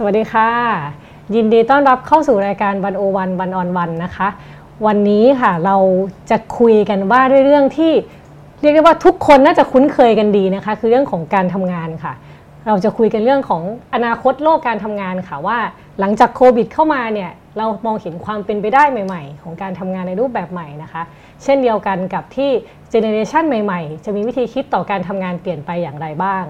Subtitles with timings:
[0.00, 0.50] สวัสดีค่ะ
[1.34, 4.28] ยินดีต้อนรับเข้าสู่รายการวันโอวันวันออนวันนะคะ
[4.86, 5.76] วันนี้ค่ะเรา
[6.30, 7.92] จะคุยกันว่าด้วยเรื่องที่
[8.60, 12.12] เรียกได้ว่าทุกคนน่าจะคุ้นเคยกันดีนะคะ คือเรื่องของการทำงานค่ะ
[12.66, 13.62] เราจะคุยกันเรื่องของ
[13.94, 15.58] อนาคตโลกการทำงานค่ะว่า
[16.00, 21.02] หลังจากโควิดเข้ามาเนี่ยเรามองเห็นความเป็นไปได้ใหม่ๆ ของการทำงานในรูปแบบใหม่นะคะ
[21.44, 22.50] เช่นเดียวกันกับที่
[22.90, 26.44] เจเนเรชันใหม่ๆ จะมีวิธีคิดต่อการทำงานเปลี่ยนไปอย่างไรบ้าง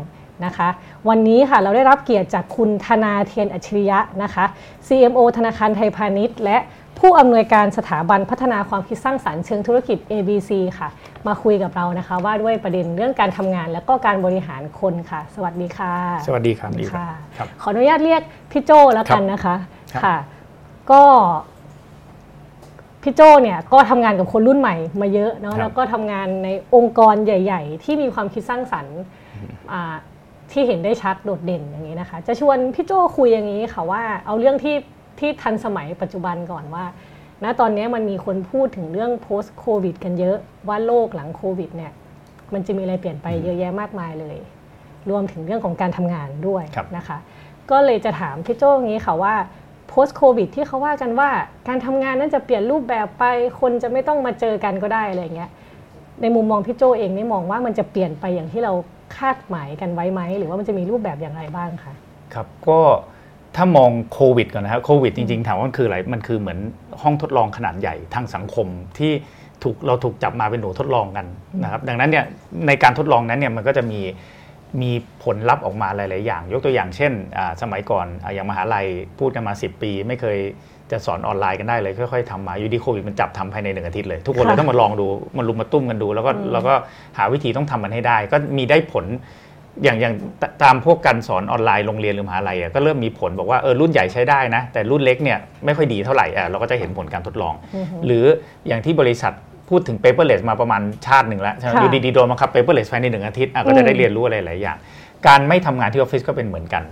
[0.45, 0.69] นะคะ
[1.09, 4.45] วันนี้ค่ะเราได้รับเกียรติจากคุณธนาเทียนอัจฉริยะนะคะ
[4.87, 6.59] CMO ธนาคารไทยพาณิชย์ และ
[6.99, 10.89] ผู้อำนวยการสถาบันพัฒนาความคิดสร้างสารรค์เชิงธุรกิจ ABC ค่ะ
[11.27, 15.95] มาคุยกับเรานะคะ ว่าด้วยประเด็นเรื่องการทำงาน และก็การบริหารคนค่ะ สวัสดีค่ะ
[16.27, 19.57] สวัสดีครับดีค่ะครับขออนุญาตเรียกพี่โจแล้วกันนะคะ
[19.93, 20.17] ครับค่ะ
[20.91, 21.03] ก็
[23.03, 28.99] พี่โจเนี่ยก็ทำงานกับคนรุ่นใหม่มาเยอะเนาะแล้วก็ทำงานในองค์กรใหญ่ ๆ ที่มีความคิดสร้างสรรค์
[29.73, 29.95] อ่า
[30.53, 34.77] ที่เห็นได้ชัดโดดเด่นอย่างนี้นะคะ จะชวนพี่โจคุยอย่างนี้ค่ะว่าเอาเรื่องที่
[35.19, 36.85] ที่ทันสมัยปัจจุบันก่อนว่า
[37.45, 40.37] ณตอนนี้มันมีคนพูดถึงเรื่อง post covid กันเยอะ
[40.69, 41.93] ว่าโลกหลังโควิดเนี่ย
[42.53, 44.37] มันจะมีอะไรเปลี่ยนไปเยอะแยะมากมายเลย
[45.11, 46.65] รวมถึงเรื่องของการทำงานด้วย
[46.97, 47.19] นะคะ
[47.71, 49.35] ก็เลยจะถามพี่โจ้อย่างนี้ค่ะว่า
[49.91, 51.31] post covid ที่เขาว่ากันว่า
[51.69, 53.25] การทำงานนั้นจะเปลี่ยนรูปแบบไป
[53.61, 55.51] คนจะไม่ต้องมาเจอกันก็ได้อะไรอย่างเงี้ย
[56.23, 58.73] ในมุมมองพี่โจเองนี่มองว่ามันจะเปลี่ยนไปอย่างที่เรา
[59.17, 61.95] คาดหมายกันไว้ไหม หรือว่ามันจะมีรูปแบบอย่างไรบ้างคะ
[62.35, 62.81] ครับก็
[63.57, 66.59] ถ้ามองโควิดก่อนนะครับโควิดจริงๆ ถามว่ามันคืออะไร มันคือเหมือน
[67.03, 68.67] ห้องทดลองขนาดใหญ่ทางสังคม
[68.99, 69.13] ที่
[69.63, 71.27] ถูกเราถูกจับมาเป็นหนูทดลองกัน
[71.63, 72.25] นะครับดังนั้นเนี่ย
[72.67, 74.01] ในการทดลองนั้นเนี่ยมันก็จะมี
[74.83, 74.91] มี
[75.25, 77.13] ผลลัพธ์ออกมาหลาย ๆ อย่าง ยกตัวอย่างเช่น
[77.63, 78.87] สมัยก่อนอาอย่างมหาลัย
[79.19, 80.39] พูดกันมา 10 ปี ไม่เคย
[80.93, 86.75] จะสอนออนไลน์กันได้เลยค่อยๆทำมาอยู่ดีโควิดมันจับทำภายในหนึ่งอาทิตย์เลย ทุกคนเลยค่ะต้องมาลองดูมันลุมมาตุ้มกันดู แล้วก็แล้วก็
[87.19, 89.05] หาวิธีต้องทำมันให้ได้ ก็มีได้ผล
[89.85, 97.55] อย่างอย่างตตามพวกการสอนออนไลน์โรงเรียนหรือมหาลัยอะก็เริ่มมีผลบอกว่าเออรุ่นใหญ่ใช้ได้นะ แต่รุ่นเล็กเนี่ยไม่ค่อยดีเท่าไหร่อะเราก็จะเห็นผลการทดลอง
[98.07, 98.25] หรือ
[98.69, 99.33] อย่างที่บริษัท
[99.69, 104.77] พูดถึง paperless มาประมาณชาติหนึ่งแล้วใช่ไหมค่ะอยู่ดีๆโดนบังคับ paperless ภายในหนึ่งอาทิตย์อะก็จะได้เรียนรู้อะไรหลายอย่าง
[105.27, 106.83] การไม่ทำงานที่ออฟฟิศก็เป็นเหมือนกัน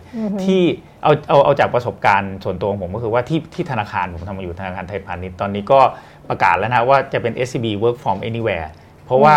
[0.44, 0.62] ที่
[1.02, 5.80] เอาเอาเอาจากประสบการณ์ส่วนตัวของผมก็คือว่าที่ที่ธนาคารผมทำมาอยู่ธนาคารไทยพาณิชย์ตอนนี้ก็
[6.28, 8.68] ประกาศแล้วนะว่าจะเป็น SCB work from anywhere
[9.04, 9.34] เพราะว่า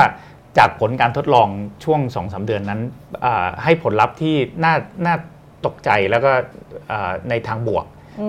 [0.58, 1.48] จากผลการทดลอง
[1.84, 2.82] ช่วง2-3เดือนนั้น
[3.26, 4.74] อ่าให้ผลลัพธ์ที่น่า
[5.06, 5.16] น่า
[5.66, 6.32] ตกใจแล้วก็
[6.92, 7.86] อ่าในทางบวก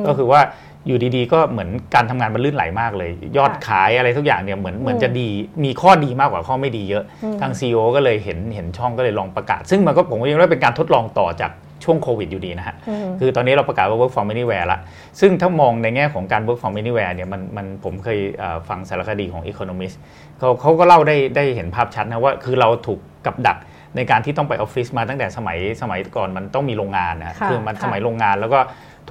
[0.07, 0.41] ก็คือว่า
[0.87, 5.29] อยู่ดีๆ ก็เหมือนการทำงานมันลื่นไหลมากเลย ยอดค่ะขายอะไรทุกอย่างเนี่ยเหมือนเหมือนจะดี
[5.65, 7.05] มีข้อดีมากกว่าข้อไม่ดีเยอะ
[7.41, 11.53] ทาง CEO ก็เลยเห็นเห็นช่องก็เลยลองประกาศ ซึ่งมันก็ผมก็ยังว่าเป็นการทดลองต่อจาก
[11.85, 12.75] ช่วงโควิดอยู่ดีนะฮะ
[13.21, 14.79] คือตอนนี้เราประกาศว่า work from anywhere ละ
[15.21, 19.97] ซึ่งถ้ามองในแง่ของการ work from anywhere เนี่ยมันมันผมเคยเอ่อฟังสารคดีของ economist
[20.39, 23.57] เขาเขาก็เล่าได้ได้เห็นภาพชัดนะว่า คือเราถูกกับดัก
[23.97, 28.61] ในการที่ต้องไปออฟฟิศมาตั้งแต่สมัยสมัยก่อนมันต้องมีโรงงานนะค่ะคือมันค่ะสมัยโรงงานแล้วก็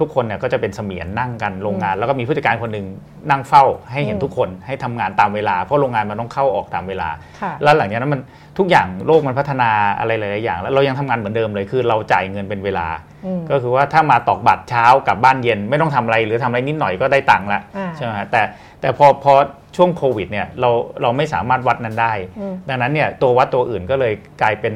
[0.02, 2.86] ุกคนเนี่ยก็จะเป็นเสมียนนั่งกันโรงงาน แล้วก็มีผู้จัดการคนหนึ่ง
[3.30, 7.08] นั่งเฝ้าให้เห็นทุกคนให้ทำงานตามเวลา เพราะโรงงานมันต้องเข้าออกตามเวลา
[7.40, 8.20] ค่ะแล้วหลังจากนั้นมัน
[8.58, 12.88] ทุกอย่างโลกมันพัฒนาอะไรหลายๆอย่าง แล้วเรายังทำงานเหมือนเดิมเลยคือเราจ่ายเงินเป็นเวลา
[13.26, 18.42] อืมก็คือว่าถ้ามาตอกบัตรเช้ากลับบ้านเย็นไม่ต้องทำอะไรหรือทำอะไรนิดหน่อยก็ได้ตังค์ละอ่าใช่ไหมฮะแต่
[18.80, 19.32] แต่พอพอ
[19.76, 20.70] ช่วงโควิดเนี่ยเรา
[21.02, 24.74] เราไม่สามารถวัดนั้นได้อืมดังนั้นเนี่ยตัววัดตัวอื่นก็เลยกลายเป็น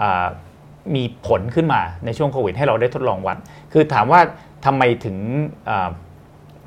[0.00, 0.24] อ่า
[0.94, 3.36] มีผลขึ้นมาในช่วงโควิดให้เราได้ทดลองวัด
[3.72, 4.20] คือถามว่า
[4.64, 5.16] ทำไมถึง
[5.70, 5.88] อ่า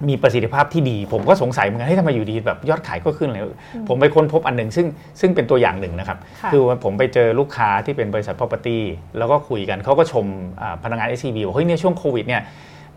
[0.10, 3.44] มีประสิทธิภาพที่ดี ผมก็สงสัยเหมือนกันให้ยทำไมอยู่ดีแบบยอดขายก็ขึ้นเลย
[3.88, 4.88] ผมไปค้นพบอันหนึ่งซึ่ง
[5.20, 8.78] ซึ่งเป็นตัวอย่างหนึ่งนะครับค่ะคือว่าผมไปเจอลูกค้าที่เป็นบริษัท property
[9.18, 10.26] แล้วก็คุยกันเขาก็ชม
[10.62, 12.42] อ่าพนักงาน SCB บอกเฮ้ยเนี่ยช่วงโควิดเนี่ย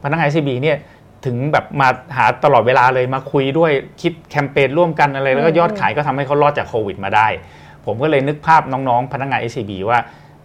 [0.05, 0.77] พนักงาน SCB เนี่ย
[1.25, 3.73] ถึงแบบมาหาตลอดเวลาเลยมาคุยด้วย
[4.03, 7.27] คิดแคมเปญร่วมกันอะไร แล้วก็ยอดขายก็ทำให้เขารอดจากโควิดมาได้
[7.87, 9.99] ผมก็เลยนึกภาพน้องๆ พนักงาน SCB ว่า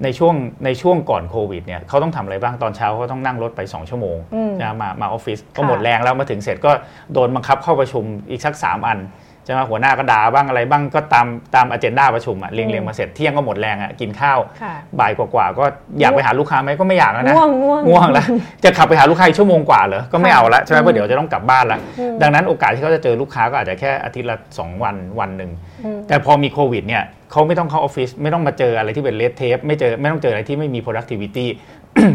[0.04, 6.72] ในช่วงในช่วงก่อนโควิดเนี่ยเขาต้องทำอะไรบ้างตอนเช้าเขาต้องนั่งรถไป 2 ชั่วโมงอืมนะมามาออฟฟิศก็ค่ะหมดแรงแล้วมาถึงเสร็จก็
[7.14, 8.98] โดนบังคับเข้าประชุมอีกสัก 3 อัน
[9.46, 15.64] ใช่ไหมหัวหน้าก็ด่าบ้างอะไรบ้างก็ตามตามอเจนดาประชุมอะเรียงเรียงมาเสร็จเที่ยงก็หมดแรงอะกินข้าวค่ะบ่ายกว่าๆก็
[16.00, 18.26] อยากไปหาลูกค้าไหมก็ไม่อยากแล้วนะง่วงง่วงง่วงแล้ว
[18.64, 25.52] จะขับไปหาลูกค้าอีกชั่วโมงกว่าเหรอก็ไม่เอาละใช่ไหมเพราะเดี๋ยวจะต้องกลับบ้านละอืมดังนั้นโอกาสที่เขาจะเจอลูกค้าก็อาจจะแค่อาทิตย์ละสองวันวันหนึ่ง
[25.84, 31.46] อืมแต่พอมีโควิดเนี่ยเขาไม่ต้องเข้าออฟฟิศไม่ต้องมาเจออะไรที่เป็น red tape ไม่เจอไม่ต้องเจออะไรที่ไม่มี productivity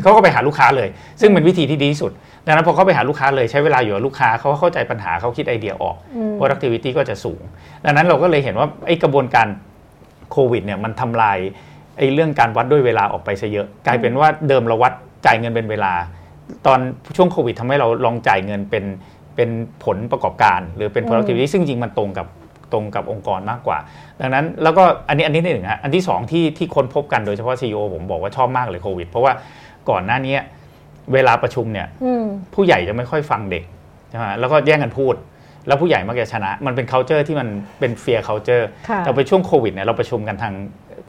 [0.02, 0.88] เขาก็ไปหาลูกค้าเลย
[1.20, 2.12] ซึ่งเป็นวิธีที่ดีที่สุด
[2.46, 5.96] ดังนั้นพอเขาไปหาลูกค้าเลยใช้เวลาอยู่กับลูกค้าเขาเข้าใจปัญหาเขาคิดไอเดียออก
[6.38, 7.40] productivity ก็จะสูง
[7.84, 9.46] ดังนั้นเราก็เลยเห็นว่าไอ้กระบวนการ
[10.30, 11.38] โควิดเนี่ยมันทำลาย
[11.98, 14.92] ไอ้เรื่องการวัดด้วยเวลาออกไปซะเยอะ กลายเป็นว่าเดิมเราวัด
[15.26, 15.92] จ่ายเงินเป็นเวลา
[16.66, 16.78] ตอน
[17.16, 18.84] ช่วงโควิดทำให้เราลองจ่ายเงินเป็น
[19.36, 19.50] เป็น
[19.84, 22.26] ผลประกอบการ หรือเป็น productivity ซึ่งจริงมันตรงกับ
[22.72, 23.78] ตรงกับองค์กรมากกว่า
[24.20, 29.32] ดังนั้นแล้วก็อันนี้อันนี้ที่หนึ่งฮะอันที่สองที่ที่ค้นพบกันโดยเฉพาะ CEO ผมบอกว่าชอบมากเลยโควิด เพราะว่า
[29.90, 30.36] ก่อนหน้านี้
[31.12, 32.24] เวลาประชุมเนี่ยอืม
[32.54, 33.64] ผู้ใหญ่จะไม่ค่อยฟังเด็ก
[34.10, 35.14] ใช่ไหมแล้วก็แย่งกันพูด
[35.66, 37.48] แล้วผู้ใหญ่มักจะชนะ มันเป็น culture ที่มัน
[37.80, 40.54] เป็นเฟียร์ culture ค่ะแต่ไปช่วงโควิดเนี่ยเราประชุมกันทาง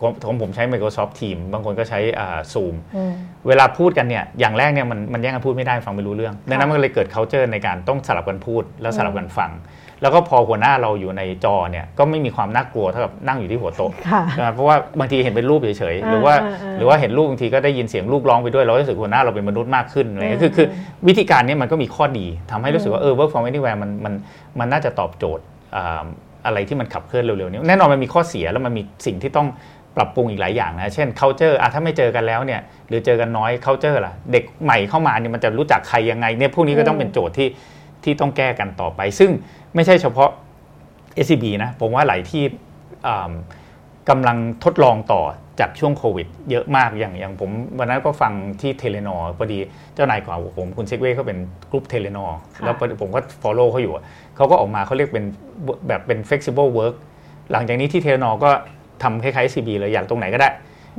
[0.01, 3.13] ของของผมใช้ Microsoft Team บางคนก็ใช้อ่า Zoom อืม
[3.47, 9.51] เวลาพูดกันเนี่ยอย่างแรกเนี่ยมันมันแย่งกันพูดไม่ได้ฟังไม่รู้เรื่อง ดังนั้นมันก็เลยเกิด culture ในการต้องสลับกันพูดแล้วสลับกันฟัง
[10.01, 20.67] แล้วก็พอหัวหน้าเราอยู่ในจอเนี่ยก็ไม่มีความน่ากลัวเท่ากับนั่งอยู่ที่หัวโต๊ะค่ะใช่ไหมเพราะว่าบางทีเห็นเป็นรูปเฉยๆอ่าหรือว่าอ่าอ่าหรือว่าเห็นรูปบางทีก็ได้ยินเสียงลูกร้องไปด้วยเรารู้สึกหัวหน้าเราเป็นมนุษย์มากขึ้นอะไรเงี้ยคือคือ
[21.07, 24.13] วิธีการนี้มันก็มีข้อดีทำให้รู้สึกว่าเออ work from anywhere มันมัน
[24.59, 25.43] มันน่าจะตอบโจทย์
[25.75, 26.05] อ่า
[26.45, 29.47] อะไรที่มันขับเคลื่อนเร็วๆนี้แน่นอนมันมีข้อเสียแล้วมันมีสิ่งที่ต้อง
[29.97, 37.47] ปรับปรุงอีกหลายอย่างนะ เช่น culture อะถ้าไม่เจอกันแล้วเนี่ย หรือเจอกันน้อย culture ล่ะ เด็กใหม่เข้ามาเนี่ยมันจะรู้จักใครยังไงเนี่ย พวกนี้ก็ต้องเป็นโจทย์ที่
[38.03, 39.31] ที่ต้องแก้กันต่อไป ซึ่ง
[39.75, 40.29] ไม่ใช่เฉพาะ
[41.25, 42.43] SCB นะผมว่าหลายที่
[43.07, 43.31] อ่า
[44.09, 45.21] กำลังทดลองต่อ
[45.59, 47.49] จากช่วงโควิด เยอะมากอย่างอย่างผม
[47.79, 49.59] วันนั้นก็ฟังที่เทเลนอพอดี
[49.95, 51.37] เจ้านายของผมคุณเซกเว่เขาเป็น
[51.71, 52.25] กลุ่มเทเลนอ
[52.55, 54.03] ค่ะแล้วผมก็ follow เขาอยู่อะ
[54.35, 55.25] เขาก็ออกมาเขาเรียกเป็น
[55.87, 56.95] แบบเป็น flexible work
[57.51, 58.49] หลังจากนี้ที่เทเลนอก็
[59.03, 60.49] ทำคล้ายๆ CB เลยอยากตรงไหนก็ได้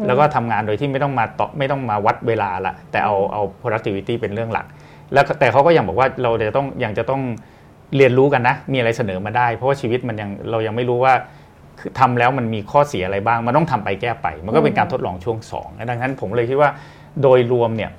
[0.06, 4.66] แล้วก็ทำงานโดยที่ไม่ต้องมาต่อไม่ต้องมาวัดเวลาละแต่เอาเอา productivity เป็นเรื่องหลัก
[5.14, 7.22] แล้วก็แต่เขาก็ยังบอกว่าเราจะต้องยังจะต้อง
[7.96, 11.14] เรียนรู้กันนะ มีอะไรเสนอมาได้ เพราะว่าชีวิตมันยังเรายังไม่รู้ว่า
[11.80, 16.70] คือทำแล้วมันมีข้อเสียอะไรบ้าง มันต้องทำไปแก้ไป มันก็เป็นการทดลองช่วงสองดังนั้นผมเลยคิดว่า
[17.22, 17.90] โดยรวมเนี่ย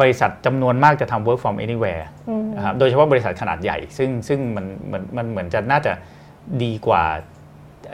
[0.00, 5.92] บริษัทจำนวนมากจะทำ work from anywhere อืมนะครับโดยเฉพาะบริษัทขนาดใหญ่ ซึ่งซึ่งมันเหมือนมันเหมือนจะน่าจะ
[6.62, 7.02] ดีกว่า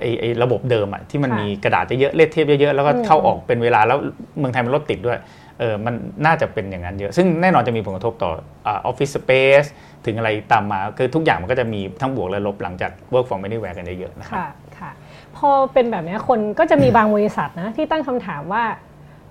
[0.00, 3.98] ไอ้ไอ้ระบบเดิมอะที่มันค่ะมีกระดาษเยอะๆเลขเทปเยอะๆ แล้วก็อืมเข้าออกเป็นเวลาแล้ว
[4.38, 5.18] เมืองไทยมันรถติดด้วย
[5.60, 5.94] เออมัน
[6.26, 8.30] น่าจะเป็นอย่างนั้นเยอะ ซึ่งแน่นอนจะมีผลกระทบต่อ
[8.66, 9.30] ออฟฟิศสเป
[9.62, 9.64] ซ
[10.06, 14.48] ถึงอะไรตามมา คือทุกอย่างมันก็จะมีทั้งบวกและลบหลังจาก work from anywhere กันเยอะๆนะครับค่ะ
[14.78, 14.90] ค่ะ
[15.36, 18.64] พอเป็นแบบเนี้ยคนก็จะมีบางบริษัทนะที่ตั้งคำถามว่า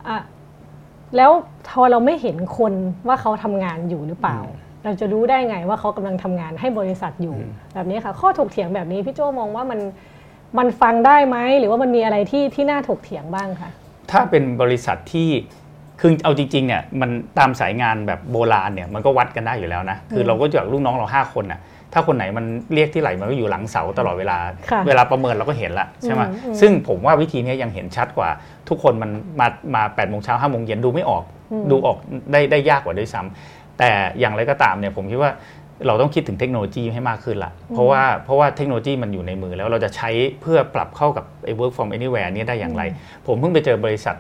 [0.08, 0.18] อะ
[1.16, 1.32] แล้ว
[1.70, 2.74] พอเราไม่เห็นคน
[3.08, 4.40] ว่าเขาทำงานอยู่หรือเปล่า
[4.84, 7.36] เราจะรู้ได้ไงว่าเขากำลังทำงานให้บริษัทอยู่
[7.74, 9.80] แบบนี้ค่ะ ข้อถกเถียงแบบนี้พี่โจมองว่ามัน
[10.58, 13.72] มันฟังได้ไหมหรือว่ามันมีอะไรที่ที่น่าถกเถียงบ้างคะ
[14.12, 15.30] ถ้าเป็นบริษัทที่
[16.00, 17.10] คือเอาจริงๆเนี่ยมัน
[17.40, 21.60] ตามสายงานแบบโบราณเนี่ยมันก็วัดกันได้อยู่แล้วนะ คือเราก็จากลูกน้องเราห้าคนน่ะ
[21.94, 24.38] ถ้าคนไหนมันเรียกที่ไหลมันก็อยู่หลังเสาตลอดเวลา
[24.72, 28.30] ค่ะเวลาประเมินเราก็เห็นละใช่ไหมอืมอืมซึ่งผมว่าวิธีเนี้ยยังเห็นชัดกว่า
[28.70, 31.24] ทุกคนมันมามา8ปดโมงเช้าห้าโมงเย็นดูไม่ออก
[31.72, 31.98] ดูออก
[32.32, 35.32] ได้ได้ยากกว่าด้วยซ้ำแต่อย่างไรก็ตามเนี่ยผมคิดว่า
[35.88, 40.10] เราต้องคิดถึงเทคโนโลยีให้มากขึ้นละเพราะว่าเพราะว่าเทคโนโลยีมันอยู่ในมือแล้วเราจะใช้
[40.42, 42.84] เพื่อปรับเข้ากับไอ้ work from anywhere เนี้ยได้อย่างไร
[43.28, 44.16] ผมเพิ่งไปเจอบริษัท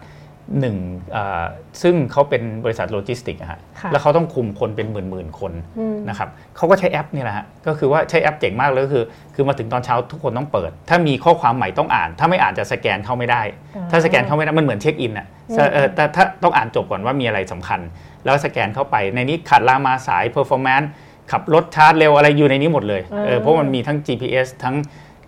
[0.59, 0.77] หนึ่ง
[1.15, 1.43] อ่า
[1.81, 9.03] ซึ่งเขาเป็นบริษัทโลจิสติกส์อะฮะค่ะแล้วเขาต้องคุมคนเป็นหมื่นหมื่นๆคนอืมนะครับเขาก็ใช้แอปนี่แหละฮะก็คือว่าใช้แอปเจ๋งมากเลยก็คือ
[9.35, 13.41] คือมาถึงตอนเช้าทุกคนต้องเปิด ถ้ามีข้อความใหม่ต้องอ่าน ถ้าไม่อ่านจะสแกนเข้าไม่ได้
[13.75, 17.79] อ่าถ้าสแกนเข้าไม่ได้มันเหมือนเช็คอินอะอืมเออแต่ถ้าต้องอ่านจบก่อนว่ามีอะไรสำคัญ
[18.25, 20.87] แล้วสแกนเข้าไปในนี้ขาดลามาสาย performance
[21.31, 24.75] ขับรถชาร์จเร็วอะไรอยู่ในนี้หมดเลยเออเพราะมันมีทั้ง GPS ทั้ง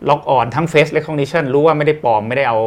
[0.09, 2.59] ล็อกออนทั้ง face recognition รู้ว่าไม่ได้ปลอมไม่ได้เอา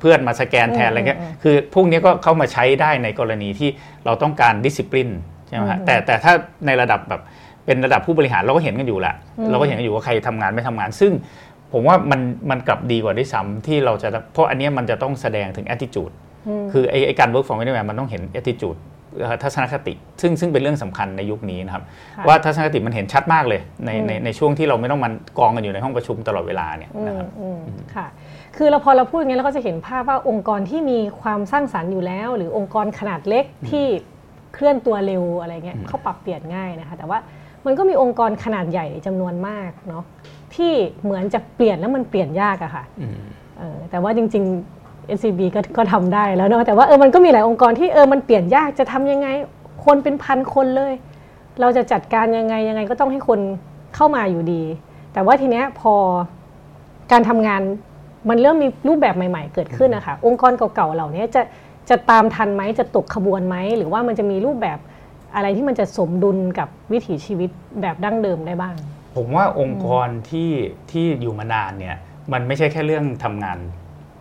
[0.00, 3.70] เพื่อนมาสแกนแทนอะไรเงี้ยอืมอืมคือพวกนี้ก็เข้ามาใช้ได้ในกรณีที่
[4.04, 5.12] เราต้องการ discipline
[5.48, 6.32] ใช่ไหมฮะอืมแต่แต่ถ้า
[6.66, 7.22] ในระดับแบบ
[7.66, 11.12] เป็นระดับผู้บริหารเราก็เห็นกันอยู่แหละอืมเราก็เห็นกันอยู่ว่าใครทำงานไม่ทำงาน ซึ่ง
[11.72, 12.20] ผมว่ามัน
[12.50, 16.12] มันกลับดีกว่าด้วยซ้ำที่เราจะเพราะอันเนี้ยมันจะต้องแสดงถึง attitude
[16.62, 18.78] มคือไอ้ไอ้การ work from anywhere มันต้องเห็น attitude
[19.20, 21.84] เอ่อทัศนคติ ซึ่งซึ่งเป็นเรื่องสำคัญในยุคนี้นะครับ
[22.16, 27.60] ค่ะว่าทัศนคติมันเห็นชัดมากเลยในอืมในในช่วงที่เราไม่ต้องมันกองกันอยู่ในห้องประชุมตลอดเวลาเนี่ยอืนะมครับอืม
[27.94, 28.06] ค่ะ
[28.56, 33.86] คือเราพอเราพูดอย่างนี้เราก็จะเห็นภาพว่าองค์กรที่มีความสร้างสรรค์อยู่แล้ว หรือองค์กรขนาดเล็กที่
[34.54, 37.18] เคลื่อนตัวเร็วอะไรเงี้ยอืมเขาปรับเปลี่ยนง่ายนะคะแต่ว่า
[37.66, 40.04] มันก็มีองค์กรขนาดใหญ่จำนวนมากเนาะ
[40.54, 40.72] ที่
[41.02, 43.18] เหมือนจะเปลี่ยนแล้วมันเปลี่ยนยากอะค่ะอืม
[43.58, 44.44] เออแต่ว่าจริง
[44.80, 49.28] ๆ SCB ก็ก็ทำได้แล้วเนาะแต่ว่าเออมันก็มีหลายองค์กรที่เออมันเปลี่ยนยากจะทำยังไง
[49.84, 50.92] คนเป็นพันคนเลย
[51.60, 53.40] เราจะจัดการยังไงยังไงก็ต้องให้คน
[53.94, 54.62] เข้ามาอยู่ดี
[55.12, 55.94] แต่ว่าทีเนี้ยพอ
[57.12, 57.62] การทำงาน
[58.28, 61.42] มันเริ่มมีรูปแบบใหม่ ๆ เกิดขึ้นนะคะองค์กรเก่าๆเหล่านี้จะ
[61.90, 64.78] จะตามทันไหมจะตกขบวนไหมหรือว่ามันจะมีรูปแบบ
[65.34, 68.74] อะไรที่มันจะสมดุลกับวิถีชีวิตแบบดั้งเดิมได้บ้าง
[69.16, 70.50] ผมว่าองค์กรที่
[70.90, 71.96] ที่อยู่มานานเนี่ย
[72.32, 73.58] มันไม่ใช่แค่เรื่องทำงาน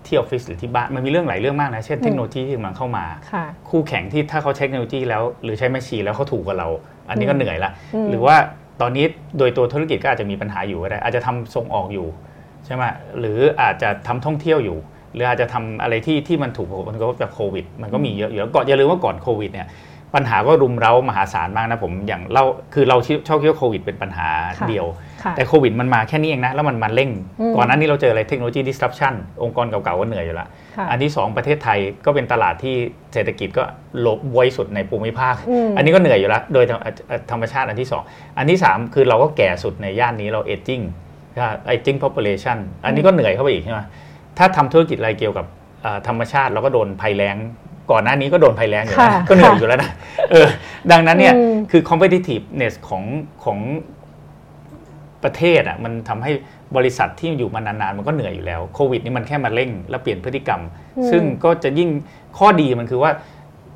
[0.06, 6.68] ที่ออฟฟิศหรือที่บ้านมันมีเรื่องหลายเรื่องมากนะ เช่นเทคโนโลยีที่กำลังเข้ามาค่ะคู่แข่งที่ถ้าเขาใช้เทคโนโลยีแล้ว หรือใช้แมชชีนแล้วเขาถูกกว่าเรา
[7.10, 8.36] อันนี้ก็อืมเหนื่อยละอืมหรือว่า
[8.82, 9.06] ตอนนี้
[9.38, 12.08] โดยตัวธุรกิจก็อาจจะมีปัญหาอยู่ก็ได้อาจจะทำส่งออกอยู่
[12.66, 12.84] ใช่ไหม
[13.20, 14.78] หรืออาจจะทำท่องเที่ยวอยู่
[15.14, 19.68] หรืออาจจะทำอะไรที่ที่มันถูกผลกระทบจากโควิด มันก็มีเยอะอยู่แล้วก่อนอย่าลืมว่าก่อนโควิดเนี่ย
[20.16, 22.44] ปัญหาก็รุมเร้ามหาศาลมากนะผมอย่างเรา
[22.74, 24.30] คือเราชอบคิดว่าโควิดเป็นปัญหา
[24.60, 24.86] ค่ะเดียว
[25.24, 32.76] ค่ะแต่โควิดมันมาแค่นี้เองนะ แล้วมันมาเร่งอืมก่อนหน้านี้เราเจออะไรเทคโนโลยี disruption องค์กรเก่าๆก็เหนื่อยอยู่แล้วค่ะอันที่ 2 ประเทศไทยก็เป็นตลาดที่
[33.14, 33.64] เศรษฐกิจก็
[34.06, 40.42] ลบบวยสุดในภูมิภาคอืมอันนี้ก็เหนื่อยอยู่แล้วโดยธรรมเอ่อธรรมชาติอันที่ 2 อันที่ 3 คือเราก็แก่สุดในย่านนี้เรา
[41.38, 43.80] aging aging population อันนี้ก็เหนื่อยเข้าไปอีกใช่ไหม
[44.38, 45.46] ถ้าทำธุรกิจอะไรเกี่ยวกับ
[45.82, 47.36] เอ่อธรรมชาติเราก็โดนภัยแล้ง
[47.92, 49.92] ก่อนหน้านี้ก็โดนภัยแล้งอยู่แล้วค่ะก็เหนื่อยค่ะอยู่แล้วนะ
[50.32, 50.48] เออ
[50.92, 53.04] ดังนั้นเนี่ยอืมคือ competitiveness ของ
[53.44, 53.60] ของ
[55.24, 56.32] ประเทศอะมันทำให้
[56.78, 60.62] บริษัทที่อยู่มานานๆ มันก็เหนื่อยอยู่แล้วโควิดนี่มันแค่มาเร่ง และเปลี่ยนพฤติกรรม
[60.98, 61.90] อืมซึ่งก็จะยิ่ง
[62.38, 63.12] ข้อดีมันคือว่า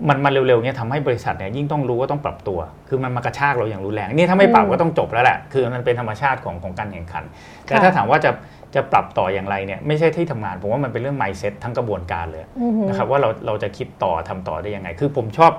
[0.09, 7.23] มันมาเร็วๆเนี่ยทำให้บริษัทเนี่ยยิ่งต้องรู้ว่าต้องปรับตัว คือมันมากระชากเราอย่างรุนแรง นี่ถ้าไม่ปรับก็ต้องจบแล้วแหละ คือมันเป็นธรรมชาติของของการแข่งขัน
[7.65, 8.31] แต่ถ้าถามว่าจะ
[8.75, 15.51] จะปรับต่ออย่างไรเนี่ยไม่ใช่ที่ทำงาน ผมว่ามันเป็นเรื่อง mindset ทั้งกระบวนการเลยอือหือนะครับว่าเราเราจะคิดต่อทำต่อได้ยังไง คือผมชอบ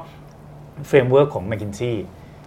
[0.89, 1.95] framework ของ m c k i n s e y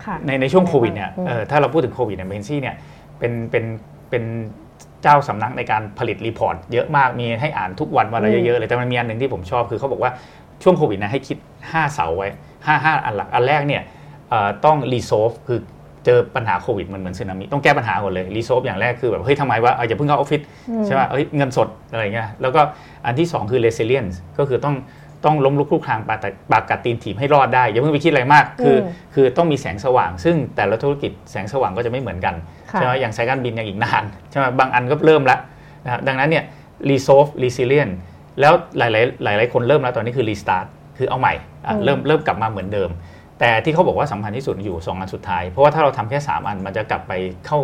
[0.06, 2.76] ค่ะในในช่วงโควิดเนี่ยอืมเอ่อถ้าเราพูดถึงโควิดเนี่ย m c k i n s e y เนี่ย
[3.20, 3.64] เป็นเป็น
[4.10, 4.24] เป็น
[5.04, 10.12] เจ้าสำนักในการผลิต report เยอะมากมีให้อ่านทุกวันวันละอืมเยอะๆเลยแต่มันมีอันหนึ่งที่ผมชอบคือเขาบอกว่า
[10.64, 12.28] ช่วงโควิดนะให้คิด 5 เสาไว้
[12.66, 13.82] 5 5 อันหลัก อันแรกเนี่ย
[14.30, 15.60] เอ่อต้อง resolve คือ
[16.06, 22.62] เจอปัญหาโควิดมันเหมือนสึนามิต้องแก้ปัญหาหมดเลยรีโซฟอย่างแรกคือแบบเฮ้ยทำไมวะเอออย่าเพิ่งเข้าออฟฟิศอืมใช่ป่ะเอ้ยเงินสดอะไรเงี้ยแล้วก็
[23.06, 24.76] อันที่ 2 คือ resilience ก็คือต้อง
[25.26, 32.36] ต้องล้มลุกคลุกคลานปากกัดปากกัดตีนถีบให้รอดได้อย่าเพิ่งไปคิดอะไรมาก คืออืมคือต้องมีแสงสว่าง ซึ่งแต่ละธุรกิจแสงสว่างก็จะไม่เหมือนกัน
[32.72, 35.40] ค่ะใช่ไหมอย่างสายการบินยังอีกนานใช่ไหมบางอันก็เริ่มแล้ว
[35.86, 36.44] นะครับดังนั้นเนี่ย
[36.90, 37.94] resolve resilient
[38.40, 40.66] แล้วหลาย ๆ หลาย ๆ คนเริ่มแล้วตอนนี้คือ restart
[40.98, 41.34] คือเอาใหม่
[41.66, 42.90] อะอืมเริ่มเริ่มกลับมาเหมือนเดิม
[43.40, 47.14] แต่ที่เขาบอกว่าสำคัญที่สุดอยู่ 2 อันสุดท้าย เพราะว่าถ้าเราทำแค่ 3 อันมันจะกลับไป
[47.46, 47.60] เข้า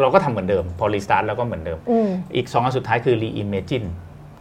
[0.00, 3.88] เราก็ทำเหมือนเดิม พอ restart แล้วก็เหมือนเดิมอืมอีก 2 อันสุดท้ายคือ reimagine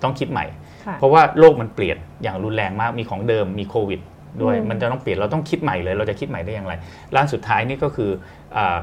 [0.04, 0.46] ต้องคิดใหม่
[0.86, 4.00] ค่ะเพราะว่าโลกมันเปลี่ยนอย่างรุนแรงมากมีของเดิมมีโควิด
[4.42, 6.74] ด้วยอืมมันจะต้องเปลี่ยนเราต้องคิดใหม่เลย เราจะคิดใหม่ได้อย่างไร
[7.16, 8.12] อันสุดท้ายนี่ก็คือ
[8.56, 8.78] อา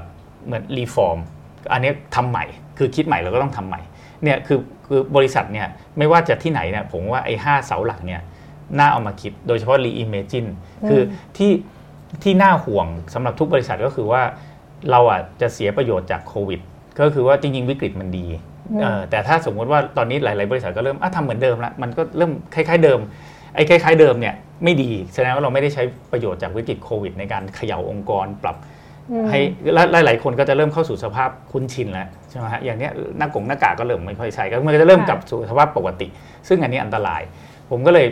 [0.47, 1.19] เหมือน reform
[1.73, 2.45] อันนี้ทำใหม่
[2.79, 3.81] คือคิดใหม่เราก็ต้องทำใหม่
[4.25, 4.59] เนี่ยคือ
[4.93, 5.69] คือบริษัทเนี่ย
[5.99, 8.21] ไม่ว่าจะที่ไหนเนี่ยผมว่าไอ้ห้าเสาหลักเนี่ย
[8.79, 10.51] น่าเอามาคิดโดยเฉพาะ reimagine
[10.89, 11.01] คือ
[11.37, 11.53] ที่
[12.23, 14.23] ที่น่าห่วงสำหรับทุกบริษัทก็คือว่า
[14.91, 16.61] เราอะจะเสียประโยชน์จากโควิด
[17.01, 18.27] ก็คือว่าจริงๆ วิกฤตมันดี
[18.71, 22.99] อืมเออแต่ถ้าสมมุติว่าตอนนี้หลาย ๆ บริษัทก็เริ่มอะทำเหมือนเดิมละมันก็เริ่มคล้าย ๆ เดิม
[23.55, 24.35] ไอ้คล้าย ๆ เดิมเนี่ย
[24.65, 25.83] ไม่ดีแสดงว่าเราไม่ได้ใช้
[26.13, 28.72] ประโยชน์จากวิกฤตโควิด ในการเขย่าองค์กรปรับอืม
[29.31, 29.41] ให้
[29.75, 36.07] และหลายๆคนก็จะเริ่มเข้าสู่สภาพคุ้นชินแล้วใช่ไหมฮะอย่างเนี้ยหน้ากงหน้ากากก็เริ่มไม่ค่อยใส่ก็มันก็จะเริ่มค่ะกลับสู่สภาพปกติ
[36.49, 37.23] ซึ่งอันนี้อันตราย
[37.71, 38.07] ผมก็เลย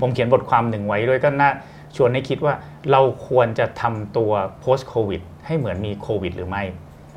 [0.00, 1.50] ผมเขียนบทความหนึ่งไว้ด้วยก็น่า
[1.96, 2.54] ชวนให้คิดว่า
[2.90, 4.30] เราควรจะทำตัว
[4.62, 6.62] post covid ให้เหมือนมีโควิด หรือไม่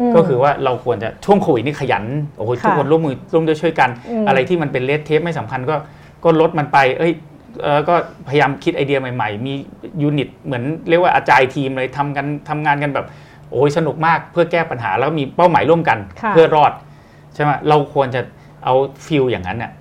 [0.10, 2.06] มก็คือว่าเราควรจะช่วงโควิดนี่ขยัน
[2.38, 5.76] โอ้โหค่ะทุกคนร่วมมือร่วมด้วยช่วยกันอืมอะไรที่มันเป็น red tape ไม่สำคัญก็
[6.24, 7.14] ก็ลดมันไปเอ้ย
[7.64, 7.96] เออก็
[8.28, 9.54] พยายามคิดไอเดียใหม่ ๆ มี
[10.02, 13.06] unit เหมือนเรียกว่า agile team เลยทำกันทำงานกันแบบ
[13.52, 16.72] โอ้ยสนุกมากเพื่อแก้ปัญหาแล้วมีเป้าหมายร่วมกันค่ะเพื่อรอด
[17.34, 18.22] ใช่ไหมเราควรจะ
[18.64, 18.74] เอา
[19.06, 19.72] ฟิลอย่างนั้นเนี่ย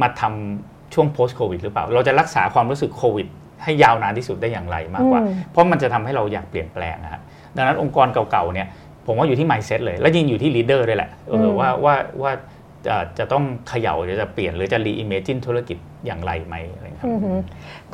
[0.00, 3.26] มาทำช่วง post covid หรือเปล่า เราจะรักษาความรู้สึกโควิด
[3.64, 7.20] ให้ยาวนานที่สุดได้อย่างไรมากกว่าอืมเพราะมันจะทำให้เราอยากเปลี่ยนแปลงนะฮะ
[7.56, 8.68] ดังนั้นองค์กรเก่าๆเนี่ย
[9.06, 12.32] ผมว่าอยู่ที่ mindset เลย แล้วยิงอยู่ที่ leader ด้วยแหละเอออืมว่าว่าว่า
[12.86, 17.38] จะจะต้องเขย่าหรือจะเปลี่ยนหรือจะ reimagine ธุรกิจอย่างไรไหมอะไรครับอือหือ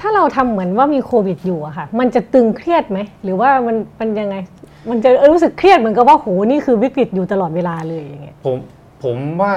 [0.00, 4.36] ถ้าเราทำเหมือนว่ามีโควิดอยู่อะค่ะ มันจะตึงเครียดไหม หรือว่ามันมันยังไง
[4.90, 8.56] มันจะรู้สึกเครียดเหมือนกับว่าโหนี่คือวิกฤตอยู่ตลอดเวลาเลยอย่างเงี้ยผม
[9.02, 9.52] ผมว่า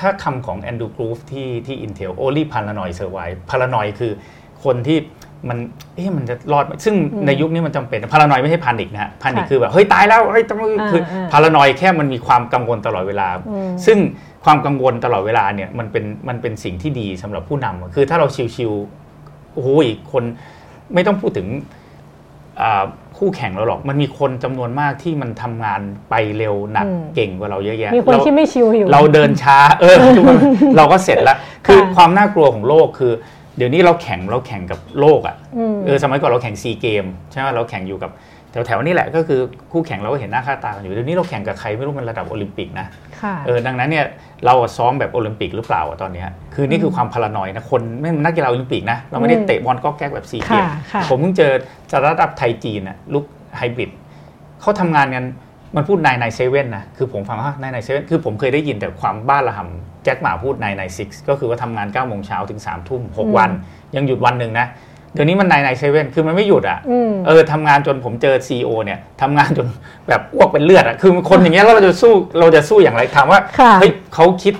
[0.00, 4.12] ถ้าคำของ Andrew Groove ที่ที่ Intel only paranoid survive paranoid คือ
[4.64, 4.98] คนที่
[5.48, 5.58] มัน
[5.94, 10.58] เอ๊ะมันจะรอดไหมซึ่งอืมในยุคนี้มันจำเป็นพารานอยไม่ใช่พานิกนะฮะพานิกค่ะคือแบบเฮ้ยตายแล้วเฮ้ยต้อง
[10.90, 13.98] คืออาพารานอยแค่มันมีความกังวลตลอดเวลาอืมซึ่ง
[14.44, 18.26] ความกังวลตลอดเวลาเนี่ยมันเป็นมันเป็นสิ่งที่ดีสำหรับผู้นำคือถ้าเรา
[18.56, 19.68] ชิวๆโอ้โห
[20.12, 20.24] คน
[20.94, 21.48] ไม่ต้องพูดถึง
[22.62, 22.84] อ่า
[23.18, 25.80] คู่แข่งเราหรอก มันมีคนจำนวนมากที่มันทำงาน
[26.10, 29.96] ไปเร็วหนักอืมเก่งกว่าเราเยอะแยะมีคนเราที่ไม่ชิลอยู่ เราเดินช้า เออ
[30.76, 33.12] เราก็เสร็จแล้ว คือค่ะความน่ากลัวของโลกคือ
[33.58, 38.10] เดี๋ยวนี้เราแข่งเราแข่งกับโลกอะอืมเออสมัยก่อนเราแข่งซีเกมใช่ไหมเราแข่งอยู่กับ
[38.52, 39.40] แถวๆนี่แหละก็คือ
[39.72, 42.86] คู่แข่งเราก็เห็นหน้าค่าตากันอยู่เดี๋ยวนี้เราแข่งกับใครไม่รู้มันระดับโอลิมปิกนะ
[43.20, 44.04] ค่ะเออดังนั้นเนี่ย
[44.44, 51.52] เราอะซ้อมแบบโอลิมปิกหรือเปล่าอะตอนเนี้ยคือนี่คือความ paranoid นะคนไม่นักกีฬาโอลิมปิกนะเราไม่ได้อืมเตะบอลก็แค่แบบซีเกมส์ค่ะค่ะผมเพิ่งเจอ
[51.90, 53.24] สตาร์ทอัพไทยจีนอะลูก
[53.56, 53.90] ไฮบริด
[54.60, 55.24] เขาทำงานกัน
[55.76, 63.50] มันพูด nine nine seven นะคือผมฟังว่านายนายเซเว่นคือผมเคยได้ยินแต่ความบ้าระห่ำแจ็คหม่าพูด nine nine six ก็คือว่าทำงาน9ก้าโมงเช้าถึง3ามทุ่มหกอืมวัน
[63.96, 64.66] ยังหยุดวันหนึ่งนะ
[65.12, 69.66] เดี๋ยวนี้มัน nine nine seven คือมันไม่หยุดอะอืมเออทำงานจนผมเจอ CEO เนี่ยทำงานจน
[70.08, 74.54] แบบอ้วกเป็นเลือดอะคือคนอย่างเงี้ยแล้วเราจะสู้เราจะสู้อย่างไรถามว่าค่ะเฮ้ยเขาคิด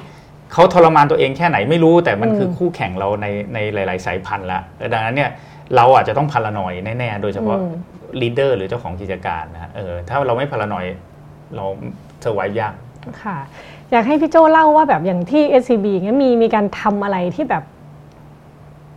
[0.53, 4.61] เขาทรมานตัวเองแค่ไหนไม่รู้ แต่มันอืมคือคู่แข่งเราในในหลาย ๆ สายพันธุ์ละ
[4.93, 5.31] ดังนั้นเนี่ย
[5.77, 7.73] เราอาจจะต้องพารานอยแน่ๆ โดยเฉพาะอืม
[8.21, 10.85] ลีดเดอร์หรือเจ้าของกิจการนะฮะเออถ้าเราไม่พารานอย
[11.57, 11.65] เรา
[12.21, 12.75] เซอร์ไวยาก
[13.23, 13.37] ค่ะ
[13.93, 17.63] อยากให้พี่โจเล่าว่าแบบอย่างที่ SCB เงี้ยมีมีการทำอะไรที่แบบ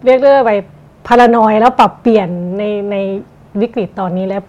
[0.05, 0.51] เรียกได้ว่าไป
[1.07, 2.95] พารานอยแล้วปรับเปลี่ยนในใน
[3.62, 4.43] วิกฤตตอนนี้แล้ว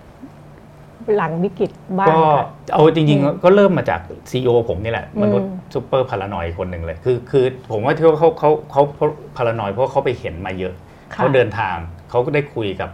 [1.16, 9.06] หลังวิกฤตบ้างก็ค่ะเอาจริงๆ ก็เริ่มมาจาก CEO ผมนี่แหละอืมมนุษย์ super paranoid คนหนึ่งเลย คือคือผมว่าที่ว่าเขาเขาเขาเขา
[9.36, 10.74] paranoid เพราะเขาไปเห็นมาเยอะ
[11.14, 11.76] ค่ะเขาเดินทาง
[12.10, 12.90] เขาก็ได้คุยกับ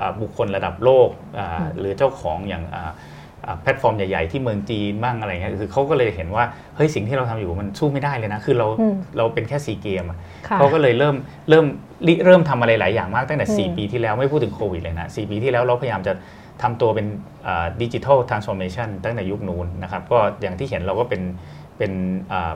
[0.00, 2.92] อ่าบุคคลระดับโลกอ่าอืมหรือเจ้าของอย่างอ่าอ่า
[3.62, 6.44] แพลตฟอร์มใหญ่ๆที่เมืองจีนบ้างอะไรเงี้ยคือเขาก็เลยเห็นว่า
[6.76, 11.14] เฮ้ยสิ่งที่เราทำอยู่มันสู้ไม่ได้เลยนะ คือเราอืมเราเป็นแค่ซีเกมส์อะค่ะเขาก็เลยเริ่ม
[11.50, 11.66] เริ่ม
[12.06, 16.12] ริเริ่มทำอะไรหลายอย่างมากตั้งแต่อืม4ปีที่แล้วไม่พูดถึงโควิดเลยนะ4ปีที่แล้วเราพยายามจะ
[16.62, 17.06] ทำตัวเป็น
[17.82, 21.22] digital transformation ตั้งแต่ยุคนู้นนะครับก็อย่างที่เห็นเราก็เป็น
[21.78, 21.92] เป็น
[22.32, 22.54] อ่า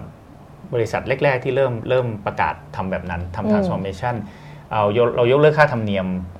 [0.75, 4.14] บริษัทแรก ๆ ที่เริ่มเริ่มประกาศทำแบบนั้นอืมทำ transformation
[4.73, 6.39] เอายกเรายกเลิกค่าธรรมเนียมอ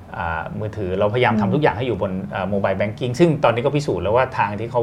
[0.59, 2.11] มือถือเราพยายามทำทุกอย่างให้อยู่บน
[2.49, 4.81] mobile banking ซึ่งตอนนี้ก็พิสูจน์แล้วว่าทางที่เขา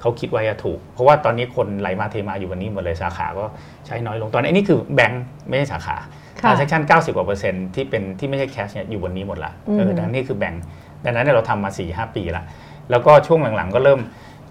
[0.00, 3.44] เขาคิดไว้อะถูก เพราะว่าตอนนี้คนไหลมาเทมาอยู่บนนี้หมดเลยสาขาก็
[3.86, 5.96] ใช้น้อยลงตอนนี้นี่คือแบงก์ไม่ใช่สาขา
[6.42, 10.62] ค่ะ transaction 90กว่าเปอร์เซ็นต์ที่เป็นที่ไม่ใช่แคชเนี่ยอยู่บนนี้หมดละอืมเออดังนั้นนี่คือแบงก์
[11.04, 12.44] ดังนั้นเนยเราทำมา4 5ปีละ
[12.90, 14.00] แล้วก็ช่วงหลังๆก็เริ่ม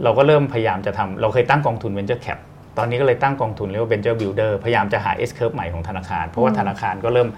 [0.03, 2.39] เราก็เริ่มพยายามจะทำเราเคยตั้งกองทุน venture cap
[2.77, 7.29] ตอนนี้ก็เลยตั้งกองทุนเรียกว่า venture builder พยายามจะหา S curve ใหม่ของธนาคาร เพราะว่าธนาคารก็เริ่ม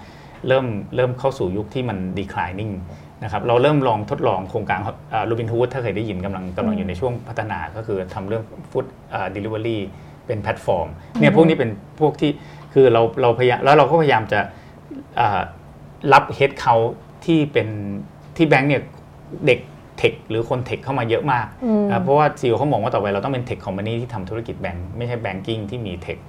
[0.48, 0.66] เริ่ม
[0.96, 2.72] เริ่มเข้าสู่ยุคที่มัน declining
[3.24, 4.78] นะครับเราเริ่มลองทดลองโครงการ
[5.26, 8.86] โรบินฮูดถ้าเคยได้ยินกำลังกำลังอยู่ในช่วงพัฒนาก็คือทำเรื่อง food
[9.34, 9.78] delivery
[10.26, 10.88] เป็นแพลตฟอร์ม
[11.20, 12.30] เนี่ยพวกนี้เป็นพวกที่
[12.74, 14.40] คือเราเราพยายามแล้วเราก็พยายามจะ
[15.20, 15.40] อ่า
[16.12, 16.74] รับ headcount
[17.24, 17.68] ที่เป็น
[18.36, 18.82] ที่แบงก์เนี่ย
[19.46, 19.58] เด็ก
[19.98, 26.22] tech หรือคน tech เข้ามาเยอะมากอืมนะเพราะว่า CEO เขามองว่าต่อไปเราต้องเป็น tech company ที่ทำธุรกิจแบงก์ไม่ใช่ banking ที่มี tech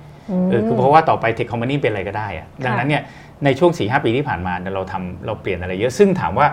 [0.49, 3.03] เออคือเพราะว่าต่อไป tech company เป็นอะไรก็ได้อะดังนั้นเนี่ย
[3.45, 6.47] ในช่วง4-5 ปีที่ผ่านมาเนี่ยเราทำเราเปลี่ยนอะไรเยอะซึ่งถามว่า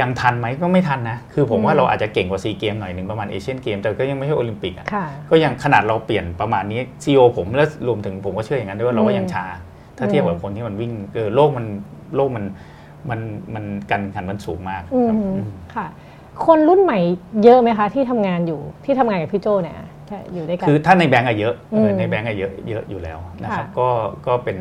[0.00, 9.44] ยังทันไหมก็ไม่ทันนะ คือผมว่าเราอาจจะเก่งกว่าซีเกมส์หน่อยหนึ่งประมาณเอเชียนเกมส์แต่ก็ยังไม่ใช่โอลิมปิกอะค่ะก็ยังขนาดเราเปลี่ยนประมาณนี้ CEO ผมและรวมถึงผมก็เชื่ออย่างนั้นด้วยว่าเราก็ยังช้า
[9.98, 11.66] ถ้าเทียบกับคนที่มันวิ่งเออโลกมัน
[12.16, 12.44] โลกมัน
[13.10, 13.20] มัน
[13.54, 15.86] มันกันขันมันสูงมากอืครับมอืมค่ะ
[16.46, 16.98] คนรุ่นใหม่
[17.44, 19.76] เยอะไหมคะ ที่ทำงานอยู่ที่ทำงานกับพี่โจเนี่ย
[20.08, 23.88] ใช่อยู่ด้วยกันคือถ้าในแบงก์อะเยอะเออมในแบงก์อะเยอะเยอะอยู่แล้วนะครับค่ะก็
[24.26, 24.58] ก็เป็น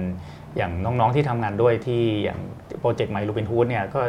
[0.58, 2.40] อย่างน้องๆที่ทำงานด้วยที่อย่าง
[2.80, 4.02] โปรเจกต์ไมลูเปนฮูดเนี่ยก็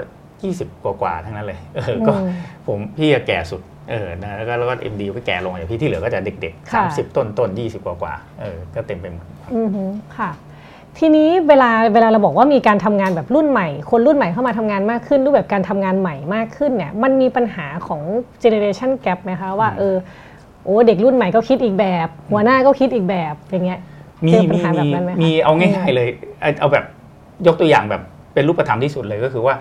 [0.42, 2.30] 20 กว่าๆทั้งนั้นเลยเออก็อืม
[2.66, 9.84] ผมพี่อะแก่สุดเออนะแล้วก็แล้วก็เอ็มดีก็แก่ลงอย่างพี่ที่เหลือก็จะเด็กๆค่ะ30ต้นต้นๆ20กว่าๆเออก็เต็มไปหมดอือฮึ
[10.18, 10.30] ค่ะ
[10.98, 18.00] ทีนี้เวลาเวลาเราบอกว่ามีการทำงานแบบรุ่นใหม่ คนรุ่นใหม่เข้ามาทำงานมากขึ้น รูปแบบการทำงานใหม่มากขึ้นเนี่ยมันมีปัญหาของ
[18.42, 19.96] generation gap ไหมคะว่าอืมเออ
[20.64, 23.80] โอ้เด็กรุ่นใหม่ก็คิดอีกแบบ หัวหน้าก็คิดอีกแบบอย่างเงี้ย
[24.24, 26.08] มีเจอปัญหาแบบนั้นไหมคะมีมีมีเอาง่ายๆเลย
[26.40, 26.84] เอาเอาแบบ
[27.46, 28.02] ยกตัวอย่างแบบ
[28.34, 29.54] เป็นรูปธรรมที่สุดเลยก็คือว่า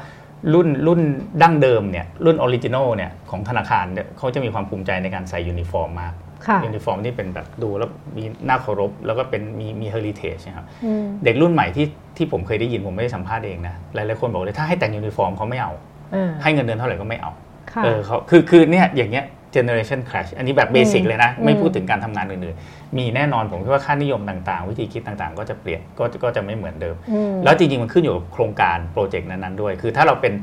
[0.54, 1.00] รุ่นรุ่น
[1.42, 6.14] ดั้งเดิมเนี่ยรุ่น original เนี่ยของธนาคารเนี่ยเขาจะมีความภูมิใจในการใส่ยูนิฟอร์มมาก
[6.48, 11.88] ค่ะยูนิฟอร์มที่เป็นแบบดูแล้วมีน่าเคารพ แล้วก็เป็นมีมี heritage นะครับอืมเด็กรุ่นใหม่ที่
[12.18, 15.74] ที่ผมเคยได้ยินผมไม่ได้สัมภาษณ์เองนะหลายๆคนบอกเลยถ้าให้แต่งยูนิฟอร์มเขาไม่เอา
[16.16, 17.32] อ่าให้เงินเดือนเท่าไหร่ก็ไม่เอา
[17.74, 30.34] ค่ะเออเขาคือคือเนี่ยอย่างเงี้ย generation clash อันนี้แบบ basic อืมเลยนะอืมไม่พูดถึงการทำงานอื่นๆ มีแน่นอนผมคิดว่าค่านิยมต่างๆ วิธีคิดต่างๆ ก็จะเปลี่ยนก็ก็จะไม่เหมือนเดิมอืมแล้วจริงๆ มันขึ้นอยู่กับโครงการโปรเจกต์นั้นๆด้วย คือถ้าเราเป็น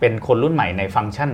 [0.00, 1.30] เป็นคนรุ่นใหม่ในฟังก์ชัน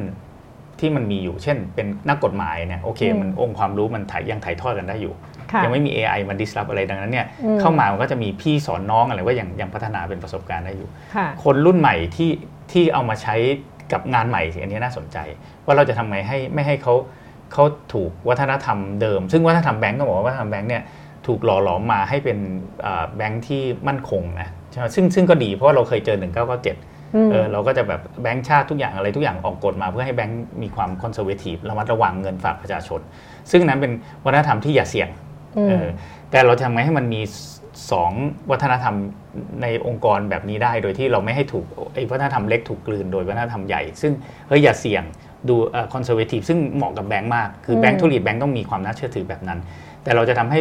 [0.80, 5.14] ที่มันมีอยู่ เช่น เป็นนักกฎหมายเนี่ยโอเคอืมมันองค์ความรู้มันถ่ายยังถ่ายทอดกันได้อยู่
[5.52, 12.30] ค่ะยังไม่มี AI มา disrupt อะไรดังนั้นเนี่ยอืมเข้ามามันก็จะมีพี่สอนน้องอะไรว่ายังยังพัฒนาเป็นประสบการณ์ได้อยู่ค่ะคนรุ่นใหม่ที่
[12.72, 13.36] ที่เอามาใช้
[13.92, 15.18] กับงานใหม่สิอันนี้น่าสนใจ
[15.64, 16.94] ว่าเราจะทำไงให้ไม่ให้เขา
[17.52, 20.82] เขาถูกวัฒนธรรมเดิม ซึ่งวัฒนธรรมแบงก์ก็บอกว่าวัฒนธรรมแบงก์เนี่ย
[21.26, 22.38] ถูกหล่อหลอมมาให้เป็น
[22.84, 33.00] อ่าแบงก์ที่มั่นคงนะใช่ไหมซึ่งซึ่งก็ดีเพราะว่าเราเคยเจอ 1997อืมเออเราก็จะแบบแบงก์ชาติทุกอย่างอะไรทุกอย่างออกกฎมาเพื่อให้แบงก์มีความ conservative ระมัดระวังเงินฝากประชาชน
[33.50, 33.92] ซึ่งนั้นเป็น
[34.24, 35.08] วัฒนธรรมที่อย่าเสี่ยง
[35.58, 35.86] อืมเออ
[36.30, 37.20] แต่เราจะทำไงให้มันมี
[37.92, 38.12] สอง
[38.50, 38.94] วัฒนธรรม
[39.62, 44.12] ในองค์กรแบบนี้ได้ โดยที่เราไม่ให้ถูกไอ้วัฒนธรรมเล็กถูกกลืนโดยวัฒนธรรมใหญ่ ซึ่ง
[44.48, 45.02] เฮ้ยอย่าเสี่ยง
[45.48, 45.56] ดู
[45.92, 49.58] conservative ซึ่งเหมาะกับแบงก์มาก คือแบงก์อืมธุรกิจแบงก์ต้องมีความน่าเชื่อถือแบบนั้น
[50.02, 50.60] แต่เราจะทำให้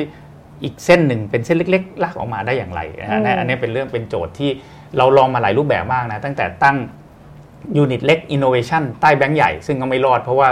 [0.63, 4.50] อีกเส้นหนึ่งเป็นเส้นเล็ก ๆ ลากออกมาได้อย่างไรนะฮะอันนี้เป็นเรื่องเป็นโจทย์ที่
[4.98, 6.78] เราลองมาหลายรูปแบบมากนะ ตั้งแต่ตั้ง
[7.78, 10.50] unit เล็ก innovation ใต้แบงก์ใหญ่ ซึ่งก็ไม่รอดเพราะว่า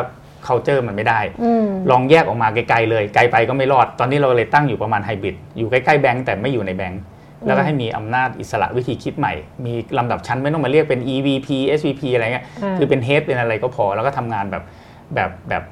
[0.48, 7.02] culture มันไม่ได้อืมลองแยกออกมาไกลๆเลย ไกลไปก็ไม่รอด ตอนนี้เราเลยตั้งอยู่ประมาณไฮบริดอยู่ใกล้ๆแบงก์แต่ไม่อยู่ในแบงก์
[7.45, 9.34] แล้วก็ให้มีอำนาจอิสระวิธีคิดใหม่
[9.65, 11.47] มีลำดับชั้นไม่ต้องมาเรียกเป็น EVP
[11.80, 14.63] SVP อะไรเงี้ยอ่าคือเป็นเฮดเป็นอะไรก็พอ แล้วก็ทำงานแบบ
[15.15, 15.63] แบบแบบ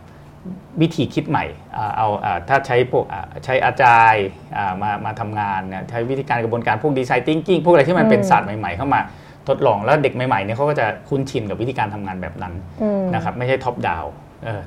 [0.81, 1.45] วิธีคิดใหม่
[1.77, 4.25] อ่าเอาอ่าถ้าใช้พวกอ่าใช้อาจารย์
[4.57, 9.01] อ่ามามาทำงานเนี่ยใช้วิธีการกระบวนการพวกดีไซน์ thinking พวกอะไรที่มันเป็นศาสตร์ใหม่ๆเข้ามา
[9.47, 14.05] ทดลองแล้วเด็กใหม่ๆเนี่ยเขาก็จะคุ้นชินกับวิธีการทำงานแบบนั้นอืมนะครับไม่ใช่ท็อปดาว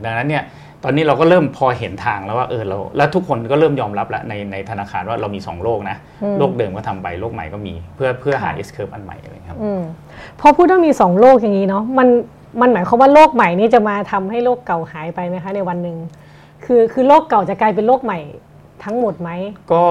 [0.05, 0.43] ดังนั้นเนี่ย
[0.85, 9.81] ตอนนี้เราก็เริ่มพอเห็นทางแล้วว่าเออเราแล้วทุกคนก็เริ่มยอมรับแล้วในในธนาคารว่าเรามีสองโลกนะอืมโลกเดิมก็ทำไปโลกใหม่ก็มี เพื่อเพื่อหาค่ะ S curve อันใหม่อะไรครับอืม
[10.41, 12.09] พอพูดว่ามีสองโลกอย่างนี้เนาะมัน
[12.61, 15.97] มันหมายความว่าโลกใหม่นี่จะมาทำให้โลกเก่าหายไปไหมคะในวันหนึ่ง
[16.65, 18.19] คือคือโลกเก่าจะกลายเป็นโลกใหม่
[18.85, 19.31] ทั้งหมดไหม
[19.73, 19.85] ก็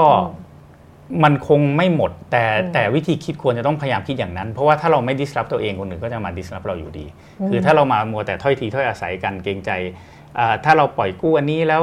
[1.24, 7.06] มันคงไม่หมด แต่อืมแต่วิธีคิดควรจะต้องพยายามคิดอย่างนั้น เพราะว่าถ้าเราไม่ disrupt ตัวเองคนอื่นก็จะมา disrupt เราอยู่ดี
[7.50, 10.17] คือถ้าเรามามัวแต่ถ้อยทีถ้อยอาศัยกันเกรงใจอ่า
[10.66, 11.82] ถ้าเราปล่อยกู้อันนี้แล้ว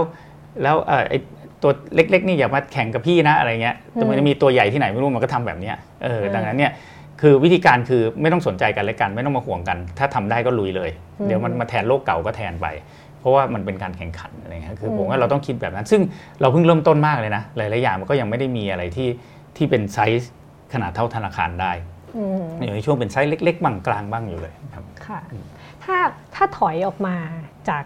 [0.62, 1.18] แล้วเอ่อไอ้
[1.62, 6.72] ตัวเล็กๆนี่อย่ามาแข่งกับพี่นะอะไรเงี้ยแต่มันจะมีตัวใหญ่ที่ไหนไม่รู้มันก็ทำแบบเนี้ยเออดังนั้นเนี่ย
[7.20, 10.90] คือวิธีการคือไม่ต้องสนใจกันและกัน ไม่ต้องมาห่วงกัน ถ้าทำได้ก็ลุยเลย
[11.26, 12.66] เดี๋ยวมันมาแทนโลกเก่าก็แทนไป
[13.20, 16.02] เพราะว่ามันเป็นการแข่งขันอะไรเงี้ยคือผมว่าเราต้องคิดแบบนั้น ซึ่ง
[16.40, 19.08] เราเพิ่งเริ่มต้นมากเลยนะหลายๆอย่างมันก็ยังไม่ได้มีอะไรที่
[19.56, 20.32] ที่เป็นไซส์
[20.72, 21.72] ขนาดเท่าธนาคารได้
[22.16, 25.20] อืมอยู่ในช่วงเป็นไซส์เล็ก ๆบางกลางบ้างอยู่เลยครับค่ะ
[25.84, 25.96] ถ้า
[26.34, 27.16] ถ้าถอยออกมา
[27.68, 27.84] จาก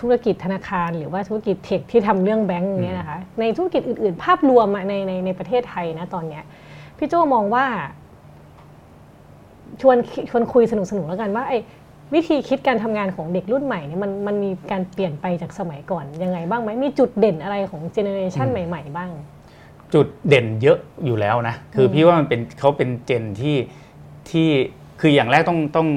[0.00, 6.44] ธุรกิจธนาคารหรือว่าธุรกิจ tech ที่ทำเรื่องแบงก์อย่างเงี้ยนะคะในธุรกิจอื่น ๆ ภาพรวมอะในในในประเทศไทยนะตอนเนี้ย
[6.98, 7.64] พี่โจมองว่า
[9.80, 9.96] ชวน
[10.28, 11.58] ชวนคุยสนุกๆแล้วกันว่าไอ้
[12.14, 19.10] วิธีคิดการทำงานของเด็กรุ่นใหม่เนี่ยมันมันมีการเปลี่ยนไปจากสมัยก่อนยังไงบ้างไหมมีจุดเด่นอะไรของ generation อืมใหม่ ๆ บ้าง
[19.94, 23.56] จุดเด่นเยอะอยู่แล้วนะ คืออมพี่ว่ามันเป็นเขาเป็นเจนที่
[24.30, 24.48] ที่
[25.00, 25.88] คืออย่างแรกต้องต้อง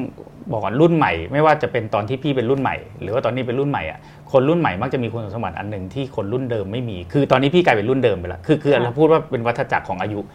[0.52, 4.00] บอกก่อนรุ่นใหม่ ไม่ว่าจะเป็นตอนที่พี่เป็นรุ่นใหม่ หรือว่าตอนนี้เป็นรุ่นใหม่อะ
[4.32, 10.26] คนรุ่นใหม่มักจะมีคุณสมบัติอันหนึ่งที่คนรุ่นเดิมไม่มี คือตอนนี้พี่กลายเป็นรุ่นเดิมไปแล้วคือคือค่ะเราพูดว่าเป็นวัฏจักรของอายุม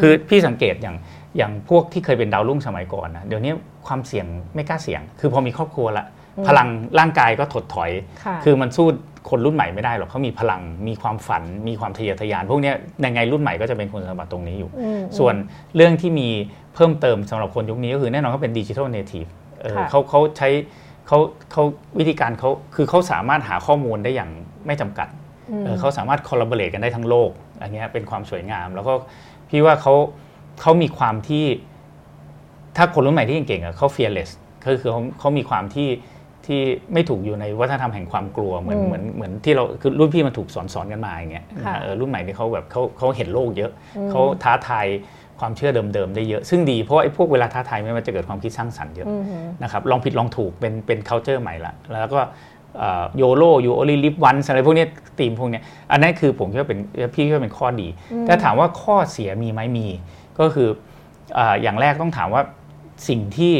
[0.00, 0.96] คือพี่สังเกตอย่าง
[1.36, 3.52] อย่างพวกที่เคยเป็นดาวรุ่งสมัยก่อนนะเดี๋ยวนี้
[3.86, 6.06] ความเสี่ยงไม่กล้าเสี่ยง คือพอมีครอบครัวละ
[6.38, 7.90] อืมพลังร่างกายก็ถดถอย
[8.24, 8.86] ค่ะคือมันสู้
[9.30, 15.34] คนรุ่นใหม่ไม่ได้หรอกเขามีพลังมีความฝัน มีความทะเยอทะยาน พวกเนี้ยในไงรุ่นใหม่ก็จะเป็นคุณสมบัติตรงนี้อยู่อืมส่วน
[15.76, 16.28] เรื่องที่มี
[16.74, 19.41] เพิ่มเติมสำหรับคนยุคนี้ก็คือแน่นอนเขาเป็นดิจิทัลเนทีฟค่ะ
[19.90, 20.48] เขาเขาใช้
[21.06, 21.18] เขา
[21.52, 21.62] เขา
[21.98, 24.30] วิธีการเขาคือเขาสามารถหาข้อมูลได้อย่าง
[24.66, 25.08] ไม่จำกัด
[25.50, 27.30] อืมเออเขาสามารถคอลลาบอร์เรกันได้ทั้งโลก
[27.62, 28.92] อันเนี้ยเป็นความสวยงาม แล้วก็
[29.48, 29.94] พี่ว่าเขา
[30.60, 31.44] เขามีความที่
[32.76, 34.30] ถ้าคนรุ่นใหม่ที่เก่งๆอะเขา fearless
[34.64, 35.90] ก็คือเขาเขามีความที่
[36.46, 36.60] ที่
[36.92, 44.86] ไม่ถูกอยู่ในวัฒนธรรมแห่งความกลัวเหมือนอืมเหมือนเหมือนที่เราคือรุ่นพี่มันถูกสอนสอนกันมาอย่างเงี้ยค่ะเออรุ่นใหม่นี่เขาแบบเขาเขาเห็นโลกเยอะอืมเขาท้าทาย
[45.42, 49.22] ความเชื่อเดิมๆได้เยอะ ซึ่งดีเพราะว่าไอ้พวกเวลาท้าทายเนี่ยมันจะเกิดความคิดสร้างสรรค์เยอะอืม
[49.62, 52.20] นะครับลองผิดลองถูกเป็นเป็น culture ใหม่ละแล้วก็
[53.16, 56.80] YOLO you only live once อะไรพวกเนี้ยธีมพวกเนี้ยอันนั้นคือผมคิดว่าเป็น
[57.14, 59.86] พี่คิดว่าเป็นข้อดีอืมถ้าถามว่าข้อเสียมีไหมมี
[60.38, 60.68] ก็คือ
[61.38, 62.42] อ่าอย่างแรกต้องถามว่า
[63.08, 63.52] สิ่งที่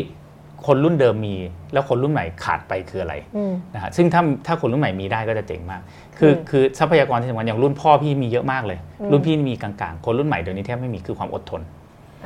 [0.66, 1.36] คนรุ่นเดิมมี
[1.72, 5.80] แล้วคนรุ่นใหม่ขาดไปคืออะไรอืมนะฮะซึ่งถ้าถ้าคนรุ่นใหม่มีได้ก็จะเจ๋งมาก
[6.18, 11.60] คืออืมคือทรัพยากรที่สำคัญอย่างรุ่นพ่อพี่มีเยอะมากเลยอืมรุ่นพี่มีกลางๆ คนรุ่นใหม่เดี๋ยวนี้แทบไม่มีคือความอดทน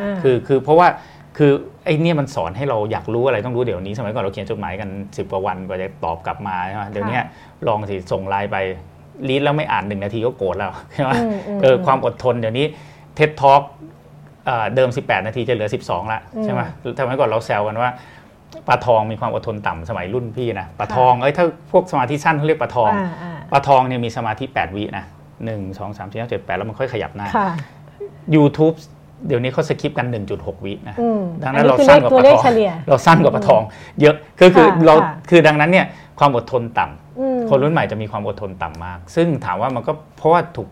[0.00, 0.88] อ่าคือคือเพราะว่า
[1.36, 1.52] คือ
[1.84, 7.22] ไอ้เนี่ยมันสอนให้เราอยากรู้อะไรต้องรู้เดี๋ยวนี้ สมัยก่อนเราเขียนจดหมายกันสิบกว่าวันกว่าจะตอบกลับมาใช่ไหมเดี๋ยวเนี้ย
[7.66, 8.56] ลองสิส่งไลน์ไป
[9.28, 12.66] รีดแล้วไม่อ่านหนึ่งนาทีก็โกรธแล้วใช่ไหมอืมอืมเออความอดทนเดี๋ยวนี้
[13.14, 13.62] TED Talk
[14.74, 16.60] เดิม 18 นาทีจะเหลือ 12 ละใช่ไหม
[16.98, 17.90] สมัยก่อนเราแซวกันว่า
[18.68, 25.04] ปลาทองมีความอดทนต่ำสมัยรุ่นพี่นะปลาทองเอ้ยถ้าพวกสมาธิสั้นเขาเรียกปลาทองอ่าอ่าปลาทองเนี่ยมีสมาธิ8วินะ
[25.44, 27.48] หนึ่งสองสามสี่ห้าเจ็ดแปดแล้วมันค่อยขยับหน้าค่ะ
[28.34, 28.74] YouTube
[29.26, 30.06] เดี๋ยวนี้เขา skip กัน
[30.36, 33.62] 1.6 วินะอืมดังนั้นอัเราคือสั้นเลขกว่าตัวปเลลาขทองเฉลี่ยเราสั้นกว่าปลาทอง
[34.00, 35.86] เยอะก็คือค่ะเราค่ะคือดังนั้นเนี่ย
[36.18, 40.68] ความอดทนต่ำอืมคนรุ่นใหม่จะมีความอดทนต่ำมาก ซึ่งถามว่ามันก็เพราะว่าถูก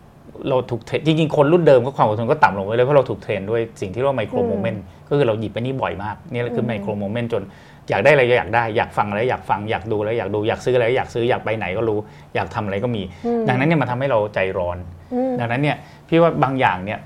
[0.48, 7.42] เราถูก train จริงๆคนรุ่นเดิมก็ความอดทนก็ต่ำลงไปเลยเพราะเราถูก train ด้วยสิ่งที่เรียกว่า micro moment ก็คือเราหยิบไปนี่บ่อยมากนี่แหละคือ micro moment จน
[7.90, 11.98] อยากได้อะไรก็อยากได้ อยากฟังอะไรอยากฟังอยากดูอะไรอยากดูอยากซื้ออะไรอยากซื้ออยากไปไหนก็รู้
[12.34, 14.78] อยากทำอะไรก็มีอืมดังนั้นเนี่ยมันทำให้เราใจร้อน
[15.14, 15.76] อืมดังนั้นเนี่ย
[16.08, 16.98] พี่ว่าบางอย่างเนี่ย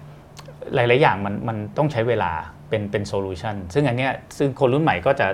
[0.74, 2.30] หลาย ๆ อย่างมันมันต้องใช้เวลา
[2.68, 5.26] เป็นเป็น solution ซึ่งอันเนี้ยซึ่งคนรุ่นใหม่ก็จะ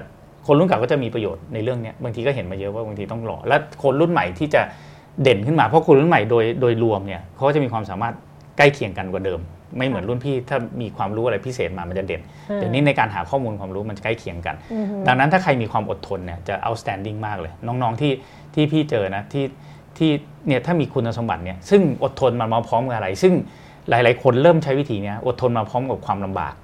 [0.46, 4.62] คนรุ่นเก่าก็จะมีประโยชน์ในเรื่องเนี้ยบางทีก็เห็นมาเยอะว่าบางทีต้องรอและคนรุ่นใหม่ที่จะ
[5.22, 8.14] เด่นขึ้นมาเพราะคนรุ่นใหม่โดยโดยรวมเนี่ยเขาก็จะมีความสามารถ
[8.58, 9.40] ใกล้เคียงกันกว่าเดิม
[9.76, 18.12] ไม่เหมือนรุ่นพี่ถ้ามีความรู้อะไรพิเศษมามันจะเด่นอ่าเดี๋ยวนี้ในการหาข้อมูลความรู้มันจะใกล้เคียงกันอืมดังนั้นถ้าใครมีความอดทนเนี่ยจะ outstanding มากเลย น้องๆที่
[18.54, 19.44] ที่พี่เจอนะที่
[19.98, 20.10] ที่
[20.48, 23.32] เนี่ยถ้ามีคุณสมบัติเนี่ยซึ่งอดทนมันมาพร้อมกับอะไร ซึ่ง
[23.90, 26.54] หลาย ๆ คนเริ่มใช้วิธีเนี้ยอดทนมาพร้อมกับความลำบาก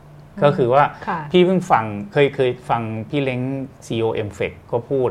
[0.42, 3.40] ก็คือว่าค่ะพี่เพิ่งฟังเคยเคยฟังพี่เล้ง
[3.86, 5.10] CEO m f e c ก็พูด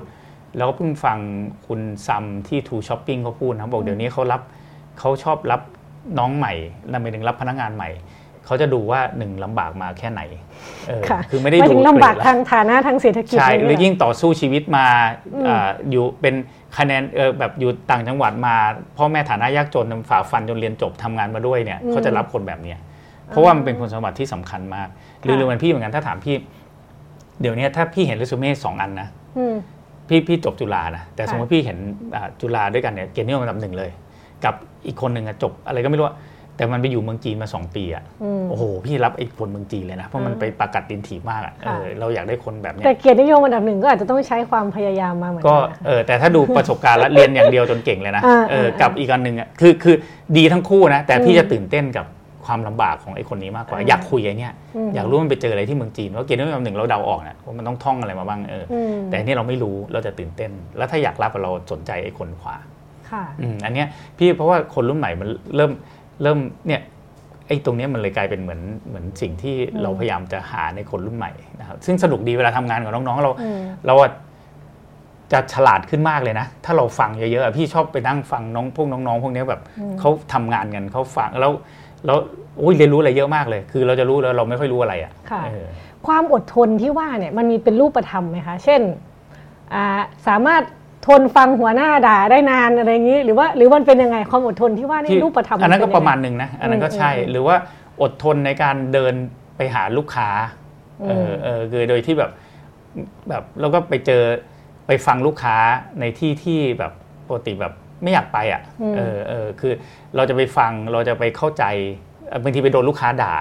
[0.57, 1.17] แล้วก็เพิ่งฟัง
[1.67, 4.41] คุณซัมที่ True Shopping เขาพูดนะบอกเดี๋ยวนี้เขารับ
[4.99, 5.61] เขาชอบรับ
[6.19, 6.53] น้องใหม่
[6.89, 7.89] นั่นหมายถึงรับพนักงานใหม่
[8.45, 10.21] เขาจะดูว่าหนึ่งลำบากมาแค่ไหน
[10.87, 14.85] เออค่ะคือไม่ได้หมายดูถึงลำบากเกรดละทางฐานะทางเศรษฐกิจใช่ะไรหรือเงี้ยยิ่งต่อสู้ชีวิตมา
[15.33, 16.35] อืมอ่าอยู่เป็น
[16.77, 18.55] คะแนนเออแบบอยู่ต่างจังหวัดมา
[18.97, 22.79] พ่อแม่ฐานะยากจนฝ่าฟันจนเรียนจบทำงานมาด้วยเนี่ยเขาจะรับคนแบบเนี้ย
[23.27, 24.87] เพราะว่ามันเป็นคุณสมบัติที่สำคัญมาก
[25.21, 26.35] หรือหรือเหมือนพี่เหมือนกันถ้าถามพี่
[27.41, 29.07] เดี๋ยวนี้ถ้าพี่เห็นเรซูเม่สองอันนะ
[29.37, 29.55] อืม
[30.09, 31.77] พี่พี่จบจุฬานะแต่ค่ะสมมติพี่เห็น
[32.15, 33.89] อ่าจุฬาด้วยกันเนี่ยเกียรตินิยมอันดับหนึ่งเลย
[34.45, 34.55] กับ
[34.87, 36.17] อีกคนหนึ่งอะจบอะไรก็ไม่รู้อะ
[36.57, 49.95] แต่มันไปอยู่เมืองจีนมาสองปีอะอืมโอ้โห พี่รับไอ้คนเมืองจีนเลยนะ เพราะมันไปประกัดดินถีบมากอะค่ะเออเราอยากได้คนแบบเนี้ยแต่เกียรตินิยมอันดับหนึ่งก็อาจจะต้องใช้ความพยายามมาเหมือนก็กันนะคะเออแต่ถ้าดูประสบการณ์แล้วเรียนอย่างเดียวจนเก่งเลยนะอ่าเอออ่ากับอีกอันหนึ่งอะคือคือ
[50.37, 52.05] ดีทั้งคู่นะ แต่พี่อืมจะตื่นเต้นกับ
[52.45, 54.53] ความลำบากของไอ้คนนี้มากกว่าอ่าอยากคุยไอ้เนี่ย
[54.87, 62.55] มอยากรู้มันไปเจออะไรที่เมืองจีนว่าเกณฑ์นิยมหนึ่งเราเดาออกนะว่ามันต้องท่องอะไรมาบ้างเออออืมแต่อันนี่เราไม่รู้เราจะตื่นเต้น แล้วถ้าอยากรับเราสนใจไอ้คนขวา
[63.09, 65.71] ค่ะอืมอันเนี้ยพี่เพราะว่าคนรุ่นใหม่มันเริ่ม
[66.23, 66.81] เริ่มเนี่ย
[67.47, 74.11] ไอ้ตรงเนี้ยมันเลยกลายเป็นเหมือนเหมือนสิ่งที่อืมเราพยายามจะหาในคนรุ่นใหม่นะครับซึ่งสนุกดีเวลาทำงานกับน้องๆ เราอืมเราอะ
[75.31, 81.51] จะฉลาดขึ้นมากเลยนะ ถ้าเราฟังเยอะๆอะพี่ชอบไปนั่งฟังน้องพวกน้องๆ พวกเนี้ยแบบอืมเขาทำงานกันเขาฟังแล้ว
[82.05, 82.17] แล้ว
[82.59, 85.65] โอ้ยเรียนรู้อะไรเยอะมากเลย คือเราจะรู้แล้วเราไม่ค่อยรู้อะไรอะค่ะเออ
[86.07, 88.81] ความอดทนที่ว่าเนี่ยมันมีเป็นรูปธรรมไหมคะ เช่น
[89.73, 90.63] อ่าสามารถ
[91.07, 97.55] ทนฟังหัวหน้าด่าได้นานอะไรอย่างนี้ หรือว่าหรือมันเป็นยังไงความอดทนที่ว่านี่ที่รูปธรรมอันนั้นก็เป็ยังไงประมาณหนึ่งนะอันนั้นก็ใช่อืมอืมหรือว่า
[98.01, 99.13] อดทนในการเดิน
[99.57, 100.29] ไปหาลูกค้า
[101.07, 102.31] เออมเออคือโดยที่แบบ
[103.29, 104.23] แบบแล้วก็ไปเจอ
[104.87, 105.55] ไปฟังลูกค้า
[105.99, 106.91] ในที่ที่แบบ
[107.27, 109.73] ปกติแบบ ไม่อยากไปอะอืมเออเออคือ
[110.15, 111.63] เราจะไปฟังเราจะไปเข้าใจ
[112.29, 113.33] เอ่อบางทีไปโดนลูกค้าด่า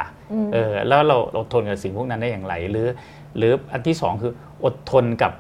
[0.45, 2.89] มเออแล้วเราอดทนกับสิ่งพวกนั้นได้อย่างไร หรือ
[3.37, 4.33] หรืออันที่สองคือ
[4.65, 5.33] อดทนกับ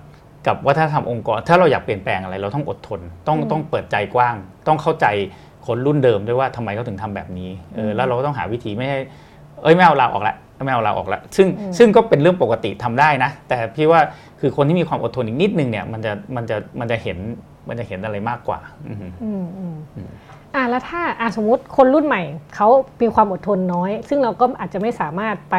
[0.46, 4.34] กับวัฒนธรรมองค์กร ถ้าเราอยากเปลี่ยนแปลงอะไร เราต้องอดทน ต้องอืมต้องเปิดใจกว้าง
[4.68, 5.06] ต้องเข้าใจ
[5.66, 8.98] คนรุ่นเดิมด้วยว่าทำไมเขาถึงทำแบบนี้เอออืมแล้วเราก็ต้องหาวิธีไม่ให้
[9.62, 14.00] เอ้ยไม่เอาลาออกละไม่เอาลาออกละซึ่งอืมซึ่งก็เป็นเรื่องปกติทำได้นะ แต่พี่ว่า
[14.40, 17.18] คือคนที่มีความอดทนอีกนิดนึงเนี่ยมันจะมันจะมันจะเห็น
[17.68, 20.10] มันจะเห็นอะไรมากกว่าอือฮึอืมอืมอืม
[20.54, 22.22] อ่าแล้วถ้าอ่าสมมติคนรุ่นใหม่
[22.56, 22.68] เขา
[23.00, 25.56] มีความอดทนน้อย ซึ่งเราก็อาจจะไม่สามารถไป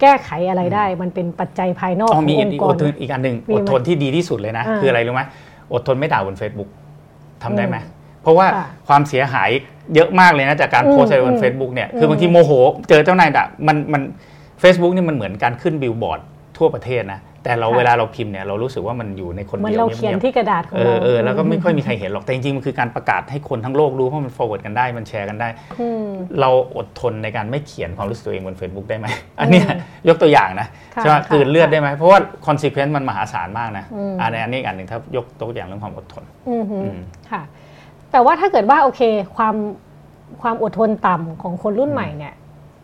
[0.00, 5.22] แก้ไขอะไรได้ มันเป็นปัจจัยภายนอกอ๋ขอองมีออีกงค์กอรดทนอีกอันหนึ่งมีอไหมดทนที่ดีที่สุดเลยนะอ่าคืออะไรรู้ไหม
[5.72, 6.68] อดทนไม่ด่าบน Facebook
[7.42, 7.76] ทำได้ไหม
[8.22, 9.50] เพราะว่าค่ะความเสียหาย
[9.94, 12.50] เยอะมากเลยนะจากการอืมโพสต์อะไรบอืนม Facebook เนี่ยอืมคือบางทีโมโห
[12.88, 14.02] เจอเจ้านายด่ามันมัน
[14.62, 16.20] Facebook นี่มันเหมือนการขึ้นบิลบอร์ด
[16.58, 25.48] ทั่วประเทศนะแต่เราค่ะเวลาเราพิมพ์เนี่ยเรารู้สึกว่ามันอยู่ในคนเหมือนเดียวเราเขียนงีบๆที่กระดาษของเอเราอเออแล้วก็ไม่ค่อยมีใครเห็นหรอกแต่จริงๆมันคือการประกาศให้คนทั้งโลกรู้เพราะมัน forward กันได้มันแชร์กันได้
[25.80, 26.06] อืม
[26.40, 29.06] เราอดทนในการไม่เขียนความรู้สึกตัวเองบน Facebook ได้ไหม
[29.40, 29.66] อันเนี้ย
[30.08, 36.98] ยกตัวอย่างนะค่ะใช่ไหมค่ะกลืนเลือดได้ไหมเพราะว่า consequence มันมหาศาลมากนะอืมอันนี้อันนี้อีกอันหนึ่งถ้ายกตัวอย่างเรื่องความอดทนอืมฮึอืม
[37.30, 37.42] ค่ะ
[38.12, 39.00] แต่ว่าถ้าเกิดว่าโอเค
[39.36, 39.54] ความ
[40.42, 42.34] ความอดทนต่ำของคนรุ่นใหม่เนี่ย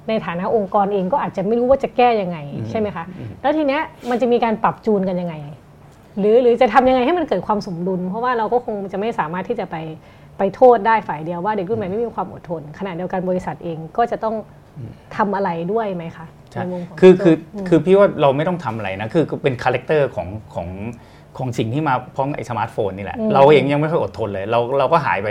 [0.09, 5.35] ในฐานะองค์กรเองก็อาจจะไม่รู้ว่าจะแก้ยังไงอืมใช่ไหมคะอืมแล้วทีเนี้ยมันจะมีการปรับจูนกันยังไง
[6.19, 9.77] หรือหรือจะทำยังไงให้มันเกิดความสมดุล เพราะว่าเราก็คงจะไม่สามารถที่จะไป
[10.39, 14.35] ไปโทษได้ฝ่ายเดียวว่าเด็กรุ่นใหม่ไม่มีความอดทนขณะเดียวกันบริษัทเองก็จะต้อง
[15.17, 20.69] ทำอะไรด้วยไหมคะใช่ในมุมของคือคือมคืคือพี่ว่าเราไม่ต้องทำอะไรนะคือคือเป็น character ของของ
[21.39, 25.29] ของสิ่งที่มาพร้อมกับไอ้สมาร์ทโฟนนี่แหละอืมเราเองยังไม่ค่อยอดทนเลย เราเราก็หายไป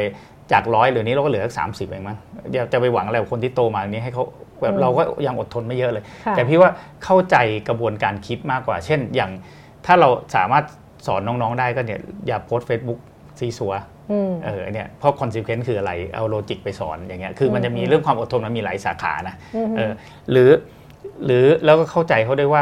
[0.52, 2.18] จากร้อยเดี๋ยวนี้เราก็เหลือสักสามสิบเองมั้ง
[2.52, 4.24] เดี๋ยวจะไปหวังอะไรกับคนที่โตมาอย่างนี้ให้เขา
[4.62, 6.72] แบบเราก็ยังอดทนไม่เยอะเลยค่ะแต่พี่ว่า
[7.04, 7.36] เข้าใจ
[7.68, 9.32] กระบวนการคิดมากกว่า เช่น อย่าง
[9.86, 10.66] ถ้าเราสามารถ
[11.08, 13.00] สอนน้องๆได้ก็เนี่ยอย่า post Facebook
[13.40, 13.74] ซี้ซั้ว
[14.12, 19.92] อืมเออเนี่ยเพราะ consequence คืออะไรเอา logic ไปสอนอย่างเงี้ยคือมันจะมีอืมเรื่องความอดทนมันมีหลายสาขานะอืมเออ
[20.32, 20.50] หรือ
[21.26, 22.62] หรือแล้วก็เข้าใจเขาด้วยว่า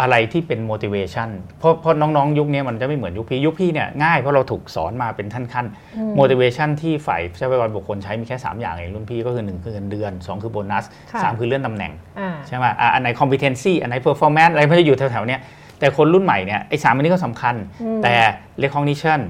[0.00, 1.28] อะไรที่เป็น motivation
[1.58, 15.40] เพราะเพราะน้องๆ ยุคนี้มันจะไม่เหมือนยุคพี่ ยุคพี่เนี่ยง่ายเพราะเราถูกสอนมาเป็นขั้นอืมๆ motivation ที่ฝ่ายทรัพยากรบุคคลใช้มีแค่ 3 อย่างเองรุ่นพี่ก็คือ 1 คือเงินเดือน 2 คือโบนัสค่ะ3คือเลื่อนตำแหน่งอ่าใช่ไหมอะอันไหน competency อันไหน performance อะไรมันจะอยู่แถวๆเนี้ย
[15.78, 18.14] แต่คนรุ่นใหม่เนี่ยไอ้สามอันนี้ก็สำคัญอืมแต่
[18.62, 19.20] recognition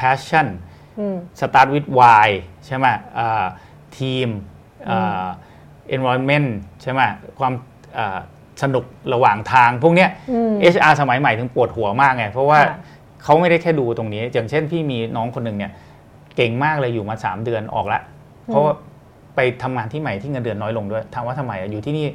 [0.00, 0.46] passion
[0.98, 2.28] อืม start with why
[2.66, 2.86] ใช่ไหม
[3.98, 4.28] ทีม
[4.88, 5.26] อืม
[5.96, 6.48] environment
[6.82, 7.00] ใช่ไหม
[7.38, 7.52] ความ
[7.98, 8.18] อ่า
[8.62, 12.76] สนุกระหว่างทางพวกเนี้ยอืม HR สมัยใหม่ถึงปวดหัวมากไงเพราะว่าค่ะ
[13.24, 15.72] เขาไม่ได้แค่ดูตรงนี้ อย่างเช่นพี่มีน้องคนหนึ่งเนี่ย
[16.36, 18.00] เก่งมากเลยอยู่มา 3 เดือนออกละ
[18.46, 18.72] เพราะว่า
[19.34, 22.06] ไปทำงานที่ใหม่ที่เงินเดือนน้อยลงด้วยถามว่าทำไมอะอยู่ที่นี่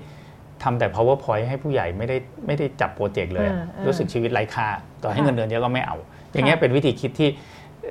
[0.63, 4.67] ทำแต่ powerpoint ให้ผู้ใหญ่ไม่ได้ไม่ได้จับโปรเจกต์เลยอะอ่าอ่ารู้รู้สึกชีวิตไร้ค่า
[5.03, 5.95] ต่อให้ค่ะเงินเดือนเยอะก็ไม่เอา
[6.33, 7.29] อย่างเงี้ยค่ะเป็นวิธีคิดที่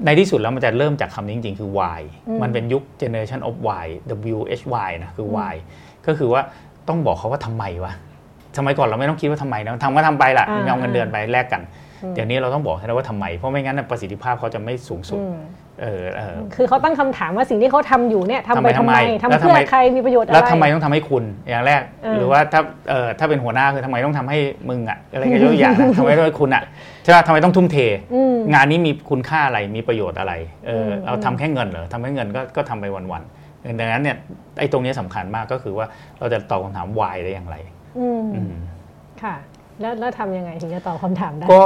[0.04, 3.86] ในที่สุดแล้วมันจะเริ่มจากคำนี้จริงๆ คือ why อืมมันเป็นยุค generation of why
[4.36, 5.54] W H Y นะคืออืม why
[6.06, 6.42] ก็คือว่า
[6.88, 7.92] ต้องบอกเขาว่าทำไมวะ
[8.58, 11.62] สมัยก่อนเราไม่ต้องคิดว่าทำไมนะทำก็ทำไปละอ่าเอาเงินเดือนไปแลกกัน
[12.02, 15.36] อืมเดี๋ยวนี้เราต้องบอกให้ได้ว่าทำไม เพราะไม่งั้นนะประสิทธิภาพเขาจะไม่สูงสุดอืม
[15.82, 22.60] เออเออคือเขาตั้งคำถามว่าสิ่งที่เขาทำอยู่เนี่ยทำไปทำทำไมไมทำทำไมแล้วเพื่อทำไมใครมีประโยชน์อะไรแล้วทำไมต้องทำให้คุณอย่างแรกเออหรือว่าถ้า
[22.90, 24.38] เออถ้าเป็นหัวหน้าคือทำไมต้องทำให้
[24.68, 26.62] มึงอะอะไรก็ยกตัวอย่างนะทำไมต้องให้คุณอะ
[27.02, 27.76] ใช่ป่ะทำไมต้องทุ่มเท
[28.14, 30.32] อืมงานนี้มีคุณค่าอะไรมีประโยชน์อะไร
[30.66, 34.16] เอออมเอาทำแค่เงินเหรอทำแค่เงินก็ก็ทำไปวันๆดังนั้นเนี่ย
[34.58, 35.86] ไอ้ตรงนี้สำคัญมากก็คือว่า
[36.18, 37.56] เราจะตอบคำถาม why ได้อย่างไร
[37.98, 38.52] อืมอืม
[39.22, 39.34] ค่ะ
[39.80, 41.64] แล้วแล้วทำยังไงถึงจะตอบคำถามได้ ก็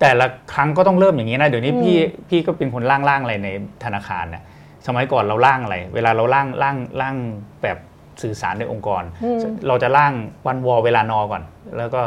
[0.00, 3.48] แต่ละครั้งก็ต้องเริ่มอย่างนี้นะเดี๋ยวนี้พี่พี่ก็เป็นคนร่างร่างอะไรใน
[3.84, 4.42] ธนาคารเนี่ย
[4.86, 7.14] สมัยก่อนเราร่างอะไร เวลาเราร่างร่างร่าง
[7.62, 7.78] แบบ
[8.22, 10.12] สื่อสารในองค์กร อืม เราจะร่าง
[10.46, 11.42] วันวอเวลานอก่อน
[11.76, 12.02] แล้วก็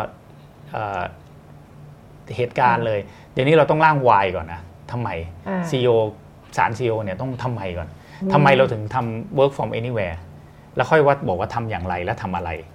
[0.74, 1.02] เอ่อ
[2.36, 3.00] เหตุการณ์เลย
[3.34, 4.62] เดี๋ยวนี้เราต้องร่างวายก่อนนะ
[4.92, 5.10] ทำไม
[5.48, 5.96] อ่า CEO
[6.58, 7.88] สาร CEO เนี่ยต้องทำไมก่อน
[8.34, 10.16] ทำไมเราถึงทำ work from anywhere
[10.76, 12.75] แล้วค่อยว่าบอกว่าทำอย่างไรและทำอะไรอ่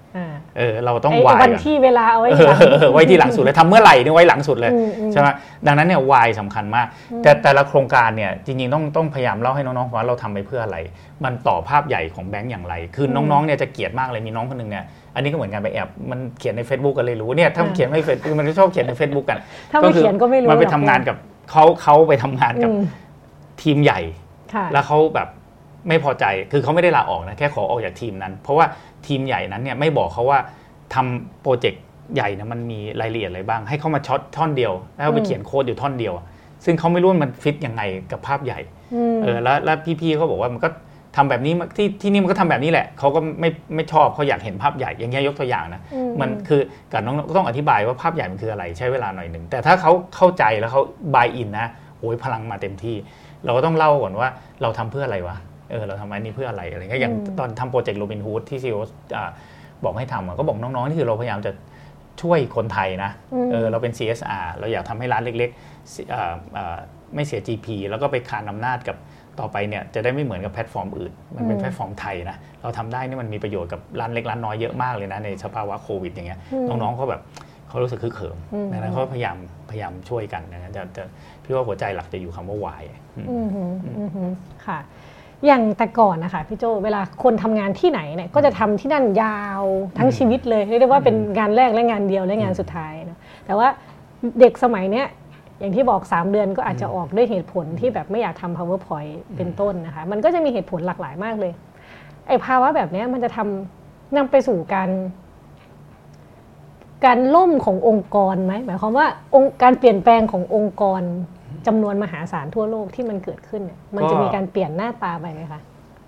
[0.57, 5.27] เออเราต้องไอ้วายวันก่อนที่เวลาเอาไว้เอทีหลังอไว้ที่หลังสุดเลยทำเมื่อไหร่เนี่ยไว้หลังสุดเลยอืมอืมใช่ไหม
[5.67, 6.87] ดังนั้นเนี่ยวายสำคัญมาก
[7.23, 10.77] แต่แต่ละโครงการเนี่ยจริงๆต้องต้องพยายามเล่าให้น้องๆฟังว่าเราทำไปเพื่ออะไร
[11.23, 19.39] มันต่อภาพใหญ่ของแบงก์อย่างไร คือน้องๆเนี่ยจะเกลียดมากเลยมีน้องคนหนึ่งเนี่ยอันนี้ก็เหมือนกันไปแอบมันเขียนใน Facebook กันเลยรู้เนี่ยถ้ามันเขียนไม่เฟซมันก็ชอบเขียนใน Facebook กัน
[19.71, 21.17] ถ้าไม่เขียนก็ไม่รู้มันไปหรอกทำงานกับ
[21.51, 22.83] เขาเขาไปทำงานกับอืม
[23.61, 23.99] ทีมใหญ่
[24.53, 25.27] ค่ะแล้วเขาแบบ
[25.87, 28.65] ไม่พอใจคือเขาไม่ได้ลาออกนะแค่ขอออกจากทีมนั้น เพราะว่า
[29.07, 30.39] ทีมใหญ่นั้นเนี่ยไม่บอกเขาว่า
[30.93, 31.83] ทำโปรเจกต์
[32.15, 36.13] ใหญ่นะมันมีรายละเอียดอะไรบ้าง ให้เขามาช็อตท่อนเดียว แล้วไปเขียนโค้ดอยู่ท่อนเดียว
[36.65, 38.59] ซึ่งเขาไม่รู้ว่ามันฟิตยังไงกับภาพใหญ่
[38.93, 40.69] อืมเออแล้วแล้วพี่ๆเขาบอกว่ามันก็
[41.15, 50.81] ทำแบบนี้มาที่ที่นี่มันก็ทำแบบนี้แหละเขาก็ไม่ไม่ชอบเขาอยากเห็นภาพใหญ่อย่างเงี้ยยกตัวอย่างนะอืมมันคือกับน้องก็ต้องอธิบายว่าภาพใหญ่มันคืออะไรใช้เวลาหน่อยหนึ่งแต่ถ้าเขาเข้าใจแล้วเขา
[51.15, 51.67] บายอินนะ
[51.99, 52.95] โอ้ยพลังมาเต็มที่
[53.45, 54.29] เราก็ต้องเล่าก่อนว่า
[54.61, 55.37] เราทำเพื่ออะไรวะ
[55.71, 58.77] เออเราทำอันนี้เพื่ออะไรอะไรเงี้ยอย่างอืมตอนทำโปรเจกต์โรบินฮูดที่ซีโอ
[59.83, 61.51] บอกให้ทำอะก็บอกน้องๆนี่คือเราพยายามจะ
[62.21, 63.11] ช่วยคนไทยนะ
[63.51, 66.77] เออเราเป็น CSR เราอยากทำให้ร้านเล็กๆเอ่อเอ่อ
[67.15, 68.97] ไม่เสีย GP แล้วก็ไปคานอำนาจกับ
[69.39, 77.21] ต่อไปเนี่ยจะได้ไม่เหมือนกับแพลตฟอร์มอื่น มันเป็นแพลตฟอร์มไทยนะ เราทำได้นี่มันมีประโยชน์กับร้านเล็กร้านน้อยเยอะมากเลยนะในสภาวะโควิดอย่างเงี้ย น้องๆเขาแบบ
[77.69, 79.37] เขารู้สึกฮึกเหิมอืมดังนั้นเขาพยายาม
[79.71, 81.03] พยายามช่วยกันนะจะจะ
[81.43, 82.83] พี่ว่าหัวใจหลักจะอยู่คำว่า why
[83.17, 84.31] อืมอืมหืมอืมหืม
[84.65, 84.79] ค่ะ
[85.45, 89.63] อย่างแต่ก่อนนะคะพี่โจเวลาคนทำงานที่ไหนเนี่ยก็จะทำที่นั่นยาว
[89.97, 93.67] ทั้งชีวิตเลยเรียกได้ว่าเป็นงานแรกและงานเดียวและงานสุดท้ายนะแต่ว่า
[94.39, 95.07] เด็กสมัยเนี้ย
[95.59, 101.53] อย่างที่บอก 3 เดือนก็อาจจะออกด้วยเหตุผลที่แบบไม่อยากทำ powerpoint เป็นต้นนะคะ มันก็จะมีเหตุผลหลากหลายมากเลย
[102.27, 104.89] ไอ้ภาวะแบบเนี้ยมันจะทำนำไปสู่การ
[107.05, 111.01] การล่มขององค์กรไหมหมายความว่าองค์การเปลี่ยนแปลงขององค์กร
[111.67, 115.61] จำนวนมหาศาลทั่วโลกที่มันเกิดขึ้นเนี่ยมันจะมีการเปลี่ยนหน้าตาไปไหมคะ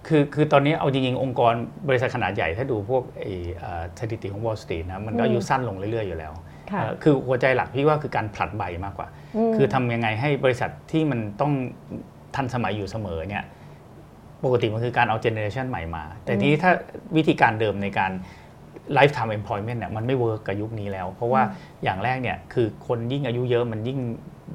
[0.07, 1.53] คือคือตอนนี้เอาจริงๆ องค์กร
[1.87, 6.33] บริษัทขนาดใหญ่ถ้าดูพวกไอ้เอ่อสถิติของ Wall Street นะมันก็อืมอายุสั้นลงเรื่อยๆ อยู่แล้ว
[6.71, 9.07] ค่ะเอ่อคือหัวใจหลักพี่ว่าคือการผลัดใบมากกว่า
[9.51, 11.51] มคือทำยังไงให้บริษัทที่มันต้อง
[12.35, 13.43] ทันสมัยอยู่เสมอเนี่ย
[14.43, 16.71] ปกติมันคือการเอา generation ใหม่มา แต่ทีนี้ถ้า
[17.17, 18.11] วิธีการเดิมในการ
[18.97, 21.41] lifetime employment เนี่ยมันไม่ work กับยุคนี้แล้ว เพราะว่า
[21.83, 23.99] อย่างแรกเนี่ยคือคนยิ่งอายุเยอะมันยิ่ง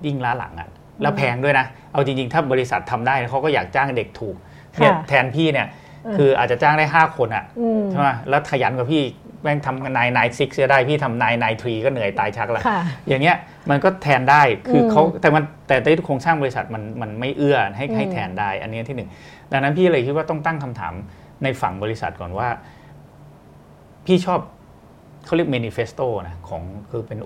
[0.07, 0.69] ยิ่งล้าหลังอะ่ะ
[1.03, 4.37] แล้วแพงด้วยนะ เอาจริงๆ ถ้าบริษัททำได้เขาก็อยากจ้างเด็กถูก
[4.79, 5.67] เนี่ยค่ะแทนพี่เนี่ย
[6.05, 9.03] เออคืออาจจะจ้างได้ 5 คนอะ่ะอืมใช่ไหมแล้วขยันกว่าพี่
[9.43, 13.37] แม่งทำนายนายซิกก็ได้พี่ทำนายนายทรีก็เหนื่อยตายชักละค่ะอย่างเงี้ย
[13.71, 19.09] มันก็แทนได้คืออมเขาแต่มันแต่ในโครงสร้างบริษัทมันมันไม่เอื้อให้ให้อืมแทนได้ อันนี้ที่หนึ่ง
[19.53, 20.95] ดังนั้นพี่เลยคิดว่าต้องตั้งคำถาม
[21.43, 22.49] ในฝั่งบริษัทก่อนว่า
[24.07, 24.41] พี่ชอบ
[25.25, 27.19] เขาเรียก manifesto นะของคือเป็น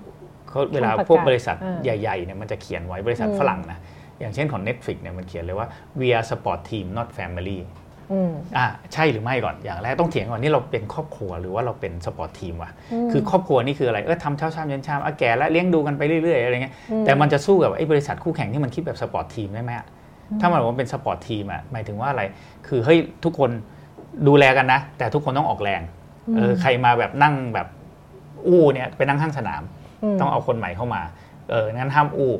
[0.53, 3.79] เขาเวลาคำประกาศพวกบริษัทอ่าใหญ่ๆเนี่ยมันจะเขียนไว้บริษัทอืมฝรั่งนะ
[4.21, 5.69] อย่างเช่นของ Netflix เนี่ยมันเขียนเลยว่า
[6.01, 7.59] we are sport team not family
[8.13, 12.71] อืมอ่าใช่หรือไม่ก่อนอย่างแรกต้องเถียงก่อนนี่เราเป็นครอบครัวหรือว่าเราเป็น sport team วะ
[13.07, 19.87] มคือครอบครัวนี่คืออะไรเออทำเช้าชามเย็นชามอะแก่แล้วเลี้ยงดูกันไปเรื่อยๆอะไรเงี้ยอืมแต่มันจะสู้กับไอ้บริษัทคู่แข่งที่มันคิดแบบ sport team ได้ไหมอะ
[20.41, 22.23] ถ้ามันบอกว่าเป็น sport team อะหมายถึงว่าอะไร
[22.67, 23.51] คือเฮ้ยทุกคน
[24.29, 25.83] ดูแลกันนะ แต่ทุกคนต้องออกแรง
[26.37, 27.69] เออใครมาแบบนั่งแบบ
[28.47, 29.82] อู้เนี่ยไปนั่งข้างสนามม
[30.21, 31.03] ต้องเอาคนใหม่เข้ามา
[31.51, 32.33] เอองั้นห้ามอู้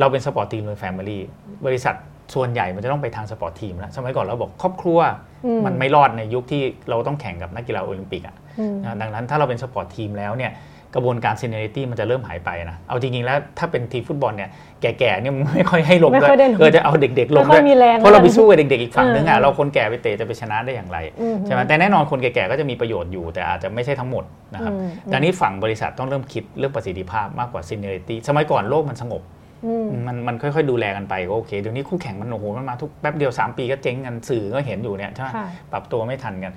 [0.00, 1.22] เราเป็น sport team เลย family
[1.66, 1.94] บริษัท
[2.34, 4.98] ส่วนใหญ่มันจะต้องไปทาง sport team แล้วสมัยก่อนเราบอกครอบครัว
[5.46, 10.52] อืมมันไม่รอดในยุคที่เราต้องแข่งกับนักกีฬาโอลิมปิกอะอืมนะดังนั้นถ้าเราเป็น sport team แล้วเนี่ย
[10.96, 14.50] กระบวนการ seniority มันจะเริ่มหายไปนะ เอาจริง ๆ แล้วถ้าเป็นทีมฟุตบอลเนี่ย
[14.82, 29.22] แก่ๆเนี่ยมันไม่ค่อยให้ลงไม่ด้วค่อยได้ลงเออจะเอาเด็กๆลงไม่ค่ด้อวยยมีแรงเพราะเราไปสู้กับเด็กๆอีกฝั่งนึงอะเออเราคนแก่ไปเตะจะไปชนะได้อย่างไรอืมใช่ไหมแต่แน่นอนคนแก่ๆก็จะมีประโยชน์อยู่ แต่อาจจะไม่ใช่ทั้งหมดนะครับอืมดังนี้ฝั่งบริษัทต้องเริ่มคิดเรื่องประสิทธิภาพมากกว่าซีเนียริตี้สมัยก่อนโลกมันสงบ
[29.66, 36.52] อืมมันมันค่อยๆดูแลกันไปก็โอเคเดี๋ยวนี้คู่แข่งมันโอ้โหมันมาทุกแป๊บเดียว 3 ปีก็เจ๊งกันสื่อก็เห็นอยู่เนี่ยใช่ไหมค่ะปรับตัวไม่ทันกัน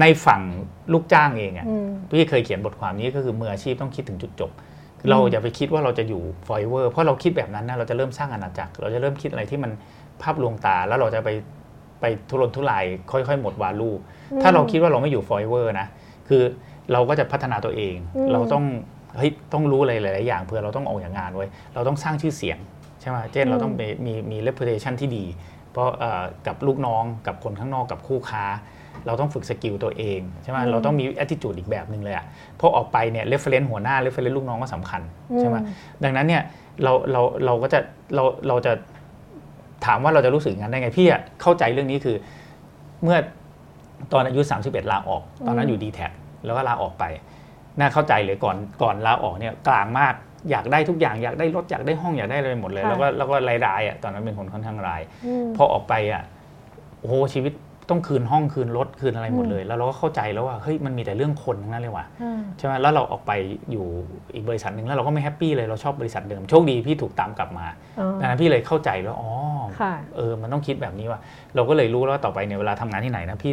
[0.00, 0.42] ในฝั่ง
[0.92, 4.50] ลูกจ้างเองอะอืมพี่เคยเขียนบทความนี้ก็คือมืออาชีพต้องคิดถึงจุดจบ
[5.10, 9.70] เราอย่าไปคิดว่าเราจะอยู่ forever เพราะเราคิดแบบนั้นนะเราจะเริ่มสร้างอาณาจักร เราจะเริ่มคิดอะไรที่มัน
[10.22, 11.28] ภาพลวงตาแล้วเราจะไป
[12.00, 13.90] ไปทุรนทุรายค่อยๆ หมดวาลู
[14.42, 15.86] ถ้าเราคิดว่าเราไม่อยู่ forever นะ
[16.28, 16.42] คือ
[16.92, 18.64] เราก็จะพัฒนาตัวเองอืมเราต้อง
[19.16, 22.58] เฮ้ยต้องรู้อะไรหลาย ๆ อย่างเพื่อเราต้องออกจากงานไว้เราต้องสร้างชื่อเสียง
[23.00, 25.24] ใช่ไหมเช่นเราต้องมีมีมี reputation ที่ดี
[25.72, 28.44] เพราะเอ่อกับลูกน้องกับคนข้างนอกกับคู่ค้า
[29.06, 32.24] เราต้องฝึกสกิลตัวเองใช่ไหมอืมเราต้องมี attitude อีกแบบหนึ่งเลยอะ
[32.60, 35.02] พอออกไปเนี่ย reference หัวหน้า reference ลูกน้องก็สำคัญ
[35.40, 36.42] ใช่ไหมอืมดังนั้นเนี่ย
[36.82, 37.80] เราเราเราก็จะ
[38.14, 38.72] เราเราจะ
[39.86, 42.16] ถามว่าเราจะรู้สึกอย่างนั้นได้ไงพี่อะเข้าใจเรื่องนี้คือ
[43.02, 43.18] เมื่อ
[44.12, 46.06] ตอนอายุ 31 ลาออก ตอนนั้นอยู่ดีแท็
[46.44, 47.04] แล้วก็ลาออกไป
[47.78, 50.14] น่าเข้าใจเลยก่อนก่อนลาออกเนี่ยกลางมาก
[50.50, 56.22] อยากได้ทุกอย่างอยากได้รถอยากได้ห้องอยากได้อะไรหมดเลยค่ะแล้วก็แล้วก็รายๆอะตอนนั้นเป็นคนค่อนข้างรายอืมพอออกไปอะ
[57.00, 57.52] โอ้โหชีวิต
[57.90, 63.32] ต้องคืนห้องคืนรถคืนอะไรหมดเลย แล้วเราก็เข้าใจแล้วว่าเฮ้ยมันมีแต่เรื่องคนทั้งนั้นเลยว่ะอ่าใช่ไหมแล้วเราออกไป
[63.70, 63.86] อยู่
[64.34, 67.66] อีกบริษัทหนึ่งแล้วเราก็ไม่ happy เลยเราชอบบริษัทเดิมโชคดีพี่ถูกตามกลับมา
[68.00, 69.30] อ๋อดังนั้นพี่เลยเข้าใจแล้วอ๋อ
[69.80, 71.20] ค่ะเออมันต้องคิดแบบนี้ว่ะ
[71.54, 73.52] เราก็เลยรู้แล้วว่าต่อไปเนี่ยเวลาทำงานที่ไหนนะพี่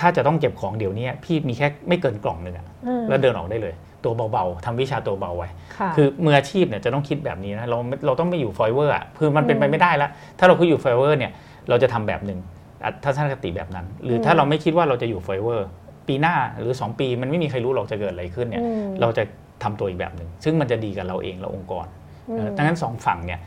[0.00, 3.74] ถ้าจะต้องเก็บของเดี๋ยวนี้พี่มีแค่ไม่เกินกล่องหนึ่งอะอืมแล้วเดินออกได้เลย
[4.04, 11.32] ตัวเบาๆทำวิชาตัวเบาไว้ค่ะคือมืออาชีพเนี่ยจะต้องคิดแบบนี้นะเราเราต้องไม่อยู่ forever อะคือมันเป็นไปอืมไม่ได้แล้วถ้าเราคืออยู่ forever เนี่ย
[11.68, 12.57] เราจะทำแบบหนึ่งอะ
[13.04, 15.68] ทัศนคติแบบนั้น หรืออมถ้าเราไม่คิดว่าเราจะอยู่ forever
[16.08, 19.22] ปีหน้าหรือ 2 ปีมันไม่มีใครรู้หรอกจะเกิดอะไรขึ้นเนี่ยอืมเราจะ
[19.62, 21.86] ทำตัวอีกแบบหนึ่งซึ่งมันจะดีกับเราเองและองค์กร
[22.28, 23.40] อืมเออดังนั้นสองฝั่งเนี่ย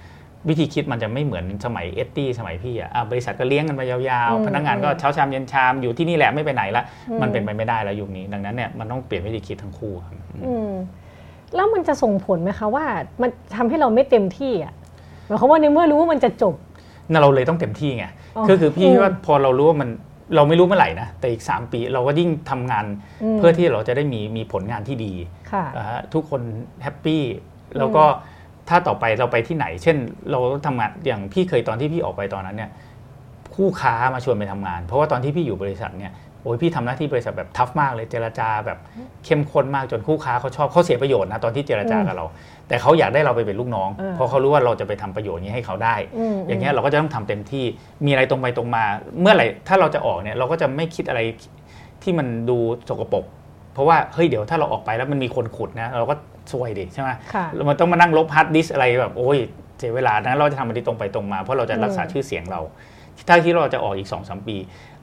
[0.50, 3.98] วิธีคิดมันจะไม่เหมือนสมัยเอสตี้สมัยพี่อะอะบริษัทก็เลี้ยงกันมายา
[4.30, 10.72] วอืมๆพนักงานก็เช้าชามเย็นชามอยู่ที่นี่แหละไม่ไปไหนละอืมมันเป็นไปไม่ได้แล้วยุคนี้ ดังนั้นเนี่ยมันต้องเปลี่ยนวิธีคิดทั้งคู่ครับอืมอืม
[11.56, 12.86] แล้วมันจะส่งผลไหมคะว่า
[13.22, 14.74] มันทำให้เราไม่เต็มที่อะ
[15.28, 16.56] หมายความว่าในเมื่อรู้ว่ามันจะจบ
[17.10, 19.90] นั่นเราเลยต้องเต็มที่ไงอ๋อ ก็คือพี่อืมว่าพอเรารู้ว่ามัน
[20.36, 22.86] เราไม่รู้เมื่อไหร่นะแต่อีก 3 ปีเราก็ยิ่งทำงาน
[23.34, 25.14] มเพื่อที่เราจะได้มีมีผลงานที่ดี
[25.52, 26.42] ค่ะอ่าฮะทุกคน
[26.84, 27.24] happy
[27.78, 28.04] แล้วก็
[28.70, 29.98] ถ้าต่อไปเราไปที่ไหน เช่น
[30.32, 32.70] เราทำงานอย่างพี่เคยตอนที่พี่ออกไปตอนนั้นเนี่ย
[33.56, 36.12] คู่ค้ามาชวนไปทำงาน เพราะว่าตอนที่พี่อยู่บริษัทเนี่ย
[36.44, 38.80] โอ้ยพี่ทำหน้าที่บริษัทแบบ tough มากเลยเจรจาแบบ
[39.26, 42.26] เข้มข้นมากจนคู่ค้าเขาชอบเขาเสียประโยชน์นะตอนที่เจรจากับเรา
[42.72, 45.96] แต่เขาอยากได้เราไปเป็นลูกน้องเออเพราะเขารู้ว่าเราจะไปทำประโยชน์นี้ให้เขาได้
[46.34, 47.66] มอย่างเงี้ยเราก็จะต้องทำเต็มที่
[48.06, 48.84] มีอะไรตรงไปตรงมา
[49.22, 51.22] เมื่อไหร่ถ้าเราจะออกเนี่ยเราก็จะไม่คิดอะไร
[52.04, 52.58] ที่มันดู
[52.90, 53.26] สกปรก
[53.74, 56.16] เพราะว่าเฮ้ยเดี๋ยวถ้าเราออกไปแล้วมันมีคนขุดนะเราก็
[56.52, 59.38] ซวยดิใช่ไหมค่ะแล้วมันต้องมานั่งลบฮาร์ดดิสก์อะไรแบบโอ้ย
[59.78, 62.62] เสียเวลาดังนั้นเราจะทำอะไรตรงไปตรงมา เพราะเราจะรักษาอืมชื่อเสียงเรา
[63.28, 64.56] ถ้าที่เราจะออกอีก2 3 ปี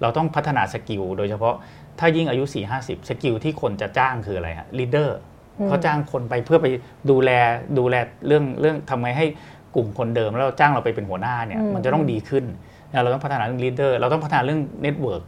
[0.02, 1.54] เราต้องพัฒนา skill โดยเฉพาะ
[1.98, 6.66] ถ้ายิ่งอายุ 40 50 skill ที่คนจะจ้างคืออะไรฮะ leader อืม เขาจ้างคนไปเพื่อไป
[7.10, 7.30] ดูแล
[7.78, 7.94] ดูแล
[8.26, 9.26] เรื่องเรื่องทำไงให้
[9.74, 12.44] กลุ่มคนเดิมแล้วเราจ้างเราไปเป็นหัวหน้าเนี่ยอืมมันจะต้องดีขึ้น
[12.92, 15.22] นะเราต้องพัฒนาเรื่อง leader เราต้องพัฒนาเรื่อง network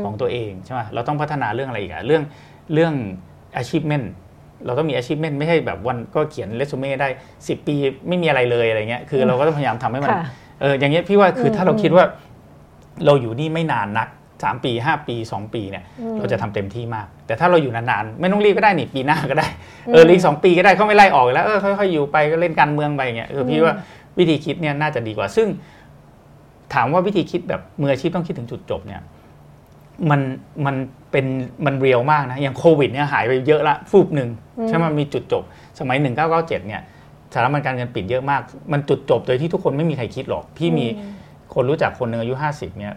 [0.04, 2.22] ของตัวเองใช่ไหมเราต้องพัฒนาเรื่องอะไรอีกอะเรื่อง
[2.74, 2.92] เรื่อง
[3.60, 4.06] achievement
[4.66, 7.08] เราต้องมี achievement ไม่ใช่แบบวันก็เขียนเรซูเม่ได้
[7.38, 7.76] 10 ปี
[8.08, 10.24] ไม่มีอะไรเลยอะไรเงี้ยคือเราก็ต้องพยายามทำให้มันค่ะ
[10.60, 12.04] เอออย่างเงี้ยพี่ว่าคืออมถ้าเราคิดว่า
[13.06, 14.08] เราอยู่นี่ไม่นานนัก
[14.42, 19.48] 3 ปี 5 ปี 2 ปีเนี่ยอืมเราจะทำเต็มที่มาก แต่ถ้าเราอยู่นานๆ ไม่ต้องรีบก็ได้นี่ปีหน้าก็ได้
[19.86, 23.74] อืมเอออีกสองปีก็ได้เขาไม่ไล่ออกอยู่แล้วเออค่อยๆอยู่ไปก็เล่นการเมืองไปอย่างเงี้ยเออพี่อืมว่า
[24.18, 25.48] วิธีคิดเนี่ยน่าจะดีกว่า ซึ่ง
[26.74, 29.00] ถามว่าวิธีคิดแบบมืออาชีพต้องคิดถึงจุดจบเนี่ย
[30.10, 30.20] มัน
[30.66, 30.76] มัน
[31.10, 31.26] เป็น
[31.66, 34.28] มันเรียลมากนะอย่างโควิดเนี่ยหายไปเยอะละฟูบหนึ่ง
[34.58, 35.42] อืมใช่ไหมมันมีจุดจบ
[35.78, 36.82] สมัย 1997เนี่ย
[37.32, 38.40] สถาบันการเงินปิดเยอะมาก
[38.72, 41.12] มันจุดจบโดยที่ทุกคนไม่มีใครคิดหรอก พี่มีอืม
[41.54, 42.94] คนรู้จักคนหนึ่งอายุ 50เนี่ย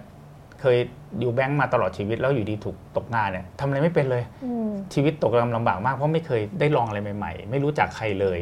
[0.62, 0.78] เคย
[1.20, 8.40] อยู่แบงก์มาตลอดชีวิตแล้วอยู่ดีถูกตกงานเนี่ยทำอะไรไม่เป็นเลยอืมชีวิตตกลำบากมากเพราะไม่เคยได้ลองอะไรใหม่ ๆ ไม่รู้จักใครเลย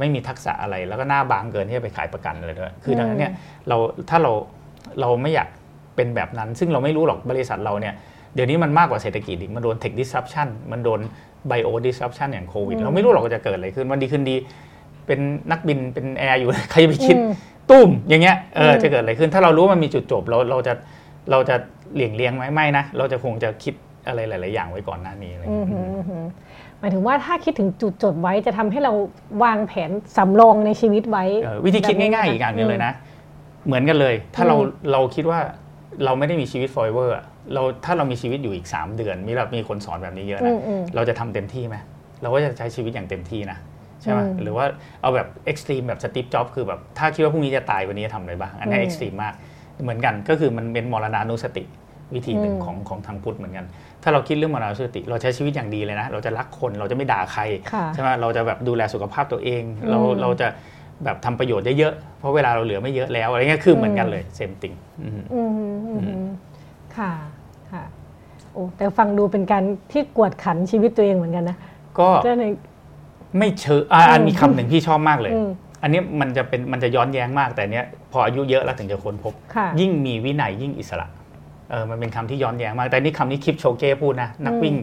[0.00, 3.32] ไม่มีทักษะอะไรแล้วก็หน้าบางเกินที่จะไปขายประกันเลยด้วยคือดังนั้นเนี่ย
[3.68, 3.76] เรา
[4.10, 4.32] ถ้าเรา
[5.00, 5.48] เราไม่อยาก
[5.96, 7.94] เป็นแบบนั้น ซึ่งเราไม่รู้หรอกบริษัทเราเนี่ย
[8.34, 11.00] เดี๋ยวนี้มันมากกว่าเศรษฐกิจอีกมันโดน tech disruption มันโดน
[11.50, 14.36] bio disruption อย่างโควิดอืมเราไม่รู้หรอกว่าจะเกิดอะไรขึ้นวันดีขึ้นดี
[15.06, 17.30] เป็นนักบินเป็นแอร์อยู่ใครจะไปคิดอืม
[17.70, 20.72] ตุ้มอย่างเงี้ยเอออมจะเกิดอะไรขึ้น ถ้าเรารู้ว่ามันมีจุดจบเราเราจะ
[21.30, 21.56] เราจะ
[21.94, 23.74] เหลี่ยงเลี้ยงไหมไม่นะ เราจะคงจะคิด
[24.06, 26.26] อะไรหลาย ๆ อย่างไว้ก่อนหน้านี้อะไรอืเงี้มยหืมหืม
[26.80, 28.92] หมายถึงว่าถ้าคิดถึงจุดจบไว้จะทำให้เรา
[29.44, 32.92] วางแผนสำรองในชีวิตไว้เออวิธีคิดง่าย ๆ อีกอย่างหนึงเลยนะ
[33.66, 35.40] เหมือนกันเลย ถ้าเราอืมเราคิดว่า
[36.04, 41.76] เราไม่ได้มีชีวิต forever อะเราถ้าเรามีชีวิตอยู่อีก 3 เดือน มีแบบมีคนสอนแบบนี้เยอะอืนะมอืมเราจะทำเต็มที่ไหม
[42.22, 43.58] เราก็จะใช้ชีวิตอย่างเต็มที่นะ
[44.02, 44.66] ใช่ไหมอืมหรือว่า
[45.02, 49.34] เอาแบบ extreme แบบสตีฟจ็อบคือแบบถ้าคิดว่าพรุ่งนี้จะตายวันนี้จะทำอะไรบ้างอันนี้อืม extreme มาก
[49.82, 51.64] เหมือนกันก็คือมันเป็นมรณานุสติ
[52.14, 53.66] วิธีหนึ่งอืมของของทางพุทธเหมือนกัน
[54.02, 60.48] ถ้าเราคิดเรื่องมรณานุสติ เราใช้ชีวิตอย่างดีเลยนะ เราจะรักคนเราจะไม่ด่าใครค่ะใช่ไหมเราจะแบบดูแลสุขภาพตัวเอง เราอืมเราจะ
[61.04, 64.72] แบบทำประโยชน์ได้เยอะเพราะเวลาเราเหลือไม่เยอะแล้วอะไรเงี้ยคือเหมือนกันอืมเลยเซมติง
[65.02, 65.50] อืมอืม
[65.86, 66.26] อืม
[66.96, 67.12] ค่ะ
[67.72, 67.84] ค่ะ
[68.52, 71.56] โอ้แต่ฟังดูเป็นการที่กวดขันชีวิตตัวเองเหมือนกันนะ
[71.98, 72.44] ก็ก็ใน
[73.38, 75.32] ไม่เชิงอ่าอันอืมมีคำหนึ่งพี่ชอบมากเลย
[75.84, 81.06] อืมอันนี้มันจะเป็นมันจะย้อนแย้งมากแต่เนี้ยพออายุเยอะแล้วถึงจะค้นพบค่ะยิ่งมีวินัยยิ่งอิสระ
[81.70, 84.74] เออมันเป็นคำที่ย้อนแย้งมาก แต่นี่คำนี้คลิปโชเก้พูดนะนักวิ่ง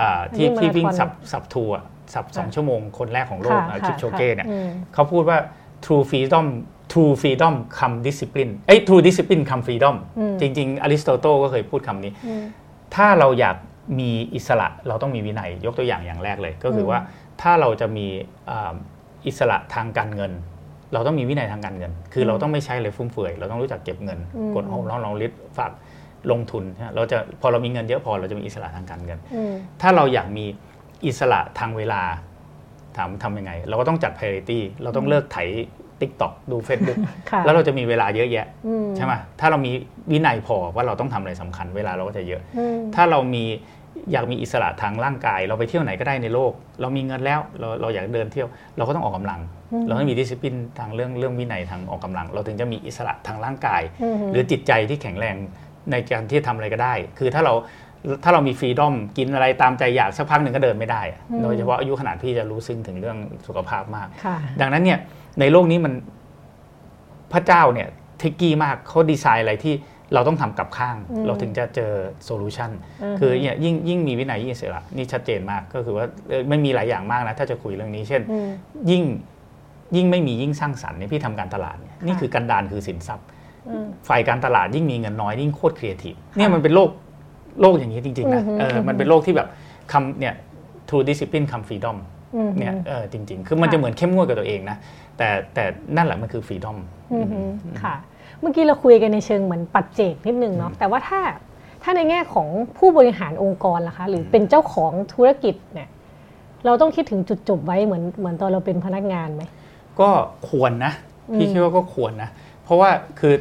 [0.00, 1.78] อ่าที่วิ่งที่วิ่งมาราธอนสับสับทัวร์
[2.14, 5.38] สับสองค่ะชั่วโมงคนแรกของโลกค่ะอะคลิปค่ะโชเก้เนี่ยอืมเขาพูดว่า
[5.84, 6.46] true freedom
[6.92, 12.42] true freedom come discipline เอ้ย true discipline come freedom อืมจริง ๆ อริสโตเติลก็เคยพูดคำนี้อืม
[12.94, 13.56] ถ้าเราอยาก
[14.00, 16.98] มีอิสระเราต้องมีวินัย ยกตัวอย่างอย่างแรกเลย ก็คือว่า
[17.42, 18.06] ถ้าเราจะมี
[19.26, 20.32] อิสระทางการเงิน
[20.92, 24.18] เราต้องมีวินัยทางการเงิน คือเราต้องไม่ใช้เลยฟุ่มเฟือย เราต้องรู้จักเก็บเงิน
[24.54, 25.72] กดโฮมน้องลองลิสฝาก
[26.30, 26.64] ลงทุน
[26.94, 29.18] เราจะพอเรามีเงินเยอะพอเราจะมีอิสระทางการเงิน
[29.80, 30.44] ถ้าเราอยากมี
[31.06, 32.02] อิสระทางเวลา
[32.96, 35.38] ถามทำยังไง เราก็ต้องจัด priority เราต้องเลิกไถ
[36.00, 36.98] ติ๊กต็อกดู Facebook
[37.44, 38.46] แล้วเราจะมีเวลาเยอะแยะ
[38.96, 39.72] ใช่ไหมถ้าเรามี
[40.12, 42.42] วินัยพอว่าเราต้องทำอะไรสำคัญ เวลาเราก็จะเยอะ
[42.94, 43.44] ถ้าเรามี
[44.12, 49.40] อยากมีอิสระทางร่างกาย เราไปเที่ยวไหนก็ได้ในโลก เรามีเงินแล้วเราเราอยากเดินเที่ยว เราก็ต้องออกกำลัง
[49.86, 53.82] เราต้องมี discipline ทางเรื่องเรื่องวินัยทางออกกำลัง เราถึงจะมีอิสระทางร่างกาย
[54.32, 55.36] หรือจิตใจที่แข็งแรง
[55.90, 57.54] ในการที่ทำอะไรก็ได้ คือถ้าเรา
[58.24, 61.02] ถ้าเรามี freedom กินอะไรตามใจอยากสักพักหนึ่งก็เดินไม่ได้
[61.42, 64.08] โดยเฉพาะอายุขนาดพี่จะรู้ซึ้งถึงเรื่องสุขภาพมาก
[64.60, 64.98] ดังนั้นเนี่ย
[65.40, 65.92] ในโลกนี้มัน
[67.32, 67.88] พระเจ้าเนี่ย
[68.22, 69.74] tricky มากเขาดีไซน์อะไรที่
[70.14, 70.96] เราต้องทำกลับข้าง
[71.26, 71.92] เราถึงจะเจอ
[72.24, 72.70] solution
[73.20, 76.06] คือเนี่ยยิ่งยิ่งมีวินัยยิ่งอิสระนี่ชัดเจนมากก็คือว่า
[76.48, 78.22] ไม่มีหลายอย่างมากนะ ถ้าจะคุยเรื่องนี้ เช่น
[78.90, 79.02] ยิ่ง
[79.96, 83.26] ยิ่งไม่มียิ่งสร้างสรรค์เนี่ยพี่ทำการตลาดเนี่ยนี่คือกันดานคือสินทรัพย์
[84.08, 86.90] ฝ่ายการตลาดยิ่งมีเงินน้อยยิ่งโคตรครีเอทีฟเนี่ยมันเป็นโลก
[87.60, 89.48] โลกอย่างนี้จริงๆนะเออมันเป็นโลกที่แบบ
[89.92, 90.34] คำเนี่ย
[90.88, 91.96] through discipline comes freedom
[92.58, 94.76] เนี่ยเออจริง ๆ คือมันจะเหมือนเข้มงวดกับตัวเองนะ
[95.18, 95.64] แต่แต่
[95.96, 96.76] นั่นแหละมันคือ freedom
[97.82, 97.94] ค่ะ
[98.40, 101.20] เมื่อกี้เราคุยกันในเชิงเหมือนปัจเจกนิดนึงเนาะแต่ว่าถ้า
[101.82, 105.88] ถ้าในแง่ของผู้บริหารองค์กรล่ะคะ หรือเป็นเจ้าของธุรกิจเนี่ย
[106.64, 109.42] เราต้องคิดถึงจุดจบไว้เหมือนเหมือนตอนเราเป็นพนักงานไหม
[110.00, 110.10] ก็
[110.48, 110.92] ควรนะ
[111.34, 112.30] พี่คิดว่าก็ควรนะ
[112.64, 113.34] เพราะว่าคือ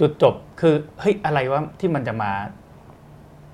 [0.00, 2.30] จุดจบคือเฮ้ยอะไรว่าที่มันจะมา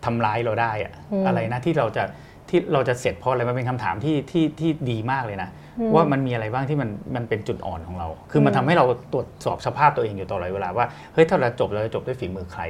[0.04, 0.92] ทำร้ายเราได้อะ
[1.26, 2.04] อะไรนะที่เราจะ
[2.48, 5.48] ที่เราจะเสร็จเพราะอะไรมันเป็นคำถามที่ที่ที่ดีมากเลยนะ
[5.94, 12.62] ว่ามันมีอะไรบ้างที่มันมันเป็นจุดอ่อนของเรา คือมันทำให้เราตรวจสอบสภาพตัวเองอยู่ตลอดเวลาว่าเฮ้ยถ้าเราจบเราจะจบด้วยฝีมือใคร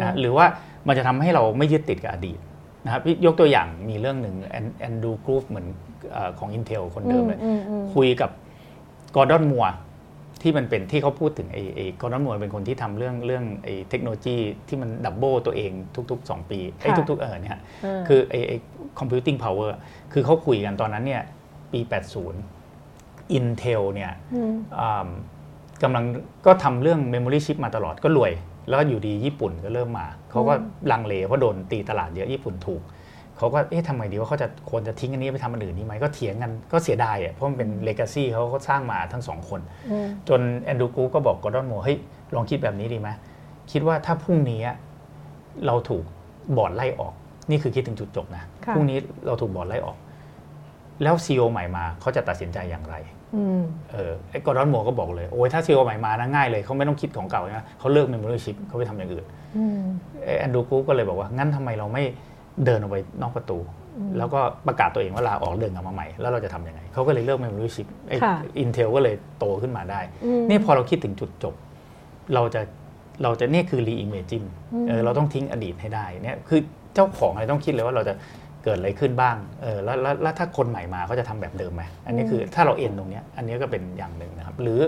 [0.00, 0.46] นะหรือว่า
[0.86, 2.38] มันจะทำให้เราไม่ยึดติดกับอดีต
[2.84, 4.36] นะครับยกตัวอย่างมีเรื่องหนึ่ง
[4.80, 5.66] Andy Grove เหมือน
[6.38, 7.40] ของ Intel คนเดิมเลย
[7.94, 8.30] คุยกับ
[9.14, 9.66] Gordon Moore
[10.42, 14.36] ที่มันเป็นที่เขาพูดถึงไอ้ไอ้ Gordon Moore เป็นคนที่ทำเรื่องเรื่องไอ้เทคโนโลยี
[14.68, 15.72] ที่มัน double ตัวเอง
[16.10, 17.58] ทุกๆ 2 ปีไอ้ทุกๆเออเนี่ย
[18.08, 18.56] คือไอ้ไอ้
[18.98, 19.76] computing power
[20.12, 21.22] คือเขาคุยกันตอนนั้นเนี่ย
[21.72, 21.80] ปี
[22.58, 24.12] 80 Intel เนี่ย
[25.82, 26.04] กำลัง
[26.46, 28.32] ก็ทำเรื่อง Memory Chip มาตลอดก็รวย
[28.68, 30.54] แล้วอยู่ดีญี่ปุ่นก็เริ่มมา เขาก็
[30.92, 32.82] ลังเลเพราะโดนตีตลาดเยอะญี่ปุ่นถูก
[33.36, 39.60] เขาก็เอ๊ะทำไมดีว่าเขาจะควรจะทิ้งอันนี้ไปทำอันอื่นนี้ไหมก็เถียงกันก็เสียดายอะเพราะมันเป็น legacy เขาก็สร้างมาทั้งสองคน
[40.28, 41.98] จนแอนดูกูก็บอก Gordon Moore เฮ้ย
[42.34, 43.08] ลองคิดแบบนี้ดีไหม
[43.72, 44.60] คิดว่าถ้าพรุ่งนี้
[45.66, 46.04] เราถูก
[46.56, 47.14] บอร์ดไล่ออก
[47.50, 48.44] นี่คือคิดถึงจุดจบนะ
[48.74, 49.96] พรุ่งนี้เราถูกบอร์ดไล่ออก
[51.02, 52.96] แล้วซีอีโอใหม่มาเขาจะตัดสินใจอย่างไร
[53.92, 59.24] เออไอ้ Gordon Moore ก็บอกเลย โอ้ยถ้าซีอีโอใหม่มานะง่ายเลยเขาไม่ต้องคิดของเก่านะเขาเลิก memory chip เขาไปทำอย่างอื่น
[60.24, 62.02] แอนดูกูก็เลยบอกว่า งั้นทำไมเราไม่
[62.64, 63.58] เดินออกไปนอกประตู
[64.18, 68.16] แล้วก็ประกาศตัวเองว่าลาออกเดินกลับมาใหม่ แล้วเราจะทำยังไงเขาก็เลยเลิก memory chip ไอ้
[68.58, 70.00] Intel ก็เลยโตขึ้นมาได้
[70.48, 71.54] นี่พอเราคิดถึงจุดจบ
[72.34, 72.60] เราจะ
[73.22, 74.44] เราจะนี่คือ reimagine
[74.88, 76.60] เออเราต้องทิ้งอดีตให้ได้เนี่ยคือ
[76.94, 78.14] เจ้าของอะไรต้องคิดเลยว่าเราจะ
[78.64, 84.80] เกิดอะไรขึ้นบ้างเออแล้วแล้วถ้าคนใหม่มาเขาจะทำแบบเดิมไหมอันนี้คือถ้าเรา end ตรงนี้อันนี้ก็เป็นอย่างหนึ่งนะครับ หรือ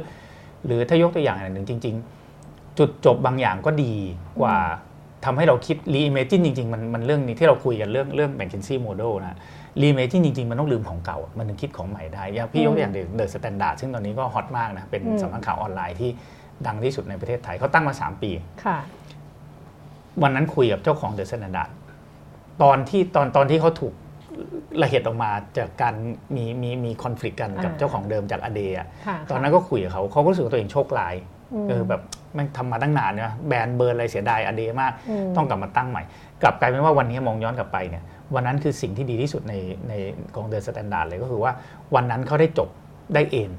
[0.66, 1.94] หรือถ้ายกตัวอย่างหนึ่งจริง
[2.36, 3.94] ๆ จุดจบบางอย่างก็ดี
[4.40, 4.56] กว่า
[5.24, 9.36] ทำให้เราคิด reimagine จริงๆมันมันเรื่องนี้ที่เราคุยกันเรื่องเรื่อง bankruptcy model นะ
[9.82, 16.10] reimagine จริงๆ มันต้องลืมของเก่า มันถึงคิดของใหม่ได้อย่างพี่ยกตัวอย่าง The Standard ซึ่งตอนนี้ก็ hot มากนะ เป็นสำนักข่าวออนไลน์ที่
[16.66, 18.30] ดังที่สุดในประเทศไทยเขาตั้งมา 3 ปี
[20.22, 21.70] วันนั้นคุยกับเจ้าของ The Standard
[22.62, 23.94] ตอนที่ตอนตอนที่เขาถูก
[24.82, 25.94] ระเห็จออกมาจากการ
[26.36, 28.72] มีมีมี conflict กันกับเจ้าของเดิมจาก a day
[29.30, 31.14] ตอนนั้นก็คุยกับเขาเขาก็รู้สึกตัวเองโชคร้าย
[31.68, 32.03] เออแบบ
[32.36, 34.92] มันทำมาตั้งนานเนี่ยแบรนด์เบอร์อะไรเสียดาย a day มาก
[35.36, 36.03] ต้องกลับมาตั้งใหม่
[36.42, 38.03] กลับกลายเป็นว่าวันนี้มองย้อนกลับไปเนี่ย
[38.34, 39.55] วันนั้นคือสิ่งที่ดีที่สุดใน
[39.88, 39.92] ใน
[40.34, 41.53] ของ The Standard เลยก็คือว่า
[41.94, 42.68] วันนั้นเขาได้จบ
[43.14, 43.53] ได้ end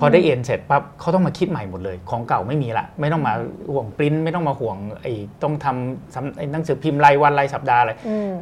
[0.00, 3.32] พอได้ end เสร็จปั๊บเขาต้องมาคิดใหม่หมดเลย ของเก่าไม่มีละ ไม่ต้องมา
[3.72, 7.92] ห่วงปริ้นไม่ต้องมาห่วงไอ้ต้องทำหนังสือพิมพ์รายวันรายสัปดาห์อะไร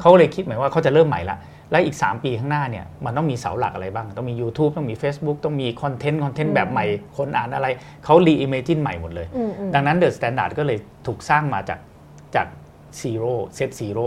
[0.01, 1.37] เขาเลยคิดใหม่ว่าเขาจะเริ่มใหม่ละ
[1.71, 6.85] และอีก 3 ปีข้างหน้าเนี่ยมันต้องมีเสาหลักอะไรบ้าง ต้องมี YouTube ต้องมี Facebook ต้องมี content content แบบใหม่
[7.17, 7.67] คนอ่านอะไร
[8.05, 9.27] เขา reimagine ใหม่หมดเลย
[9.75, 11.79] ดังนั้น The Standard ก็เลยถูกสร้างมาจาก
[12.35, 12.47] จาก
[13.01, 14.07] zero set zero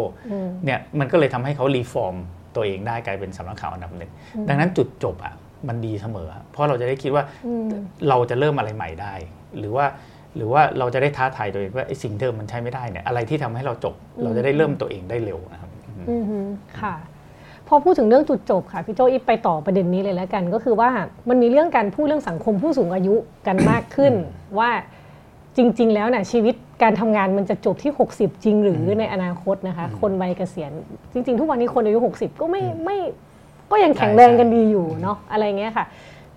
[0.65, 2.15] เนี่ยมันก็เลยทำให้เขารีฟอร์ม
[2.55, 4.11] ตัวเองได้กลายเป็นสำนักข่าวอันดับหนึ่ง
[4.47, 5.33] ดังนั้นจุดจบอะ
[5.67, 7.23] มันดีเสมอ เพราะเราจะได้คิดว่า
[8.09, 9.13] เราจะเริ่มอะไรใหม่ได้
[9.59, 9.85] หรือว่า
[10.35, 15.69] หรือว่าเราจะได้ท้าทายตัวเองว่าไอ้สิ่งเดิมมันใช้ไม่ได้เนี่ยอะไรที่ทำให้เราจบ เราจะได้เริ่มตัวเองได้เร็วนะครับ
[16.81, 16.95] ค่ะ
[17.67, 20.89] พอพูดถึงเรื่องจุดจบค่ะพี่โจอีไปต่อประเด็นนี้เลยแล้วกัน ก็คือว่า
[21.29, 23.15] มันมีเรื่องการพูดเรื่องสังคมผู้สูงอายุ
[23.47, 24.13] กันมากขึ้น
[24.59, 24.69] ว่า
[25.57, 30.71] จริง ๆ แล้วเนี่ยชีวิตการทำงานมันจะจบที่ 60 จริงหรือในอนาคตนะคะ คนวัยเกษียณ
[31.13, 32.97] จริง ๆ ทุกวันนี้คนอายุ 60 ก็ไม่ไม่
[33.71, 35.85] ก็ยังแข็งแรงกันดีอยู่เนาะอะไรเงี้ยค่ะ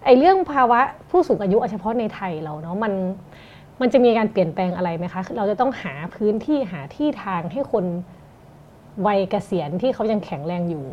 [0.05, 2.93] ไอเรื่องภาวะผู้สูงอายุเฉพาะในไทยเราเนาะมัน
[3.81, 7.85] มันจะมีการเปลี่ยนแปลงอะไรไหมคะเราจะต้องหาพื้นที่หาที่ทางให้คน
[9.07, 10.85] วัยเกษียณที่เขายังแข็งแรงอยู่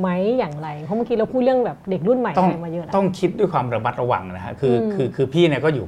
[0.00, 5.86] ไหมอย่างไร เพราะเมื่อกี้เราพูดเรื่องแบบเด็กรุ่นใหม่ต้องอะไรมาเยอะแล้วต้องคิดด้วยความระมัดระวังนะฮะคืออืมคือคือพี่เนี่ยก็อยู่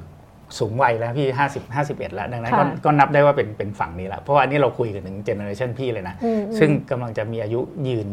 [0.58, 8.08] สูงวัยแล้วพี่50 51แล้ว ดังนั้นก็ค่ะก็นับได้ว่าเป็นเป็นฝั่งนี้แล้วเพราะว่าอันนี้เราคุยกันถึงเจเนอเรชันพี่เลยนะอืมซึ่งกำลังจะมีอายุยืน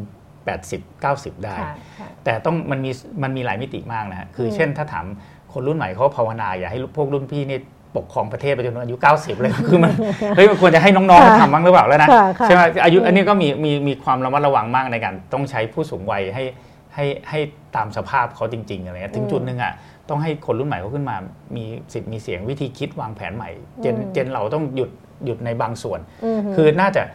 [0.57, 2.91] 80 90 ได้ค่ะค่ะแต่ต้องมันมี
[3.23, 5.05] มันมีหลายมิติมากนะฮะคืออมเช่นถ้าถาม
[5.53, 7.59] คนรุ่นใหม่เขาภาวนาอย่าให้พวกรุ่นพี่นี่
[7.97, 9.91] ปกครองประเทศไปจนถึงอายุ 90 เลยคือมัน
[10.35, 16.43] เฮ้ยมันควรจะให้น้องๆค่ะทำบ้างหรือเปล่าแล้วนะค่ะค่ะใช่ไหมอายุอืมอันนี้ก็มีมีมีความระมัดระวังมากในการต้องใช้ผู้สูงวัยให้
[16.95, 17.39] ให้ให้
[17.75, 19.73] ตามสภาพเขาจริง ๆอะไรเงี้ยถึงจุดหนึ่งอะ
[20.09, 21.15] ต้องให้คนรุ่นใหม่เขาขึ้นมา
[21.55, 23.49] มีสิทธิ์มีเสียงวิธีคิดวางแผนใหม่
[23.81, 24.89] เจนอืมเจนเราต้องหยุด
[25.25, 25.99] หยุดในบางส่วน
[26.37, 27.07] มคือน่าจะน่า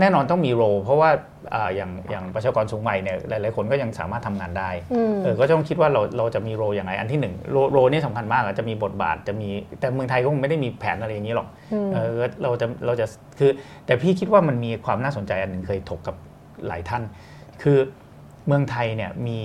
[0.00, 1.10] แน่นอนต้องมีโรเพราะว่า
[1.54, 4.70] อ่าอย่างอย่างประชากรสูงวัยเนี่ยหลายๆคนก็ยังสามารถทำงานได้
[5.12, 9.48] มเออก็ต้องคิดว่าเราเราจะมีโรอย่างไรอันที่หนึ่งโรโรนี่สำคัญมากอะจะมีบทบาทจะมี
[9.80, 11.48] แต่เมืองไทยก็คงไม่ได้มีแผนอะไรอย่างนี้หรอก
[11.86, 13.06] มเออเราจะเราจะ
[13.38, 13.50] คือ
[13.86, 16.16] แต่พี่คิดว่ามันมีความน่าสนใจอันหนึ่งเคยถกกับ
[16.66, 17.02] หลายท่าน
[17.62, 17.78] คือ
[18.46, 19.38] เมืองไทยเนี่ยมี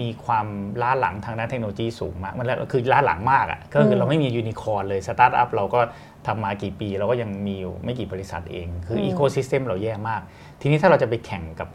[0.00, 0.46] มีความ
[0.82, 5.80] ล้าหลังทางด้านเทคโนโลยีสูงมาก มันแล้วคือล้าหลังมากอะ่ะก็คือเราไม่มียูนิคอร์นเลยสตาร์ทอัพเราก็
[6.26, 10.20] ทำมากี่ปี เราก็ยังมีอยู่ไม่กี่บริษัทเอง คือ ecosystem เราแย่มาก
[10.60, 11.68] ทีนี้ถ้าเราจะไปแข่งกับ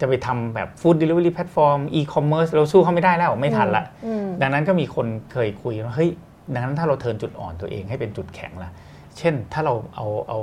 [0.00, 6.10] จะไปทำแบบ food delivery platform e-commerce เราสู้เขาไม่ได้แล้วไม่ทันละอืมดังนั้นก็มีคนเคยคุยว่าเฮ้ย
[6.52, 8.70] ดังนั้นถ้าเรา turn จุดอ่อนตัวเองให้เป็นจุดแข็งล่ะ
[9.18, 10.40] เช่นถ้าเราเอาเอา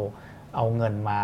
[0.56, 1.20] เอาเงินมา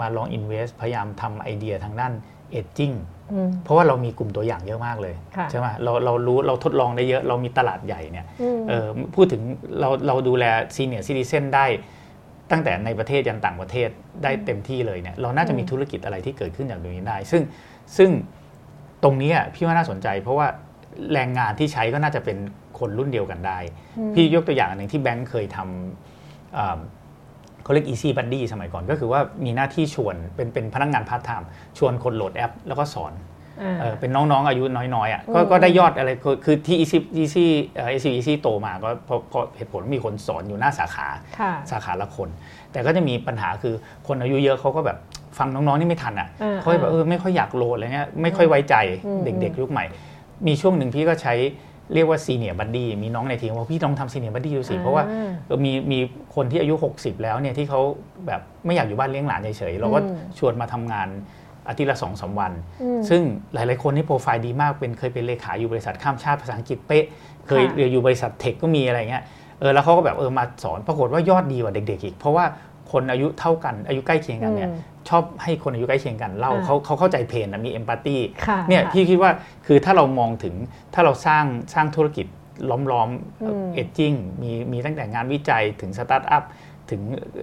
[0.00, 2.12] มาลองอินเวสพยายามทำไอเดียทางด้าน
[2.50, 3.15] เอจจิ้งอืม
[3.64, 9.42] เพราะว่าเรามีกลุ่มตัวอย่างเยอะมากเลยค่ะใช่ไหมเราเรารู้เราทดลองได้เยอะเรามีตลาดใหญ่เนี่ยอืมเออพูดถึง
[9.80, 11.66] เราเราดูแลซีเนียร์ซิติเซนได้
[12.50, 13.88] ตั้งแต่ในประเทศยันต่างประเทศ
[14.22, 17.42] ได้เต็มที่เลยเนี่ยเราน่าจะมีธุรกิจอะไรที่เกิดขึ้นอย่างตรงนี้ได้ ซึ่ง
[17.96, 18.10] ซึ่ง
[19.02, 20.46] ตรงนี้อะพี่ว่าน่าสนใจ เพราะว่า
[21.12, 22.36] แรงงานที่ใช้ก็น่าจะเป็น
[22.78, 23.58] คนรุ่นเดียวกันได้
[24.14, 26.78] พี่ยกตัวอย่างหนึ่งที่แบงค์เคยทำอ่า
[27.66, 31.48] เขาเรียก easy buddy สมัยก่อนก็คือว่ามีหน้าที่ชวนเป็นเป็นพนักงานพาร์ทไทม์
[31.78, 33.12] ชวนคนโหลดแอป แล้วก็สอน
[33.62, 37.46] อ่าเออเป็นน้องๆ อายุน้อยๆอะก็อืมก็ได้ยอดอะไรคือคือที่ easy easy
[37.76, 41.08] เอ่อ easy easy โตมาก็เพราะเพราะเหตุผลมีคนสอนอยู่หน้าสาขา
[41.40, 42.28] ค่ะสาขาละคน
[42.72, 43.74] แต่ก็จะมีปัญหาคือ
[44.06, 44.98] คนอายุเยอะเขาก็แบบ
[45.38, 48.74] ฟังน้องๆนี่ไม่ทันอะอ่าเขาจะแบบเออไม่ค่อยอยากโหลดอะไรเงี้ยไม่ค่อยไว้ใจ
[49.06, 49.84] อืมเด็กๆยุคใหม่
[50.46, 51.34] มีช่วงหนึ่งพี่ก็ใช้
[51.94, 55.98] เรียกว่า senior buddy มีน้องในทีมว่าพี่ต้องทำ senior buddy ดูสิ เพราะว่าอ่าเออมีมี
[56.34, 57.80] คนที่อายุ 60 แล้วเนี่ยที่เขา
[58.26, 61.08] แบบไม่อยากอยู่บ้านเลี้ยงหลานเฉยๆเราก็อืมชวนมาทำงาน
[61.68, 63.22] อาทิตย์ละสองสามวันอืมซึ่ง
[63.54, 67.04] หลายๆคนนี่โปรไฟล์ดีมากเป็นเคยเป็นเลขาอยู่บริษัทข้ามชาติภาษาอังกฤษเป๊ะ
[67.46, 69.24] เคยค่ะเรียนอยู่บริษัท tech ก็มีอะไรเงี้ย
[69.60, 72.44] เออแล้วเขาก็แบบเออมาสอนปรากฏว่ายอดดีกว่าเด็ก ๆ อีก เพราะว่า
[72.96, 78.16] คนอายุเท่ากันอายุใกล้เคียงกันเนี่ยอืมชอบให้คนอายุใกล้เคียงกันเล่าอ่าเขาเขาเข้าใจ pain นะมี empathy
[78.46, 79.30] ค่ะเนี่ยค่ะพี่คิดว่า
[79.66, 80.54] คือถ้าเรามองถึง
[80.94, 81.44] ถ้าเราสร้าง
[81.74, 82.26] สร้างธุรกิจ
[82.70, 83.10] ล้อม
[83.42, 86.44] อืมๆ aging มีมีตั้งแต่งานวิจัยถึงสตาร์ทอัพ
[86.90, 87.00] ถึง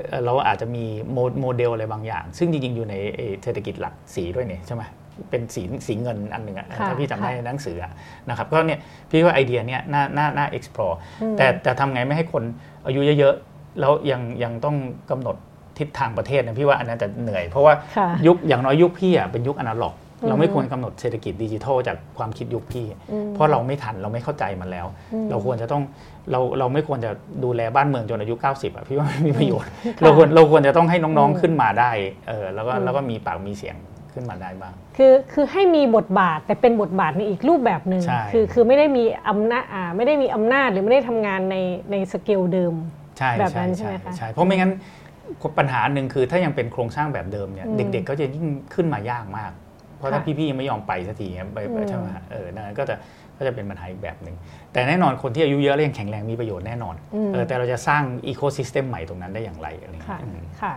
[0.08, 4.84] เอ่อเราอาจจะมีโมโมเดลอะไรบางอย่าง ซึ่งจริง ๆ อยู่ในเอ่อเศรษฐกิจหลักสีด้วยเนี่ยใช่ไหม
[5.30, 7.92] เป็นสีสีเงินอันหนึ่งอะค่ะถ้าพี่จำได้ค่ะในหนังสืออะ
[8.30, 8.80] นะครับก็เนี่ย
[9.10, 12.44] พี่ว่าไอเดียเนี่ยน่าน่าน่า explore อืมแต่แต่ทำไงไม่ให้คน
[12.86, 14.76] อายุเยอะๆ แล้วยังยังต้อง
[15.12, 15.36] กำหนด
[15.80, 25.82] ทิศทางประเทศเนี่ยพี่ว่าอันนั้นจะเหนื่อย เพราะว่าค่ะยุคอย่างน้อยยุคพี่อะเป็นยุคอนาล็อกอืมเราไม่ควรกำหนดเศรษฐกิจดิจิทัลจากความคิดยุคพี่อืมเพราะเราไม่ทันเราไม่เข้าใจมันแล้วอืมเราควรจะต้อง
[26.32, 27.12] เราเราไม่ควรจะ
[27.44, 29.70] ดูแลบ้านเมืองจนอายุ 90อะพี่ว่าไม่มีประโยชน์
[30.00, 31.92] ค่ะเราควรเราควรจะต้องให้น้องอืมๆขึ้นมาได้
[32.28, 33.76] เออแล้วก็อืมแล้วก็มีปากมีเสียง
[34.14, 41.56] ขึ้นมาได้บ้าง คือคือให้มีบทบาทแต่เป็นบทบาทในอีกรูปแบบหนึ่งใช่คือคือไม่ได้มีอำนาจอ่าไม่ได้มีอำนาจหรือไม่ได้ทำงานใน
[41.92, 44.72] ในสเกลเดิมใช่แบบนั้นใช่ใช่ไหมคะใช่เพราะไม่งั้น
[45.60, 49.52] ปัญหาหนึ่งคือถ้ายังเป็นโครงสร้างแบบเดิมเนี่ยอืมเด็กๆก็จะยิ่งขึ้นมายากมาก
[49.98, 52.96] เพราะถ้าค่ะพี่ๆยังไม่ยอมไปสักทีเนี่ยไปไปอืมใช่ไหมฮะเออนั่นก็จะ
[53.38, 54.36] ก็จะเป็นปัญหาอีกแบบหนึ่ง
[54.74, 60.74] แต่แน่นอนคนที่อายุเยอะแล้วยังแข็งแรงมีประโยชน์แน่นอนอืมเออแต่เราจะสร้าง ecosystem ใหม่ตรงนั้นได้อย่างไรอะไรอย่างค่ะเงี้ยอืมค่ะ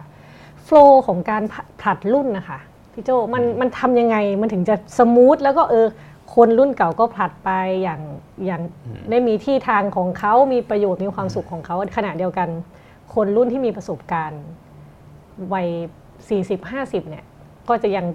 [0.65, 0.77] flow
[1.07, 2.59] ของการผผลัดรุ่นนะคะ
[2.93, 5.87] พี่โจมันมันทำยังไงมันถึงจะ smooth แล้วก็เออ
[6.35, 7.51] คนรุ่นเก่าก็ผลัดไป
[7.83, 8.01] อย่าง
[8.47, 8.63] อย่าง
[9.11, 12.49] ได้มีที่ทางของเขามีประโยชน์มีความสุขของเขาขณะเดียวกัน
[13.15, 14.43] คนรุ่นที่มีประสบการณ์
[15.53, 15.69] วัย
[16.39, 17.25] 40-50เนี่ย
[17.69, 18.07] ก็จะยัง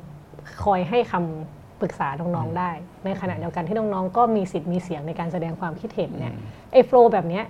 [0.64, 2.72] คอยให้คำปรึกษาน้องๆได้
[3.06, 6.34] ในขณะเดียวกันที่น้องๆก็มีสิทธิ์มีเสียงในการแสดงความคิดเห็นเนี่ย
[6.72, 7.44] ไอ้ flow แบบเนี้ย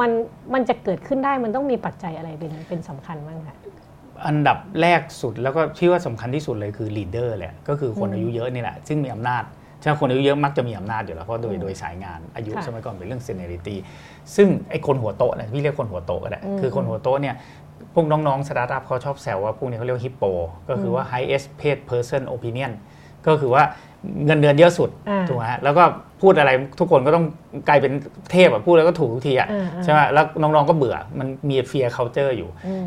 [0.00, 0.10] มัน
[0.54, 3.56] มันจะเกิดขึ้นได้มันต้องมีปัจจัยอะไรเป็นเป็นสำคัญบ้างคะ
[4.26, 9.44] อันดับแรกสุดแล้วก็ที่ว่าสำคัญที่สุดเลยคือ leader แหละก็คือคนอายุเยอะนี่แหละ ซึ่งมีอำนาจ
[9.86, 13.76] ใช่ไหมคนอายุเยอะมักจะมีอำนาจอยู่แล้วเพราะโดยอืมโดยสายงานอายุค่ะสมัยก่อนเป็นเรื่อง seniority
[14.36, 17.34] ซึ่งไอ้คนหัวโต๊ะเนี่ยพี่เรียกคนหัวโต๊ะก็ได้อืมคือคนหัวโต๊ะเนี่ย
[17.94, 20.24] พวกน้องๆสตาร์ทอัพเขาชอบแซวว่าพวกนี้เขาเรียกฮิปโป
[20.68, 22.72] ก็คือว่า highest paid person opinion
[23.26, 23.62] ก็คือว่า
[24.24, 25.84] เงินเดือนเยอะสุดอ่าถูกไหมฮะแล้วก็
[26.22, 27.24] พูดอะไรทุกคนก็ต้อง
[27.68, 27.92] กลายเป็น
[28.32, 32.86] เทพอะพูดแล้วก็ถูกทุกทีอะอ่าอ่าใช่ไหมแล้วน้องๆก็เบื่อมันมี fear culture อยู่อืม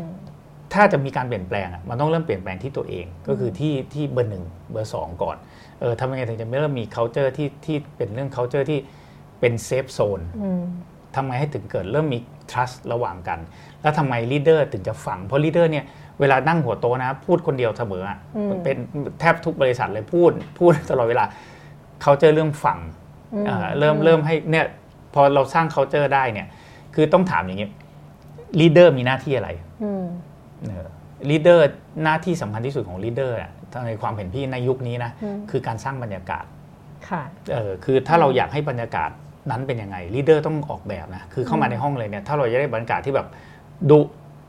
[0.74, 5.36] ถ้าจะมีการเปลี่ยนแปลงอะมันต้องเริ่มเปลี่ยนแปลงที่ตัวเอง ก็คือที่ที่เบอร์หนึ่งเบอร์สองก่อน
[5.80, 8.80] เออทำยังไงถึงจะไม่เริ่มมี culture ที่ที่เป็นเรื่อง culture ที่
[9.40, 10.62] เป็น safe zone อืม
[11.14, 12.18] ทำไงให้ถึงเกิดเริ่มมี
[12.50, 13.38] trust ระหว่างกัน
[13.82, 15.84] แล้วทำไม leader ถึงจะฟัง เพราะ leader เนี่ย
[16.20, 18.76] เวลานั่งหัวโต๊ะนะ พูดคนเดียวเสมออะอืมเป็น
[19.20, 21.24] แทบทุกบริษัทเลยพูด พูดตลอดเวลา
[22.02, 22.78] เขาเจอเรื่องฟัง
[23.34, 24.66] อืมอ่าเริ่มเริ่มให้เนี่ย
[25.14, 26.46] พอเราสร้าง culture ได้เนี่ย
[26.94, 27.68] คือต้องถามอย่างนี้
[28.60, 29.50] leader มีหน้าที่อะไร
[29.84, 30.04] อืม
[31.30, 31.64] leader
[32.04, 33.36] หน้าที่สำคัญที่สุดของ leader
[33.86, 36.44] ในความเห็นพี่ในยุคนี้นะอืมคือการสร้างบรรยากาศ
[37.08, 39.10] ค่ะเออคือถ้าเราอยากให้บรรยากาศ
[39.50, 43.26] นั้นเป็นยังไง leader ต้องออกแบบนะคือเข้ามาในห้องเลยเนี่ยถ้าเราจะได้บรรยากาศที่แบบ
[43.90, 44.00] ดุ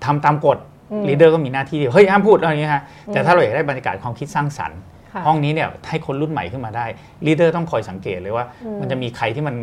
[0.06, 0.58] ทำตามกฎ
[0.92, 4.80] อืม leader ก็มีหน้าที่เดียวเฮ้ยห้ามพูดอะไรอย่างเงี้ยฮะแต่ถ้าเราอยากได้บรรยากาศความคิดสร้างสรรค์
[5.14, 6.86] ค่ะห้องนี้เนี่ยให้คนรุ่นใหม่ขึ้นมาได้
[7.26, 9.56] leader ต้องคอยสังเกตเลยว่าอืมมันจะมีใครที่มัน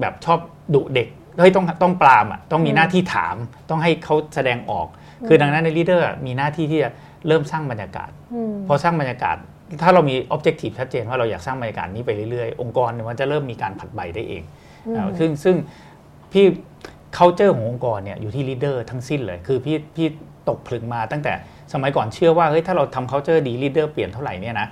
[0.00, 0.38] แบบชอบ
[0.74, 1.08] ดุเด็ก
[1.38, 3.36] เฮ้ยต้องต้องปรามอะต้องมีหน้าที่ถาม
[3.70, 4.86] ต้องให้เขาแสดงออก
[5.28, 6.90] คือดังนั้นใน leader มีหน้าที่ที่จะ
[7.26, 9.36] เริ่มสร้างบรรยากาศอืมพอสร้างบรรยากาศ
[9.82, 14.42] ถ้าเรามี objective ชัดเจนว่าเราอยากสร้างบรรยากาศนี้ไปเรื่อยๆ องค์กรเนี่ยมันจะเริ่มมีการผัดใบได้เอง
[14.86, 15.56] อืมอ่าซึ่งซึ่ง
[16.32, 16.44] พี่
[17.16, 20.06] culture ขององค์กรเนี่ยอยู่ที่ leader ทั้งสิ้นเลย คือพี่พี่
[20.48, 21.32] ตกผลึกมาตั้งแต่
[21.72, 24.68] สมัยก่อนเชื่อว่าเฮ้ยถ้าเราทำ culture ดี leader เปลี่ยนเท่าไหร่เนี่ยนะ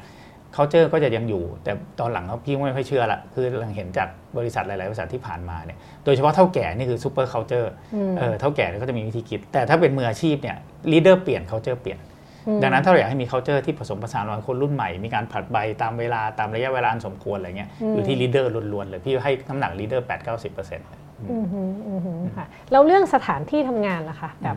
[0.56, 10.56] culture ก็จะยังอยู่ แต่ตอนหลังเขาพี่ไม่ค่อยเชื่อละคือหลังเห็นจากบริษัทหลาย ๆ บริษัทที่ผ่านมาเนี่ยโดยเฉพาะเท่าแก่นี่คือ super culture อืมเออเท่าแก่เนี่ยเขาจะมีวิธีคิด แต่ถ้าเป็นมืออาชีพเนี่ย
[10.92, 11.98] leader เปลี่ยน culture เปลี่ยน
[12.46, 20.86] อืมดังนั้นถ้าเราอยากให้มี culture ที่ผสมผสานระหว่างคนรุ่นใหม่มีการผลัดใบตามเวลาตามระยะเวลาอันสมควรอะไรเงี้ยอืมอยู่ที่ leader ล้วน ๆ เลยพี่ให้น้ำหนัก leader 8 9 0เปอร์เซ็นต์
[21.32, 24.56] อืมฮึอืมฮึค่ะแล้วเรื่องสถานที่ทำงานล่ะคะแบบ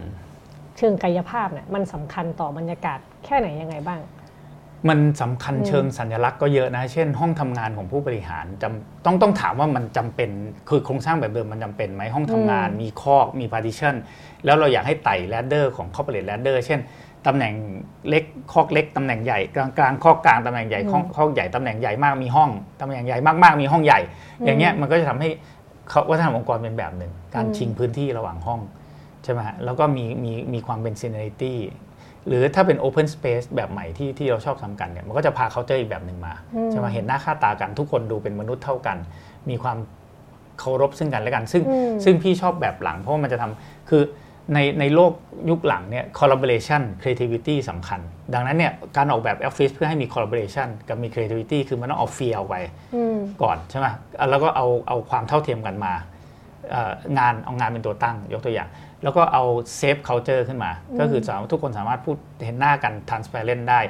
[0.78, 4.00] เชิงกายภาพเนี่ยมันสำคัญต่อบรรยากาศแค่ไหนยังไงบ้าง
[4.90, 10.30] มันสำคัญเชิงสัญลักษณ์ก็เยอะนะ เช่น ห้องทำงานของผู้บริหารจำต้องต้องถามว่ามันจำเป็น
[10.70, 13.96] คือโครงสร้างแบบเดิมมันจำเป็นไหมห้องทำงานมีคอกมี partition
[14.46, 16.80] แล้วเราอยากให้ไต่ ladder ของ corporate ladder เช่น
[17.28, 17.54] ตำแหน่ง
[18.10, 18.24] เล็ก
[18.54, 22.50] คอกเล็กตำแหน่งใหญ่กลางกลางคอกกลางตำแหน่งใหญ่คอกคอกใหญ่ตำแหน่งใหญ่มากมีห้อง
[22.82, 24.00] ตำแหน่งใหญ่มากๆมีห้องใหญ่
[24.46, 25.30] อย่างเงี้ยมันก็จะทำให้
[25.90, 28.60] เขาวัฒนธรรมองค์กรเป็นแบบหนึ่งการชิงพื้นที่ระหว่างห้อง
[29.24, 31.54] ใช่ไหมฮะแล้วก็มีมีมีความเป็น seniority
[32.28, 38.98] หรือถ้าเป็น Open Space แบบใหม่ที่ที่เราชอบทำกันเนี่ยมันก็จะพา culture อีกแบบหนึ่งมาอืมใช่ไหมเห็นหน้าค่าตากันทุกคนดูเป็นมนุษย์เท่ากัน
[39.50, 39.78] มีความ
[40.60, 44.04] เคารพซึ่งกันและกัน ซึ่งอืมซึ่งพี่ชอบแบบหลังเพราะว่ามันจะทำคือ
[44.54, 45.12] ในในโลก
[45.50, 48.00] ยุคหลังเนี่ย collaboration creativity สำคัญ
[48.34, 52.56] ดังนั้นเนี่ยการออกแบบออฟฟิศเพื่อให้มี collaboration กับมี creativity คือมันต้องเอา feel ไป
[52.96, 53.88] อืมก่อนใช่ไหม
[54.20, 55.94] อะแล้วก็เอาเอาความเท่าเทียมกันมา
[56.70, 58.70] เอ่องานเอางานเป็นตัวตั้งยกตัวอย่าง
[59.04, 59.44] แล้วก็เอา
[59.78, 63.82] safe culture ขึ้นมา ก็คือสามารถทุกคนสามารถพูดเห็นหน้ากัน transparent ได้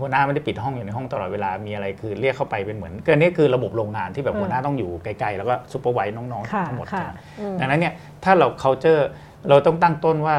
[0.00, 7.04] หัวหน้าไม่ได้ปิดห้องอยู่ในห้องตลอดเวลา มีอะไรคือเรียกเข้าไปเป็นเหมือนก็นี่คือระบบโรงงานที่แบบอืมหัวหน้าต้องอยู่ไกลๆ แล้วก็ซูเปอร์ไวน้องค่ะๆทั้งหมดค่ะ
[7.40, 7.94] อืมดังนั้นเนี่ย
[8.24, 9.02] ถ้าเรา culture
[9.48, 10.36] เราต้องตั้งต้นว่า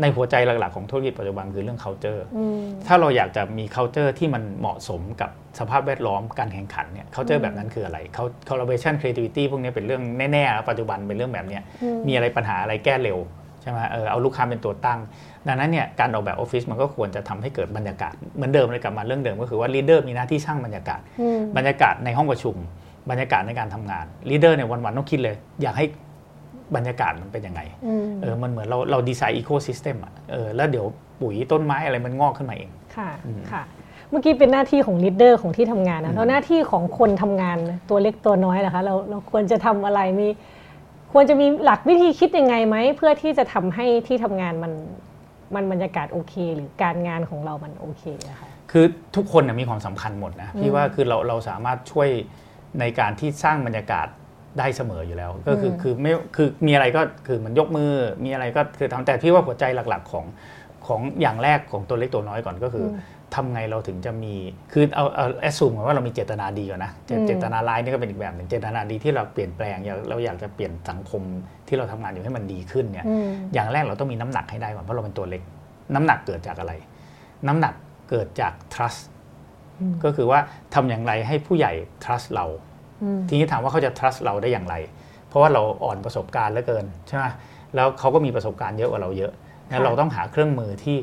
[0.00, 7.98] ในหัวใจหลักๆ ของธุรกิจปัจจุบันคือเรื่อง culture อืมถ้าเราอยากจะมี culture ที่มันเหมาะสมกับสภาพแวดล้อมการแข่งขันเนี่ย culture แบบนั้นคืออะไร
[8.48, 10.02] collaboration creativity พวกนี้เป็นเรื่อง
[10.32, 13.18] แน่ๆแล้วปัจจุบันเป็นเรื่องแบบเนี้ยอืมมีอะไรปัญหาอะไรแก้เร็ว
[13.62, 14.98] ใช่ไหมเออเอาลูกค้าเป็นตัวตั้ง
[15.46, 22.56] ดังนั้นเนี่ยการออกแบบออฟฟิศมันก็ควรจะทำให้เกิดบรรยากาศเหมือนเดิมเลยกลับมาเรื่องเดิมก็คือว่า leader มีหน้าที่สร้างบรรยากาศอืมบรรยากาศในห้องประชุม
[23.10, 25.86] บรรยากาศในการทำงาน leader เนี่ยวันๆต้องคิดเลย อยากให้
[26.76, 30.86] บรรยากาศมันเป็นยังไงอืมเออมันเหมือนเราเรา design ecosystem อะเออแล้วเดี๋ยว
[31.20, 33.62] ปุ๋ยต้นไม้อะไรมันงอกขึ้นมาเองค่ะอืมค่ะ
[34.10, 37.56] เมื่อกี้เป็นหน้าที่ของ leader ของที่ทำงานนะแล้วหน้าที่ของคนทำงาน
[37.88, 40.28] ตัวเล็กตัวน้อยล่ะคะเราเราควรจะทำอะไรมี
[41.12, 44.72] ควรจะมีหลักวิธีคิดยังไงไหม เพื่อที่จะทำให้ที่ทำงานมัน
[45.54, 48.84] มันบรรยากาศโอเค หรือการงานของเรามันโอเคอะค่ะคือ
[49.16, 52.08] ทุกคนน่ะมีความสำคัญหมดนะพี่อืมว่าคือเราเราสามารถช่วย
[52.80, 54.06] ในการที่สร้างบรรยากาศ
[54.58, 57.90] ได้เสมออยู่แล้ว ก็คืออืมคือไม่คือมีอะไรก็คือมันยกมือ
[58.24, 60.24] มีอะไรก็คือทำแต่พี่ว่าหัวใจหลักๆของ
[60.88, 62.98] ของอย่างแรกของตัวเล็กตัวน้อยก่อนก็คืออ
[63.34, 64.34] ทำไงเราถึงจะมี
[64.72, 71.22] คือเอาเอาแอสซูมว่าเรามีเจตนาดีก่อนนะเจอืมเจตนาร้ายนี่ก็เป็นอีกแบบหนึ่งเจตนาดีที่เราเปลี่ยนแปลงอยากเราอยากจะเปลี่ยนสังคม
[71.68, 75.42] ที่เราทำงานอยู่ให้มันดีขึ้นเนี่ยอืมอย่างแรกเราต้องมีน้ำหนักให้ได้ก่อนเพราะเราเป็นตัวเล็ก
[75.94, 76.72] น้ำหนักเกิดจากอะไร
[77.46, 77.74] น้ำหนัก
[78.10, 79.02] เกิดจาก trust
[79.80, 80.40] อืมก็คือว่า
[80.74, 81.72] ทำอย่างไรให้ผู้ใหญ่
[82.04, 82.46] trust เรา
[83.02, 84.74] อืมทีนี้ถามว่าเขาจะ trust เราได้อย่างไร
[85.28, 87.24] เพราะว่าเราอ่อนประสบการณ์เหลือเกินใช่ไหม
[87.74, 89.32] แล้วเขาก็มีประสบการณ์เยอะกว่าเราเยอะ
[89.68, 90.98] แล้วเราต้องหาเครื่องมือที่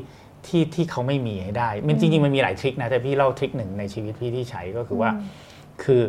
[0.46, 5.10] ที่ที่เขาไม่มีให้ได้ มันจริงๆมันมีหลายทริคนะแต่พี่เล่าทริคหนึ่งในชีวิตพี่ที่ใช้ก็คือว่า
[5.84, 6.02] คือ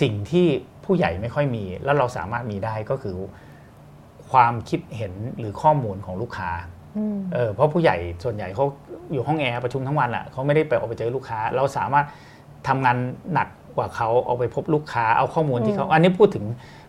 [0.00, 0.46] สิ่งที่
[0.84, 3.16] ผู้ใหญ่ไม่ค่อยมี แล้วเราสามารถมีได้ก็คือ
[4.30, 6.50] ความคิดเห็นหรือข้อมูลของลูกค้า
[6.96, 8.64] อืมเออเพราะผู้ใหญ่ส่วนใหญ่เขา
[9.12, 12.06] อยู่ห้องแอร์ประชุมทั้งวันแหละเขาไม่ได้ไปออกไปเจอลูกค้า เราสามารถ
[12.68, 12.96] ทำงาน
[13.32, 16.44] หนักกว่าเขาเอาไปพบลูกค้าเอาข้อมูลที่เขาอันนี้พูดถึง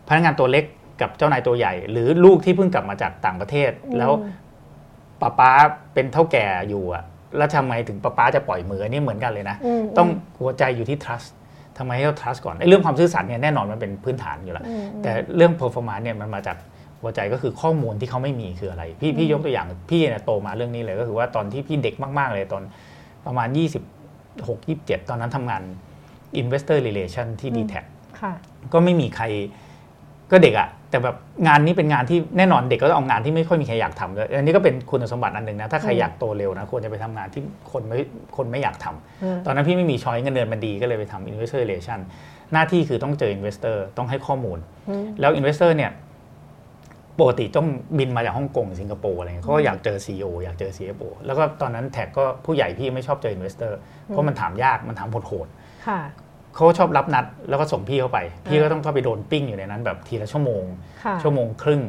[0.07, 0.65] พนักงานตัวเล็ก
[1.01, 4.11] กับเจ้านายตัวใหญ่ หรือลูกที่เพิ่งกลับมาจากต่างประเทศ แล้ว
[5.21, 5.51] ป้าป๊า
[5.93, 7.03] เป็นเท่าแก่อยู่อะ
[7.37, 10.07] แล้วทำไมถึงป้าป๊าจะปล่อยมืออนนี่เหมือนกันเลยนะมต้อง
[10.39, 11.29] หัวใจอยู่ที่ trust
[11.77, 16.57] ทำไมให้เรา trust ก่อนไอ้เรื่องความซื่อสัตย์เนี่ยแน่นอนมันเป็นพื้นฐานอยู่แล้วอืมแต่เรื่อง performance เนี่ยมันมาจาก
[17.01, 22.63] หัวใจก็คือข้อมูลที่เขาไม่มีคืออะไร พี่พี่ยกตัวอย่างพี่เนี่ยโตมาเรื่องนี้เลยก็คือว่าตอนที่พี่เด็กมากๆเลยตอน
[23.25, 25.61] ประมาณ 26 27 ตอนนั้นทำงาน
[26.41, 27.73] investor relation ที่ d t แท
[28.21, 28.33] ค่ะ
[28.73, 29.25] ก็ไม่มีใคร
[30.31, 31.15] ก็เด็กอะ แต่แบบ
[31.47, 37.97] งานนี้เป็นงานที่แน่นอนเด็กก็ต้องเอางานที่ไม่ค่อยมีใครอยากทำเลยอันนี้ก็เป็นคุณสมบัติอันหนึ่งนะถ้าใครอืมอยากโตเร็วนะควรจะไปทำงานที่คนไม่
[38.37, 41.99] คนไม่อยากทำอืมตอนนั้นพี่ไม่มีช้อยเงินเดือนมันดีก็เลยไปทำ investor relation
[42.53, 44.57] หน้าที่คือต้องเจอ investor ต้องให้ข้อมูล
[44.89, 45.91] อืมแล้ว investor เนี่ย
[47.19, 47.67] ปกติต้อง
[47.97, 53.71] บินมาจากฮ่องกงสิงคโปร์อะไรเงี้ยเขาก็อยากเจอ CEO อยากเจอ CFO แล้วก็ตอนนั้นแท็กก็ผู้ใหญ่พี่ไม่ชอบเจอ investor
[54.07, 55.47] เพราะมันถามยากมันถามโหด
[55.87, 60.63] ค่ะๆ เขาชอบรับนัดแล้วก็ส่งพี่เข้าไป พี่ก็ต้องเข้าไปโดนปิ้งอยู่ในนั้น แบบทีละชั่วโมง
[61.03, 61.81] ค่ะชั่วโมงครึ่ง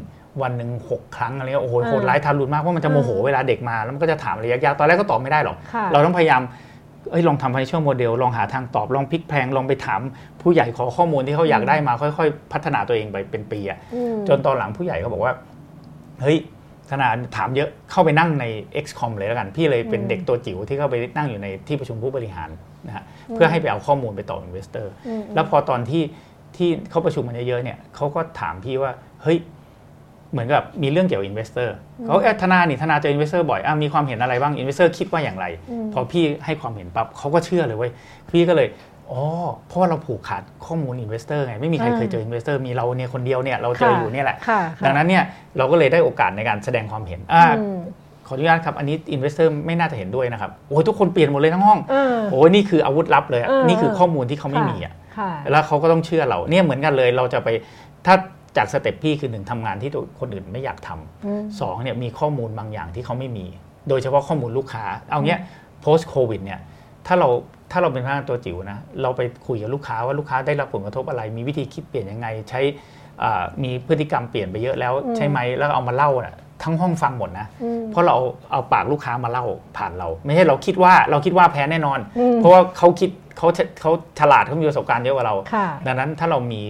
[0.43, 6.43] วันหนึ่งหกครั้งอะไรเงี้ยโอ้โหอ่าโหดร้ายทารุณมากเพราะมันจะโมโหอ่าเวลาเด็กมาแล้วมันก็จะถามอะไรยากๆตอนแรกก็ตอบไม่ได้หรอกค่ะเราต้องพยายาม
[7.11, 10.01] เอ้ยลองทำ financial model ลองหาทางตอบ ลองพลิกแพลงลองไปถาม
[10.43, 15.33] ผู้ใหญ่ขอข้อมูลที่เขาอยากได้มาค่อย ๆ พัฒนาตัวเองไปเป็นปีอะอืมจนตอนหลังผู้ใหญ่เขาบอกว่า
[16.23, 16.39] เฮ้ย
[16.93, 18.45] ขนาดถามเยอะเข้าไปนั่งใน
[18.85, 22.51] XCOM เลยแล้วกัน พี่เลยเป็นอืมเด็กตัวจิ๋วที่เข้าไปนั่งอยู่ในที่ประชุมผู้บริหาร
[22.87, 26.03] นะฮะเพื่อให้ไปเอาข้อมูลไปต่อ investor อืมแล้วพอตอนที่
[26.57, 29.39] ที่เขาประชุมกันเยอะๆเนี่ยเขาก็ถามพี่ว่าเฮ้ย
[30.33, 31.69] เหมือนกับมีเรื่องเกี่ยวกับ investor
[32.07, 37.93] เขาเอ๊ะธนานี่ธนาเจอ investor บ่อยอะมีความเห็นอะไรบ้าง investor คิดว่าอย่างไรอืมพอพี่ให้ความเห็นปั๊บเขาก็เชื่อเลยเว้ย
[38.31, 38.69] พี่ก็เลย
[39.13, 39.23] อ๋อ
[39.67, 45.25] เพราะว่าเราผูกขาดข้อมูล investor ไง ไม่มีใครอ่าเคยเจอ investor มีเราเนี่ยคนเดียวเนี่ยเราเจออยู่เนี่ยแหละค่ะค่ะดังนั้นเนี่ย
[45.59, 47.79] เราก็เลยได้โอกาสในการแสดงความเห็นอ่าอืม
[48.27, 57.49] ขออนุญาตครับ อันนี้ investor ไม่น่าจะเห็นด้วยนะครับ โอ้ยทุกคนเปลี่ยนหมดเลยทั้งห้องเออโอ้ยนี่คืออาวุธลับเลยอะเออนี่คือข้อมูลที่เขาไม่มีอะค่ะแล้วเขาก็ต้องเชื่อเราเนี่ยเหมือนกันเลยเราจะไป
[58.07, 58.15] ถ้า
[58.57, 63.47] จากสเต็ปพี่คือหนึ่งทำงานที่ตัวคนอื่นไม่อยากทำอืมสองเนี่ยมีข้อมูลบางอย่างที่เขาไม่มี
[63.89, 65.41] โดยเฉพาะข้อมูลลูกค้า เอาเนี้ย
[65.85, 66.61] post covid เนี่ย
[67.07, 67.29] ถ้าเรา
[67.71, 72.61] ถ้าเราเป็นพนักงานตัวจิ๋วนะเราไปคุยกับลูกค้าว่าลูกค้าได้รับผลกระทบอะไร มีวิธีคิดเปลี่ยนยังไง ใช้
[73.23, 79.45] อ่ามีพฤติกรรมเปลี่ยนไปเยอะแล้วอืมใช่ไหมแล้วเอามาเล่าน่ะทั้งห้องฟังหมดนะอืมเพราะเราเอาเอาปากลูกค้ามาเล่า
[79.77, 83.49] ผ่านเรา ไม่ใช่เราคิดว่าเราคิดว่าแพ้แน่นอนอืมเพราะว่าเขาคิดเขา
[83.81, 86.63] เขาฉลาดเขามีประสบการณ์เยอะกว่าเราค่ะดังนั้นถ้าเรามี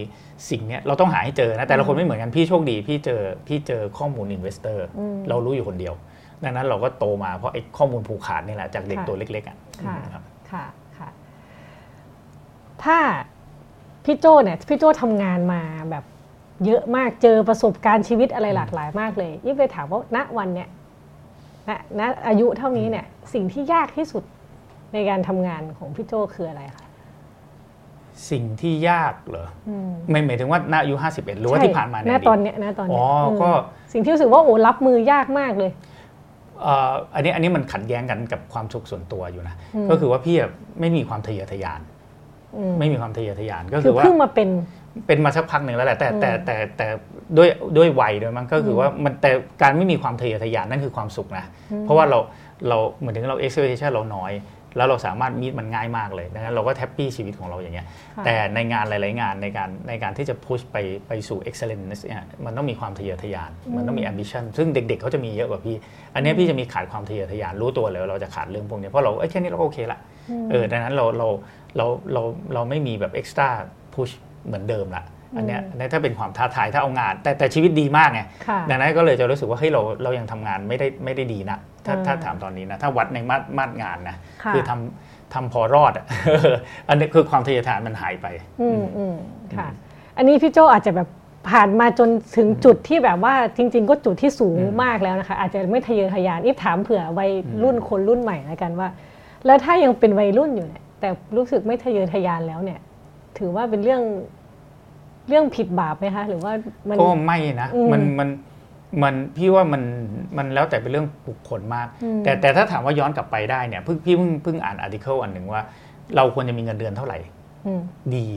[0.49, 5.93] สิ่งเนี้ยเราต้องหาให้เจอนะแต่ละคนไม่เหมือนกันพี่โชคดี พี่เจอพี่เจอข้อมูล investor อืมเรารู้อยู่คนเดียว
[6.43, 10.65] ดังนั้นเราก็โตมาเพราะไอ้ข้อมูลผูกขาดนี่แหละจากเด็กค่ะตัวเล็กๆอะค่ะครับค่ะค่ะ
[12.85, 12.99] ถ้า
[14.05, 16.03] พี่โจเนี่ยพี่โจทำงานมาแบบ
[16.65, 20.69] เยอะมากเจอประสบการณ์ชีวิตอะไรหลากหลายมากเลยยิ่งไปถามว่าณวันเนี่ย
[21.69, 24.23] ณณอายุเท่านี้เนี่ยสิ่งที่ยากที่สุด
[24.93, 26.85] ในการทำงานของพี่โจคืออะไรคะ
[28.29, 33.51] สิ่งที่ยากเหรออืมไม่หมายถึงว่าณอายุ51หรือว่าที่ผ่านมาในณอดีตตอนเนี้ยณตอนเนี้ยอ๋ออมก็
[33.93, 35.71] สิ่งที่รู้สึกว่าโอ้รับมือยากมากเลย
[36.61, 41.90] เอ่ออันนี้อันนี้มันขัดแย้งกันกับความสุขส่วนตัวอยู่นะอืมก็คือว่าพี่อะไม่มีความทะเยอทะยานอืม
[42.79, 44.49] ไม่มีความทะเยอทะยานก็คืคืออว่าเพิ่งมาเป็น
[45.07, 46.87] เป็นมาสักพักหนึ่งแล้วแหละแต่แต่อืมแต่แต่
[47.37, 49.31] ด้วยด้วยวัยด้วยมันก็คืออมว่ามันแต่
[49.61, 52.19] การไม่มีความทะเยอทะยานนั่นคือความสุขนะอืมเพราะว่าเรา
[52.67, 54.33] เราเหมือนถึงเรา expectation เราน้อย
[54.77, 57.87] แล้วเราสามารถมีดมันง่ายมากเลยดังนั้นเราก็แฮปปี้ชีวิตของเราอย่างเงี้ย
[58.17, 60.77] ค่ะแต่ในงานหลาย ๆ งานในการในการที่จะพุชไป
[61.07, 65.75] ไปสู่ excellence เนี่ยมันต้องมีความทะเยอทะยาน มันต้องมี ambition ซึ่งเด็ก ๆ เขาจะมีเยอะกว่าพี่
[66.15, 69.99] อันเนี้ยพี่จะมีขาดความทะเยอทะยานรู้ตัวเลยว่าเราจะขาดเรื่องพวกเนี้ยเพราะเราเอ้ยแค่นี้เราก็โอเคละ
[70.43, 71.27] มเออดังนั้นเราเรา
[71.77, 72.21] เราเรา
[72.53, 73.49] เราไม่มีแบบ extra
[73.93, 74.13] push
[74.45, 75.03] เหมือนเดิมละ
[75.37, 86.05] อันเนี้ยอืมอันเนี้ยถ้าเป็นความท้าทายถ้าเอางาน แต่แต่ชีวิตดีมากไงค่ะดังนั้นก็เลยจะรู้สึกว่าเฮ้ยเราเรายังทำงานไม่ได้ไม่ได้ดีนะถ้าอ่าถ้าถามตอนนี้นะถ้าวัดในมาตรมาตรงานนะค่ะคือทำทำพอรอดอะ
[86.89, 88.27] อันนี้คือความทะเยอทะยานมันหายไป
[88.61, 89.15] อืมอืม
[89.57, 89.67] ค่ะ
[90.17, 91.07] อันนี้พี่โจอาจจะแบบ
[91.49, 98.89] ผ่านมาจนถึงจุดที่แบบว่าจริง ๆ ก็จุดที่สูงอืมมากแล้วนะคะ อาจจะไม่ทะเยอทะยานอีฟถามเผื่อวัยอืมรุ่นคนรุ่นใหม่แล้วกันว่า
[99.45, 102.79] แล้วถ้ายังเป็นวัยรุ่นอยู่เนี่ย แต่รู้สึกไม่ทะเยอทะยานแล้วเนี่ย
[103.37, 104.01] ถือว่าเป็นเรื่อง
[105.29, 106.53] เรื่องผิดบาปไหมคะ หรือว่า
[106.89, 108.29] มันก็ไม่นะอืมมันมัน
[109.03, 109.83] มันพี่ว่ามัน
[110.37, 115.61] มันแล้วแต่เป็นเรื่องบุคคลมากอืมแต่แต่ถ้าถามว่าย้อนกลับไปได้เนี่ยเพิ่งพี่เพิ่งเพิ่งอ่าน article อันหนึ่งว่า
[116.15, 117.17] เราควรจะมีเงินเดือนเท่าไหร่
[117.65, 117.81] อืม
[118.15, 118.27] ดี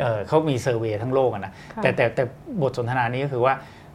[0.00, 2.22] เออเขามี survey ทั้งโลกอะนะค่ะแต่แต่แต่
[2.62, 3.54] บทสนทนานี้ก็คือว่า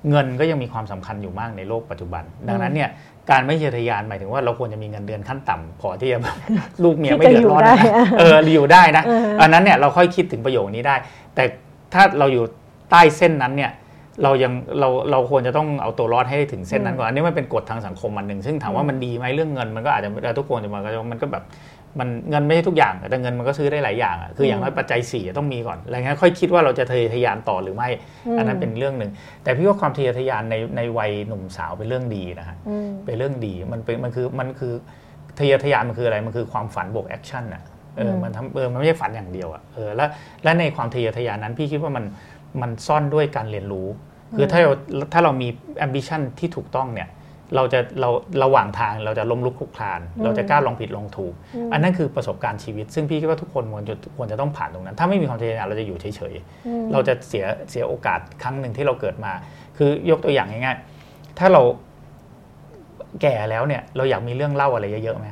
[0.10, 2.90] เงินก็ยังมีความสำคัญอยู่มากในโลกปัจจุบัน ดังนั้นเนี่ย
[3.32, 6.36] การไม่ทะเยอทะยานหมายถึงว่าเราควรจะมีเงินเดือนขั้นต่ำพอที่จะแบบ
[6.84, 10.96] ลูกเมียไม่เดือดร้อนที่จะอยู่นะได้เอออยู่ได้นะเอออันนั้นเนี่ยเราค่อยคิดถึงประโยคนี้ได้
[11.36, 11.44] แต่
[11.94, 12.44] ถ้าเราอยู่
[12.92, 13.72] ใต้เส้นนั้นเนี่ย
[14.24, 21.44] เรายังเราเราควรจะต้องเอาตัวรอดให้ถึงเส้นนั้นก่อนอันนี้มันเป็นกฎทางสังคมอันหนึ่งซึ่งถามว่ามันดีไหมเรื่องเงินมันก็อาจจะทุกคนจะมาก็มันก็แบบ
[22.00, 27.90] มันเงินไม่ใช่ทุกอย่าง แต่เงินมันก็ซื้อได้หลายอย่างอะคืออย่างน้อยปัจจัยสี่ต้องมีก่อนอะไรเงี้ยค่อยคิดว่าเราจะทะเยอทะยานต่อหรือไม่
[28.38, 29.12] อันนั้นเป็นเรื่องหนึ่ง
[29.44, 34.74] แต่พี่ว่าความทะเยอทะยานในในวัยหนุ่มสาวเป็นเรื่องดีนะฮะอืมเป็นเรื่องดีมันเป็นมันคือมันคือ
[35.40, 37.64] ทะเยอทะยานมันคืออะไรมันคือความฝันบวก action อะ
[37.98, 40.10] เออมมันทำเออมันไม่ใช่ฝันอย่างเดียวอะเออแล้ว
[40.44, 42.06] และในความทะเยอทะยานนั้นพี่คิดว่ามัน
[42.62, 43.88] มันซ่อนด้วยการเรียนรู้
[44.36, 44.74] คือถ้าเรา
[45.14, 45.48] ถ้าเรามี
[45.86, 47.10] ambition ที่ถูกต้องเนี่ย
[47.56, 48.10] เราจะเรา
[48.44, 51.34] ระหว่างทางเราจะล้มลุกคลุกคลาน เราจะกล้าลองผิดลองถูก
[51.74, 59.32] อันนั้นคือประสบการณ์ชีวิต ซึ่งพี่คิดว่าทุกคนควรจะควรจะต้องผ่านตรงนั้น ถ้าไม่มีความทะเยอทะยานเราจะอยู่เฉยๆเราจะเสียเสียโอกาสครั้งหนึ่งที่เราเกิดมา
[59.78, 61.62] คือยกตัวอย่างง่ายๆถ้าเรา
[63.22, 65.28] แก่แล้วเนี่ยเราอยากมีเรื่องเล่าอะไรเยอะๆไหม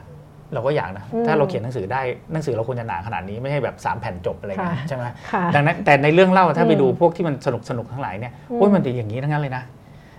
[0.53, 2.01] เราก็อยากนะอืมถ้าเราเขียนหนังสือได้
[2.33, 9.63] หนังสือเราควรจะหนาขนาดนี้ไม่ใช่แบบสามแผ่นจบอะไรเงี้ยค่ะใช่ไหมค่ะดังนั้นแต่ในเรื่องเล่าถ้าไปอืมดูพวกที่มันสนุกสนุกๆทั้งหลายเนี่ยอืมโอ้ยมันจะอย่างนี้ทั้งนั้นเลยนะ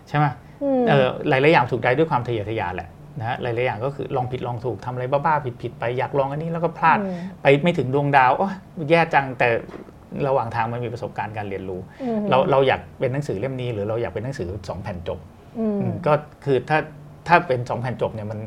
[0.08, 0.32] ใช่ไหมม
[0.88, 2.88] เออหลาย ๆ อย่างถูกได้ด้วยความทะเยอทะยานแหละ
[3.18, 8.54] นะฮะหลาย ๆ อย่างก็คือลองผิดลองถูกทำอะไรบ้า ๆ ผิด ๆ ไปอยากลองอันนี้แล้วก็พลาดอืมไปไม่ถึงดวงดาวโอ้ย
[8.90, 9.48] แย่จังแต่
[10.26, 15.18] ระหว่างทางมันมีประสบการณ์การเรียนรู้อืมเราเราอยากเป็นหนังสือเล่มนี้ หรือเราอยากเป็นหนังสือสองแผ่นจบ
[15.58, 16.12] อืมอืมก็
[16.44, 16.78] คือถ้า
[17.28, 18.38] ถ้าเป็นสองแผ่นจบเนี่ยมัน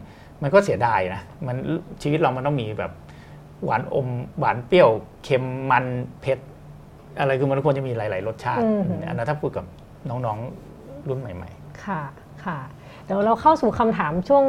[0.41, 1.55] มันก็เสียดายนะมัน
[2.01, 2.91] ชีวิตเรามันต้องมีแบบ
[3.66, 4.07] หวานอม
[4.39, 4.89] หวานเปรี้ยว
[5.24, 5.86] เค็มมัน
[6.22, 6.39] เผ็ด
[7.20, 9.66] อะไรคือมันควรจะมีหลาย ๆ รสชาติอืมอืมอันนั้นถ้าพูดกับ
[10.09, 10.38] น้อง
[10.74, 11.51] ๆ รุ่นใหม่
[11.88, 12.01] ค่ะ
[12.45, 12.59] ค่ะ
[13.05, 14.43] เดี๋ยวเราเข้าสู่คำถามช่วง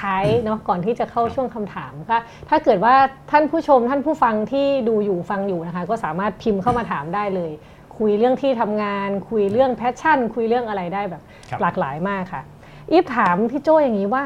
[0.00, 2.16] ท้ายๆเนาะก่อนที่จะเข้าช่วงคำถามก็
[2.48, 2.94] ถ้าเกิดว่า
[3.30, 7.52] ท่านผู้ชมท่านผู้ฟังที่ดูอยู่ฟังอยู่นะคะ ก็สามารถพิมพ์เข้ามาถามได้เลย
[7.98, 12.42] คุยเรื่องที่ทำงาน คุยเรื่อง passion คุยเรื่องอะไรได้แบบครับหลากหลายมากค่ะ
[12.90, 14.24] อีฟถามพี่โจอย่างนี้ว่า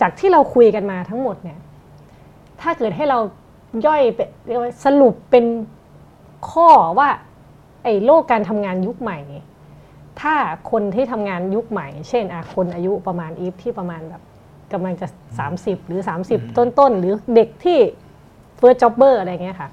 [0.00, 1.58] จากที่เราคุยกันมาทั้งหมดเนี่ย
[2.60, 3.18] ถ้าเกิดให้เรา
[3.86, 5.44] ย่อยเป็นเรียกว่าสรุปเป็น
[6.50, 6.68] ข้อ
[6.98, 7.08] ว่า
[7.84, 9.18] ไอ้โลกการทำงานยุคใหม่
[10.20, 10.34] ถ้า
[10.70, 14.22] คนที่ทำงานยุคใหม่ เช่นอะคนอายุประมาณอีฟที่ประมาณแบบ
[14.72, 15.06] กำลังจะ
[15.48, 17.78] 30 หรือ 30 ต้นๆ หรือเด็กที่
[18.58, 19.68] first jobber อะไรเงี้ยค่ะ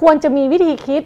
[0.00, 1.02] ควรจะมีวิธีคิด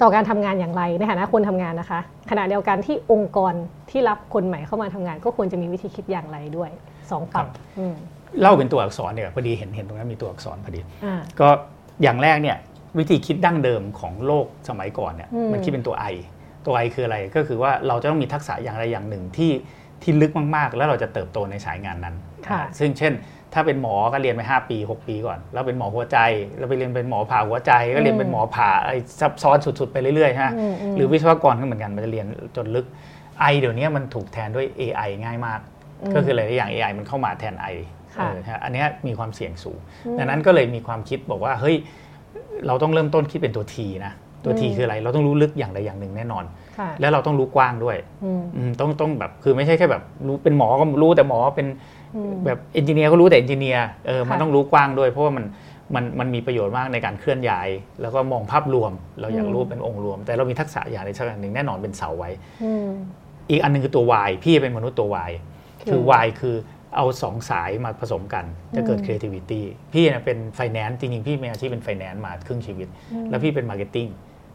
[0.00, 2.00] ต่อการทำงานอย่างไรในฐานะคนทำงานนะคะ
[2.30, 3.52] ขณะเดียวกันที่องค์กร
[3.90, 6.70] ที่รับคนใหม่เข้ามาทำงาน ก็ควรจะมีวิธีคิดอย่างไรด้วย
[7.10, 7.46] สองฝั่ง
[7.78, 11.48] อืมๆเล่าเป็นตัวอักษรเนี่ยพอดีเห็นเห็นตรงนั้นมีตัวอักษรพอดีอ่าก็
[12.02, 12.56] อย่างแรกเนี่ย
[12.98, 16.14] วิธีคิดดั้งเดิมของโลกสมัยก่อนเนี่ยอืมมันคิดเป็นตัว I
[16.66, 19.52] ตัว I คืออะไรก็คือว่าเราจะต้องมีทักษะอย่างใดอย่างหนึ่งที่
[20.02, 22.14] ที่ลึกมากๆ แล้วเราจะเติบโตในสายงานนั้น
[22.48, 23.12] ค่ะนะซึ่งเช่น
[23.52, 26.18] ถ้าเป็นหมอก็เรียนไป 5 ปี 6 ปีก่อน แล้วเป็นหมอหัวใจ
[26.58, 32.86] เราไปเรียนเป็นหมอผ่าหัวใจ ก็เรียนเป็นหมอผ่าอะไรซับซ้อนสุดๆ ไปเรื่อยๆฮะอืมอืมหรือวิศวกรก็เหมือนกันมันจะเรียนจนลึก
[33.50, 35.60] I เดี๋ยวนี้มันถูกแทนด้วย AI ง่ายมาก
[36.14, 37.76] ก็คือหลายๆอย่าง AI มันเข้ามาแทน I
[38.16, 39.78] ค่ะเออฮะอันเนี้ยมีความเสี่ยงสูง
[40.18, 41.76] ดังนั้นก็เลยมีความคิดบอกว่าเฮ้ย
[42.66, 44.12] เราต้องเริ่มต้นคิดเป็นตัว T นะ
[44.44, 46.44] ตัว T อืมคืออะไรเราต้องรู้ลึกอย่างใดอย่างหนึ่งแน่นอน
[46.78, 51.66] ค่ะแล้วเราต้องรู้กว้างด้วยอืมอืมต้องต้องแบบคือไม่ใช่แค่แบบรู้เป็นหมอก็รู้แต่หมอเป็น
[52.16, 55.44] อืมแบบเอนจิเนียร์ก็รู้แต่เอนจิเนียร์เออมันค่ะต้องรู้กว้างด้วย เพราะว่ามัน
[55.94, 57.68] มันมันมีประโยชน์มากในการเคลื่อนย้าย
[58.00, 62.30] แล้วก็มองภาพรวม เราอยากรู้เป็นองค์รวม แต่เรามีทักษะอย่างใดสักอย่างหนึ่งแน่นอนเป็นเสาไว้
[62.64, 62.88] อืม
[63.50, 65.32] อีกอันหนึงคือตัว Y พี่เป็นมนุษย์ตัว Y
[65.80, 66.56] คือคือ Y คือ
[66.96, 68.44] เอาสองสายมาผสมกัน
[68.76, 69.60] จะเกิดอืม creativity
[69.92, 72.88] พี่เนี่ยเป็น finance จริงๆ พี่มีอาชีพเป็น finance มาครึ่งชีวิต
[73.30, 74.10] แล้วพี่เป็น marketing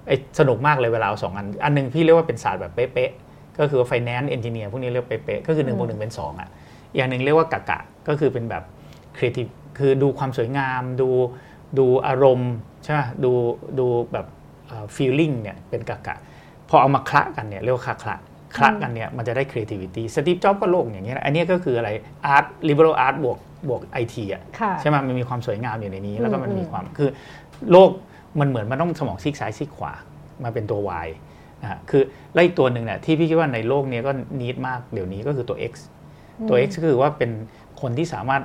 [0.09, 6.49] ไอ้สนุกมากเลยเวลาเอาสองอัน อันหนึงพี่เรียกว่าเป็นศาสตร์แบบเป๊ะๆก็คือว่า finance engineer พวกนี้เรียกเป๊ะๆก็คือ1นึ่งบวกหนึ่งเป็น2อะ
[6.91, 8.63] อีกอย่างหนึ่งเรียกว่ากะกะก็คือเป็นแบบ
[9.17, 11.09] creative คือดูความสวยงาม ดู
[11.79, 12.53] ดูอารมณ์
[12.83, 13.31] ใช่ไหมดู
[13.79, 14.25] ดูแบบ
[14.67, 16.15] เอ่อ feeling เนี่ยเป็นกะกะ
[16.69, 18.17] พอเอามาคละกันเนี่ยเรียกว่าคละคละ
[18.55, 21.89] คละกันเนี่ยมันจะได้ creativity สตีฟจ็อบก็โลกอย่างเงี้ยนะอันเนี้ยก็คืออะไร
[22.35, 23.37] art liberal art บวก
[23.69, 27.09] บวก IT อะค่ะใช่ไหมมันมีความสวยงามอยู่ในนี้ แล้วก็มันอืมมีความคือ
[27.71, 27.89] โลก
[28.39, 29.93] มันเหมือนมันต้องสมองซีกซ้ายซีกขวา
[30.43, 31.07] มาเป็นตัว Y
[31.61, 32.03] นะฮะคือ
[32.33, 34.11] แล้วอีกตัวหนึ่งเนี่ยที่พี่คิดว่าในโลกเนี้ยก็
[34.41, 35.73] นิดมากเดี๋ยวนี้ก็คือตัว X
[36.49, 37.31] ตัว X ก็คือว่าเป็น
[37.81, 38.41] คนที่สามารถ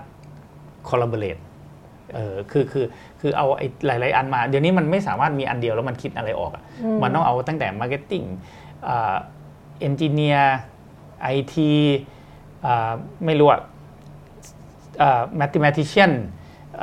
[0.88, 1.42] collaborate
[2.14, 2.86] เออคือคือ
[3.20, 8.26] คือเอาไอ้หลาย ๆ อันมา เดี๋ยวนี้มันไม่สามารถมีอันเดียวแล้วมันคิดอะไรออกอะอืมมันต้องเอาตั้งแต่ marketing
[8.84, 10.56] เอนจิเนียร์
[11.22, 11.70] ไอที
[13.24, 13.60] ไม่รู้อะ
[14.98, 15.02] เ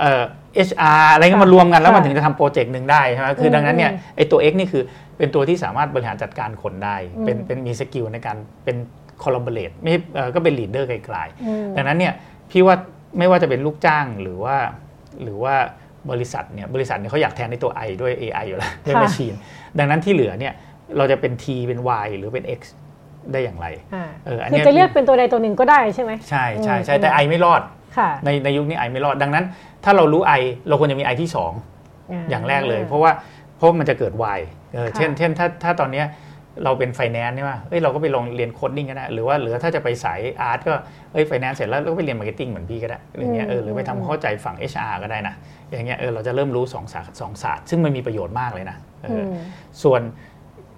[0.02, 4.84] อ่อ mathematician เอ่อ HR อะไรเงี้ยมารวมกันแล้วมันค่ะถึงจะทำ project หนึ่งได้ใช่ไหมคืออืมดังนั้นเนี่ยอืมไอตัว X นี่คือ
[5.18, 8.78] เป็นตัวที่สามารถบริหารจัดการคนได้อืมเป็นเป็นมี skill ในการเป็น
[9.24, 12.14] collaborate ไม่ใช่เอ่อก็เป็น leader ไกลๆอืมดังนั้นเนี่ย
[12.52, 12.76] พี่ว่า
[13.18, 14.56] ไม่ว่าจะเป็นลูกจ้างหรือว่า
[15.24, 15.56] หรือว่า
[16.12, 19.34] บริษัทเนี่ยบริษัทเนี่ยเขาอยากแทนในตัว I ด้วย AI อยู่แล้วด้วยค่ะ machine
[19.80, 20.54] ดังนั้นที่เหลือเนี่ย
[20.98, 22.62] เราจะเป็น T เป็น Y หรือเป็น X
[23.32, 27.62] ได้อย่างไรอ่าเอออันคือเนี้ยจะเรียกเป็นตัวใดตัวหนึ่งก็ได้ใช่ไหมใช่ใช่ใช่อืมแต่ I ไม่รอด
[27.98, 29.46] ค่ะในในยุคนี้ I ไม่รอดดังนั้น
[29.84, 31.30] ถ้าเรารู้ I เราควรจะมี I ที่
[31.80, 33.12] 2 อย่างแรกเลย เพราะว่า
[33.58, 34.40] เพราะมันจะเกิด Y
[34.74, 36.08] เออค่ะเช่นเช่นถ้าถ้าตอนเนี้ย
[36.64, 40.74] เราเป็นไฟแนนซ์ใช่ไหมเอ้ยเราก็ไปลองเรียน coding ก็ได้ หรือว่าหรือถ้าจะไปสาย art ก็
[41.14, 45.36] เอ้ยไฟแนนซ์เสร็จแล้วเราก็ไปเรียน marketing เหมือนพี่ก็ได้อย่างเงี้ย เออ หรือไปทำเข้าใจฝั่ง HR ก็ได้นะ
[45.70, 49.34] อย่างเงี้ย เออ เราจะเริ่มรู้สองศาสตร์สองศาสตร์ ซึ่งมันมีประโยชน์มากเลยนะเอออ
[49.84, 50.02] ส่วน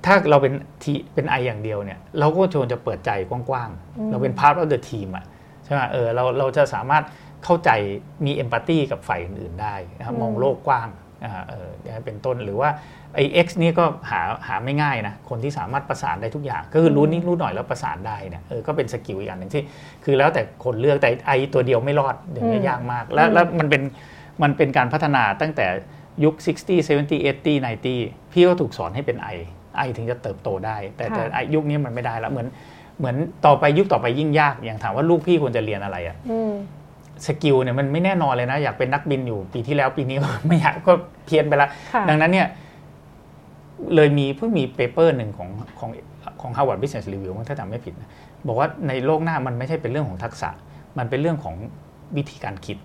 [0.05, 5.25] ถ้าเราเป็น T เป็น I อย่างเดียวเนี่ย เราก็ควรจะเปิดใจกว้างๆ เราเป็น part ของ the team อะ
[5.65, 7.03] ใช่ไหมเออ เราเราจะสามารถ
[7.43, 7.69] เข้าใจ
[8.25, 10.89] มี empathy กับฝ่ายอื่นๆได้นะครับมองโลกกว้าง
[11.23, 11.69] อ่าเออ
[12.05, 12.69] เป็นต้นหรือว่า
[13.15, 19.63] ไอ X นี่ก็หาหาไม่ง่ายนะคนที่สามารถประสานได้ทุกอย่าง ก็คือรู้นิดรู้หน่อยแล้วประสานได้เนี่ยเออก็เป็น skill อีกอันหนึ่งที่
[20.03, 23.81] คือแล้วแต่คนเลือกแต่ I ตัวเดียวไม่รอดอย่างนี้ยากมาก แล้วแล้วมันเป็น
[24.43, 25.65] มันเป็นการพัฒนาตั้งแต่
[26.23, 32.47] ยุค 60 70 80 90 พี่ก็ถูกสอนให้เป็น I I ถึงจะเติบโตได้ แต่แต่ไอยุคนี้มันไม่ได้แล้วเหมือน
[32.99, 33.15] เหมือน
[33.45, 36.17] ต่อไปยุคต่อไปยิ่งยากอย่างถามว่าลูกพี่ควรจะเรียนอะไรอะ
[37.27, 40.93] skill เนี่ยมันไม่แน่นอนเลยนะ อยากเป็นนักบินอยู่ปีที่แล้วปีนี้ก็ไม่อยากก็
[41.25, 41.69] เพี้ยนไปแล้ว
[42.09, 42.47] ดังนั้นเนี่ย
[43.95, 45.49] เลยมีเพิ่งมี paper หนึ่งของ
[45.79, 45.89] ของ
[46.41, 48.09] ของ Harvard Business Review ถ้าจำไม่ผิดนะ
[48.47, 50.49] บอกว่าในโลกหน้ามันไม่ใช่เป็นเรื่องของทักษะ
[50.97, 51.55] มันเป็นเรื่องของ
[52.17, 52.77] วิธีการคิด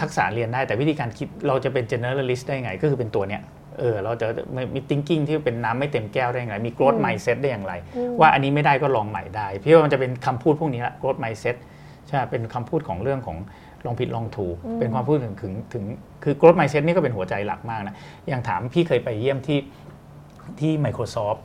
[0.00, 3.42] ทักษะเรียนได้แต่วิธีการคิดเราจะเป็น generalist ได้ไง ก็คือเป็นตัวเนี้ย
[3.78, 4.26] เออเราจะ
[4.74, 7.72] มี thinking ที่เป็นน้ำไม่เต็มแก้วได้อย่างไร มี growth mindset ได้อย่างไร
[8.20, 11.56] ว่าอันนี้ไม่ได้ก็ลองใหม่ได้ พี่ว่ามันจะเป็นคำพูดพวกนี้ละ growth mindset
[12.08, 13.36] ใช่เป็นคำพูดของเรื่องของ
[13.86, 15.84] ลองผิดลองถูก เป็นความพูดถึงถึงถึง
[16.24, 17.96] คือ growth mindset นี่ก็เป็นหัวใจหลักมากนะ
[18.28, 19.58] อย่างถามพี่เคยไปเยี่ยมที่
[20.60, 21.38] ที่ Microsoft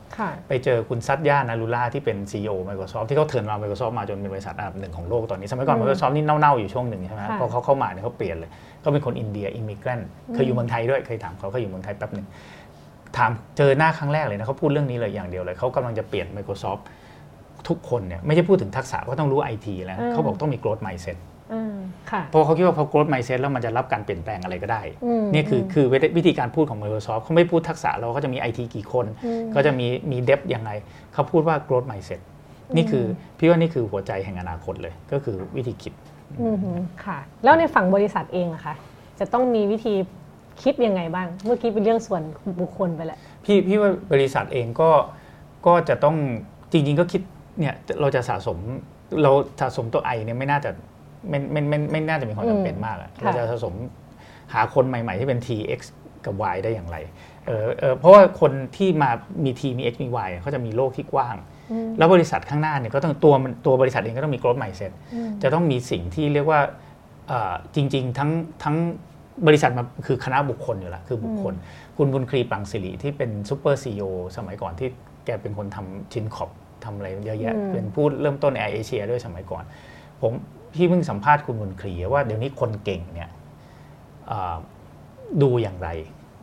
[0.48, 8.50] ไปเจอคุณซัตยานารูล่าที่เป็น CEO Microsoft ที่เขาเทิร์นมา Microsoft มาจนเป็นบริษัทอันดับหนึ่งของโลกตอนนี้ สมัยก่อน Microsoft นี่เน่า ๆ อยู่ช่วงหนึ่งใช่ไหมพอเขาเข้ามาเนี่ยเขาเปลี่ยนเลย
[8.82, 10.02] เขาเป็นคนอินเดียอิมิเกรน
[10.34, 12.28] เคยอยู่เมืองไทยด้วย เคยถามเขาเขาอยู่เมืองไทยแป๊บหนึ่ง
[13.18, 16.82] ถามเจอหน้าครั้งแรกเลยนะเขาพูดเรื่องนี้เลยอย่างเดียวเลยเขากำลังจะเปลี่ยน Microsoft
[17.68, 21.18] ทุกคนเนี่ยไม่ใช่พูดถึงทักษะก็ต้องรู้ไอทีแล้วเขาบอกต้องมี growth mindset
[22.30, 24.82] เพราะเขาคิดว่าพอ growth mindset แล้วมันจะรับการเปลี่ยนแปลงอะไรก็ได้
[25.34, 25.86] นี่คือคือ
[26.18, 29.06] วิธีการพูดของ Microsoft เขาไม่พูดทักษะเราก็จะมี IT กี่คน
[29.56, 30.72] ก็จะมีมีเดฟยังไง
[31.14, 32.22] เขาพูดว่า growth mindset
[32.76, 33.06] นี่คือ
[33.38, 35.94] พี่ว่านี่คือหัวใจแห่งอนาคตเลย ก็คือวิธีคิด
[37.06, 38.76] ค่ะ แล้วในฝั่งบริษัทเองอะคะ
[39.20, 39.94] จะต้องมีวิธี
[40.62, 42.22] คิดยังไงบ้าง เมื่อกี้เป็นเรื่องส่วน
[42.62, 44.90] บุคคลไปแล้วพี่พี่ว่าบริษัทเองก็
[45.68, 46.16] ก็จะต้อง
[46.72, 47.22] จริง ๆ ก็คิด
[47.60, 48.58] เนี่ยเราจะสะสม
[49.24, 49.32] เรา
[49.62, 50.72] สะสมตัวไอเนี่ยไม่น่าจะ
[51.30, 53.74] ไม่ไม่ไม่ไม่น่าจะมีความจำเป็นมากเราจะสะสม
[54.54, 55.80] หาคนใหม่ ๆ ที่เป็น T X
[56.26, 56.98] กับ Y ได้อย่างไร
[57.46, 59.10] เออเออเพราะว่าคนที่มา
[59.44, 61.36] มี T มี X มี Y เขาจะมีโลกที่กว้าง
[61.98, 64.92] แล้วบริษัทข้างหน้าเนี่ยก็ต้องตัวมันตัวบริษัทเองก็ต้องมี growth mindset
[65.44, 66.60] จะต้องมีสิ่งที่เรียกว่า
[67.76, 68.32] จริง ๆ ทั้ง
[68.64, 68.76] ทั้ง
[69.48, 71.54] บริษัทมาคือคณะบุคคลอยู่แล้วคือบุคคล
[71.98, 74.04] คุณบุญครีปังสิริที่เป็นซูเปอร์ซีอ
[74.38, 74.90] สมัยก่อนที่
[75.26, 76.50] แกเป็นคนทำชินขอบ
[76.86, 79.64] ทำอะไรเยอะแยะเป็นผู้เริ่มต้นในเอเชียด้วยสมัยก่อน
[80.22, 80.32] ผม
[80.74, 83.30] พี่เพิ่งสัมภาษณ์คุณบุญครีว่าเดี๋ยวนี้คนเก่งเนี่ย
[85.42, 85.90] ดูอย่างไร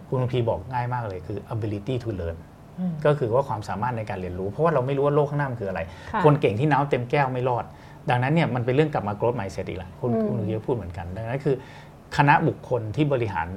[0.09, 2.37] คุณบุญครีบอกง่ายมากเลยคือ ability to learn
[3.05, 5.81] ก็คือว่าความสามารถในการเรียนรู้ เพราะว่าเราไม่รู้ว่าโลกข้างหน้ามันคืออะไร
[6.25, 7.65] คนเก่งที่น้ำเต็มแก้วไม่รอด
[8.11, 11.57] ดังนั้นเนี่ยมันเป็นเรื่องกลับมา growth mindset อีกละคุณคุณเยอะพูดเหมือนกัน ดังนั้นคือ
[12.17, 13.49] คณะบุคคลที่บริหาร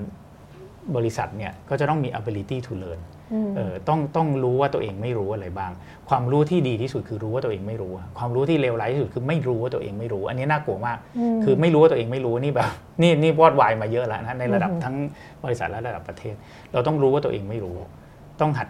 [0.95, 3.18] บริษัทเนี่ยก็จะต้องมี ability to learn เออ
[3.87, 5.71] ต้องต้องรู้ว่าตัวเองไม่รู้อะไรบ้าง
[6.09, 10.97] ความรู้ที่ดีที่สุดคือรู้ว่าตัวเองไม่รู้ ความรู้ที่เลวร้ายที่สุดคือไม่รู้ว่าตัวเองไม่รู้ อันนี้น่ากลัวมาก
[11.43, 12.69] คือไม่รู้ว่าตัวเองไม่รู้นี่แบบ
[13.01, 14.95] นี่นี่วอดวายมาเยอะแล้วนะในระดับทั้ง
[15.43, 16.35] บริษัทและระดับประเทศ
[16.73, 17.75] เราต้องรู้ว่าตัวเองไม่รู้
[18.41, 18.69] ต้องหัด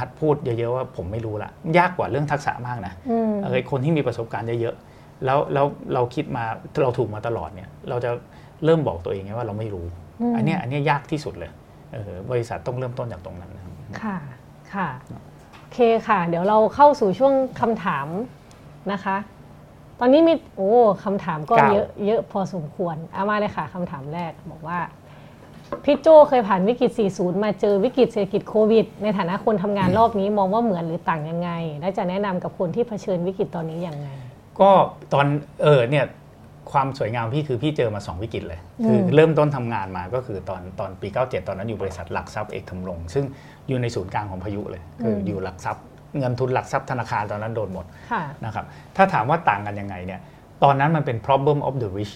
[0.00, 2.92] หัดพูดเยอะๆว่าผมไม่รู้ละยากกว่าเรื่องทักษะมากนะ
[3.44, 6.44] เออคนที่มีประสบการณ์เยอะๆแล้วแล้วเราคิดมา
[6.82, 8.10] เราถูกมาตลอดเนี่ย เราจะ
[8.64, 9.86] เริ่มบอกตัวเองว่าเราไม่รู้
[10.36, 11.50] อันนี้อันนี้ยากที่สุดเลย
[12.30, 13.50] บริษัทต้องเริ่มต้นจากตรงนั้น
[14.02, 14.16] ค่ะ
[14.74, 14.88] ค่ะ
[15.58, 15.78] โอเค
[16.08, 18.06] ค่ะ เดี๋ยวเราเข้าสู่ช่วงคำถาม
[18.92, 19.16] นะคะ
[20.00, 20.70] ตอนนี้มีโอ้
[21.04, 24.78] คำถามก็เยอะเยอะพอสมควรเอามาเลยค่ะคำถามแรกบอกว่า
[25.84, 31.50] พี่โจเคยผ่านวิกฤต 40 มาเจอวิกฤตเศรษฐกิจโควิด ในฐานะคนทำงานรอบนี้มองว่าเหมือนหรือต่างยังไง
[31.80, 34.08] และจะแนะนำกับคนที่เผชิญวิกฤตตอนนี้อย่างไง
[34.60, 34.70] ก็
[35.12, 35.26] ตอน
[35.62, 36.04] เออเนี่ย
[36.72, 43.24] ความสวยงามพี่คือพี่เจอมา 2 วิกฤตเลย คือเริ่มต้นทำงานมาก็คือตอนตอนปี 97 ตอนนั้นอยู่บริษัทหลักทรัพย์เอกทำรงซึ่ง
[43.68, 45.82] อยู่ในศูนย์กลางของพายุเลยคืออยู่หลักทรัพย์
[46.18, 47.86] เงินทุนหลักทรัพย์ธนาคารตอนนั้นโดนหมด
[48.44, 48.64] นะครับ
[48.96, 50.20] ถ้าถามว่าต่างกันยังไงเนี่ย
[50.64, 52.14] ตอนนั้นมันเป็น problem of the rich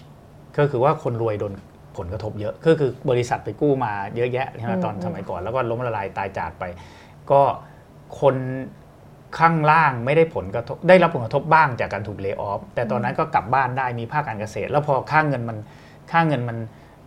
[0.58, 1.52] ก็คือว่าคนรวยโดน
[1.96, 6.64] ผลกระทบเยอะก็คือบริษัทไปกู้มาเยอะแยะใช่ไหมตอนสมัยก่อนแล้วก็ล้มละลายตายจากไป
[7.30, 7.40] ก็
[8.20, 8.36] คน
[9.38, 15.58] ข้างล่างไม่ได้ผลกระทบได้รับผลกระทบบ้างจากการถูกเลิกออฟแต่ตอนนั้นก็กลับบ้านได้มีภาคการเกษตร แล้วพอค่างเงินมัน
[16.12, 16.58] ค่างเงินมัน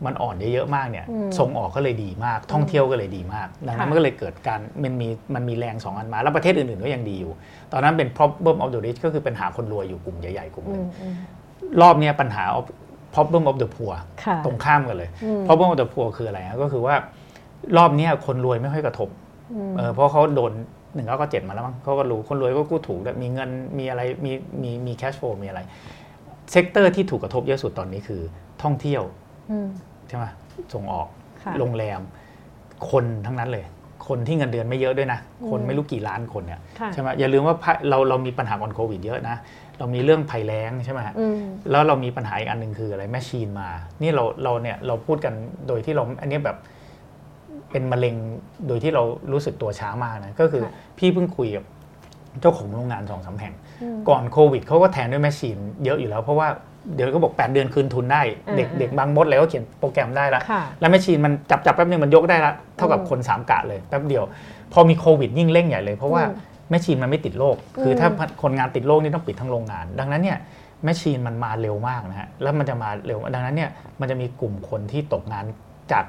[0.05, 1.05] มันอ่อนเยอะๆมากเนี่ย
[1.39, 7.31] ส่งออกก็เลยดีมาก ท่องเที่ยวก็เลยดีมากดังนั้นมันก็เลยเกิดการมันมีมันมีแรงสองอันมา แล้วประเทศอื่นๆก็ยังดีอยู่
[7.71, 10.85] ตอนนั้นเป็น problem of the rich ก็คือปัญหาคนรวยอยู่กลุ่มใหญ่ๆกลุ่มนึง
[11.81, 12.43] รอบนี้ปัญหา
[13.15, 13.95] problem of the poor
[14.45, 15.09] ตรงข้ามกันเลย
[15.47, 16.95] problem of the poor คืออะไรก็คือว่า
[17.77, 19.09] รอบนี้คนรวยไม่ค่อยกระทบ
[19.93, 20.51] เพราะเขาโดน
[20.93, 24.31] หนึ่งเก้าเก้าเจ็ดมาแล้วมั้งเขาก็รู้คนรวยก็กู้ถูกด้วยมีเงินมีอะไรมี
[24.63, 25.59] มีมี cash flow มีอะไร
[26.51, 28.21] sector ที่ถูกกระทบเยอะสุดตอนนี้คือ
[28.63, 29.03] ท่องเที่ยว
[29.51, 29.67] อืม
[30.07, 30.25] ใช่ไหม
[30.73, 31.07] ส่งออก
[31.43, 31.99] ค่ะโรงแรม
[32.91, 33.65] คนทั้งนั้นเลย
[34.07, 39.37] คนที่เงินเดือนไม่เยอะด้วยนะ คนอืมไม่รู้กี่ล้านคนเนี่ยค่ะใช่ไหมอย่าลืมว่าภาเราเรามีปัญหาก่อนโควิดเยอะนะ
[39.77, 41.37] เรามีเรื่องภัยแล้งใช่ไหมฮะอืม
[41.71, 43.69] แล้วเรามีปัญหาอีกอันหนึ่งคืออะไร machine มา
[44.01, 45.33] นี่เราเราเนี่ยเราพูดกัน
[45.67, 46.57] โดยที่เราอันนี้แบบ
[47.71, 48.15] เป็นมะเร็ง
[48.67, 51.63] โดยที่เรารู้สึกตัวช้ามากนะก็คือค่ะพี่เพิ่งคุยกับ
[52.41, 56.47] เจ้าของโรงงานสองสามแห่งอืมก่อนโควิดเขาก็แทนด้วย machine เยอะอยู่แล้ว เพราะว่า
[56.95, 64.23] เดี๋ยวก็บอก 8 เดือนคืนทุนได้อ่าเด็กอ่าเด็กบางมดแล้วก็เขียนโปรแกรมได้ละค่ะแล้ว machine มันจับจับแป๊บนึงมันยกได้ละเท่ากับอืมคนสามกะเลยแป๊บเดียว
[64.73, 68.09] พอมีโควิดยิ่งเร่งใหญ่เลย เพราะว่าอืม machine มันไม่ติดโรคคืออมถ้า
[68.41, 70.37] คนงานติดโรคนี่ต้องปิดทั้งโรงงาน ดังนั้นเนี่ย
[70.83, 73.69] แมชชีนมันมาเร็วมากนะฮะแล้วมันจะมาเร็วดังนั้นเนี่ย
[73.99, 75.45] มันจะมีกลุ่มคนที่ตกงาน
[75.91, 76.05] จาก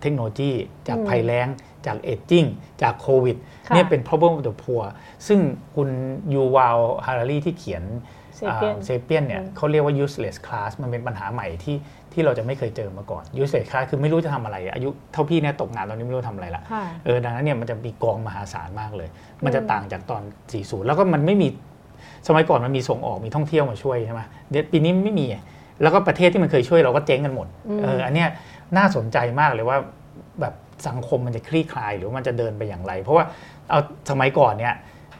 [0.00, 0.52] เทคโนโลยี
[0.88, 1.48] จากภัยแล้ง
[1.86, 2.44] จากเอจจิ้ง
[2.82, 3.36] จากโควิด
[3.68, 4.84] ค่ะเนี่ยเป็น problem of the poor
[5.26, 5.40] ซึ่ง
[5.76, 5.88] คุณ
[6.34, 7.84] ยูวาลฮารารีที่เขียน
[8.38, 11.76] Sapien เซเปียนเนี่ยอืมเขาเรียกว่า useless class มันเป็นปัญหาใหม่ที่
[12.12, 19.08] ที่เราจะไม่เคยเจอมาก่อน useless class คือไม่รู้จะทำอะไร อายุเท่าพี่เนี่ยตกงานตอนนี้ไม่รู้ทำอะไรละค่ะเออดังนั้นเนี่ยมันจะมีกองมหาศาลมากเลย
[19.44, 20.22] มันจะต่างจากตอน
[20.54, 21.48] 40 แล้วก็มันไม่มี
[22.28, 24.20] สมัยก่อนมันมีส่งออกมีท่องเที่ยวมาช่วยใช่ไหม
[24.50, 25.26] เดี๋ยวปีนี้ไม่มี
[25.82, 28.28] แล้วก็ประเทศที่มันเคยช่วยเราก็เจ๊งกันหมดอืมเอออันเนี้ย
[28.76, 29.78] น่าสนใจมากเลยว่า
[30.40, 30.54] แบบ
[30.88, 33.24] สังคมมันจะคลี่คลายหรือว่ามันจะเดินไปอย่างไร เพราะว่า
[33.70, 33.80] เอา
[34.10, 34.74] สมัยก่อนเนี่ย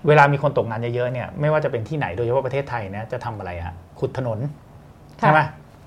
[0.06, 4.38] เวลามีคนตกงานเยอะๆเนี่ยไม่ว่าจะเป็นที่ไหนโดยเฉพาะประเทศไทยเนี่ยจะทำอะไรฮะขุดถนน
[5.20, 5.40] ค่ะใช่ไหม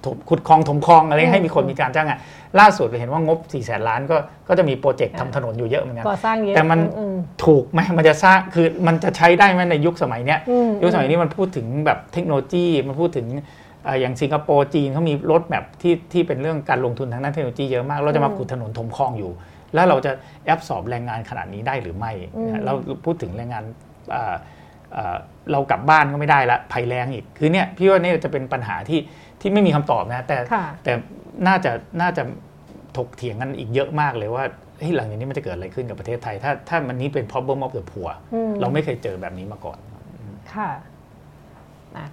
[0.05, 2.19] ถมขุดคลองถมคลองอะไรอืมให้มีคนมีการจ้างงาน
[2.59, 4.17] ล่าสุดเราเห็นว่างบ4ี่แสนล้านก็
[4.47, 7.15] ก็จะมีโปรเจกต์ทำถนนอยู่เยอะเหมือนกันก่อสร้างเยอะแต่มันอืม
[7.45, 19.31] ถูกไหมมันจะสร้างคือมันจะใช้ได้ไหมในยุคสมัยเนี้ยอืมยุคสมัยนี้มันพูดถึงแบบเทคโนโลยีมันพูดถึงเอ่ออย่างสิงคโปร์จีนเขามีรถแบบที่ที่เป็นเรื่องการลงทุนทางด้านเทคโนโลยีเยอะมาก เราจะมาอืมขุดถนนถมคลองอยู่
[19.73, 20.11] แล้วเราจะ
[20.45, 22.73] แอบสอบแรงงานขนาดนี้ได้หรือไม่อืมนะเรา
[23.05, 23.63] พูดถึงแรงงาน
[24.11, 24.35] เอ่อ
[24.93, 25.17] เอ่อ
[25.51, 28.99] เรากลับบ้านก็ไม่ได้ละภัยแรงอีก คือเนี่ยพี่ว่านี่จะเป็นปัญหาที่
[29.41, 30.93] ที่ไม่มีคำตอบนะ แต่ค่ะแต่
[31.47, 32.23] น่าจะน่าจะ
[32.97, 34.43] ถกเถียงกันอีกเยอะมากเลยว่า
[34.77, 39.77] เฮ้ยหลังจากนี้มันจะเกิดอะไรขึ้นกับประเทศไทย ถ้าถ้ามันนี้เป็น problem of the poor อืมเราไม่เคยเจอแบบนี้มาก่อน
[40.53, 40.69] ค่ะ
[41.97, 42.05] อะ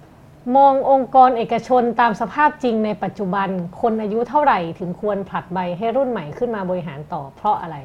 [0.55, 3.49] มององค์กรเอกชนตามสภาพจริงในปัจจุบัน
[3.81, 7.77] คนอายุเท่าไหร่ถึงควรผลัดใบให้รุ่นใหม่ขึ้นมาบริหารต่อเพราะอะไร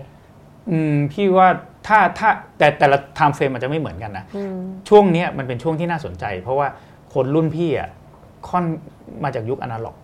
[0.71, 1.49] อืมพี่ว่า
[1.87, 2.29] ถ้าถ้า
[2.59, 4.57] แต่แต่ละ time frame มันจะไม่เหมือนกันนะ อืม
[4.89, 6.69] ช่วงเนี้ยมันเป็นช่วงที่น่าสนใจ เพราะว่า
[7.15, 7.89] คนรุ่นพี่อะ
[8.49, 8.65] ค่อน
[9.25, 9.97] มาจากยุคอนาล็อก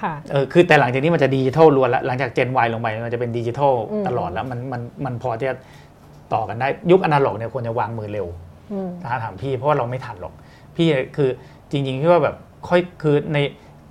[0.00, 5.56] ค่ะ เออคือแต่หลังจากนี้มันจะดิจิทัลล้วนแล้วหลังจากเจน Y ลงไปมันจะเป็นดิจิทัลอืม ตลอดแล้วมันมันมันพอที่จะ
[6.34, 8.26] ต่อกันได้ยุคอนาล็อกเนี่ยควรจะวางมือเร็ว
[8.72, 10.34] อืม ถ้าถามพี่เพราะว่าเราไม่ทันหรอก
[10.76, 11.30] พี่คือ
[11.70, 12.36] จริงๆพี่ว่าแบบ
[12.68, 13.38] ค่อยคือใน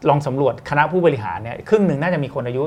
[0.10, 2.64] ลองสำรวจคณะผู้บริหารเนี่ยครึ่งหนึ่งน่าจะมีคนอายุ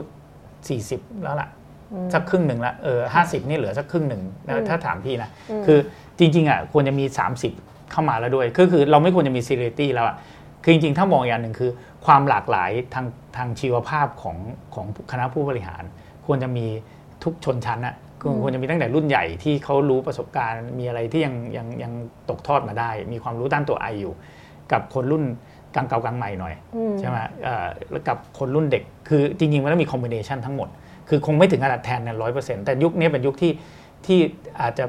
[0.59, 1.49] 40 แล้วล่ะ
[1.93, 5.31] อืมสักครึ่งหนึ่งละเออห้าสิบนี่เหลือสักครึ่งหนึ่งนะอืมถ้าถามพี่นะ
[5.61, 5.79] มคือ
[6.19, 7.05] จริงๆอะควรจะมี
[7.49, 10.17] 30 เข้ามาแล้วด้วยก็คือเราไม่ควรจะมีซีเรียตี้แล้วอะ
[10.63, 11.71] คือจริงๆ ถ้ามองอย่างหนึ่งคือ
[12.07, 13.07] ความหลากหลายทาง
[13.37, 14.37] ทางชีวภาพของ
[14.75, 15.83] ของคณะผู้บริหาร
[16.27, 16.67] ควรจะมี
[17.25, 21.93] ทุกชนชั้นอะคือควรจะมีตั้งแต่รุ่นใหญ่ที่เขารู้ประสบการณ์ มีอะไรที่ยังยังยัง
[22.31, 24.15] ตกทอดมาได้ มีความรู้ด้านตัวไออยู่
[24.73, 25.25] กับคนรุ่น
[25.75, 30.69] กลางเก่ากลางใหม่หน่อยอืมใช่ไหมเอ่อแล้วกับคนรุ่นเด็ก คือจริงๆมันต้องมีคอมบิเนชันทั้งหมด
[31.09, 33.53] คือคงไม่ถึงขนาดแทนในร้อยเปอร์เซ็นต์แต่ยุคนี้เป็นยุคที่
[34.07, 34.19] ที่
[34.61, 34.85] อาจจะ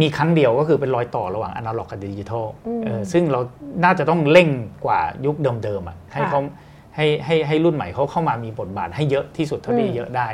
[0.00, 3.40] มีครั้งเดียวก็คือเป็นรอยต่อระหว่างอนาล็อกกับดิจิทัลอืมเออซึ่งเรา
[3.84, 4.48] น่าจะต้องเร่ง
[4.84, 6.40] กว่ายุคเดิมๆอะให้ค่ะเขา
[6.96, 10.28] ให้ให้ให้รุ่นใหม่เขาเข้ามามีบทบาทให้เยอะที่สุดเท่าที่อืมเยอะได้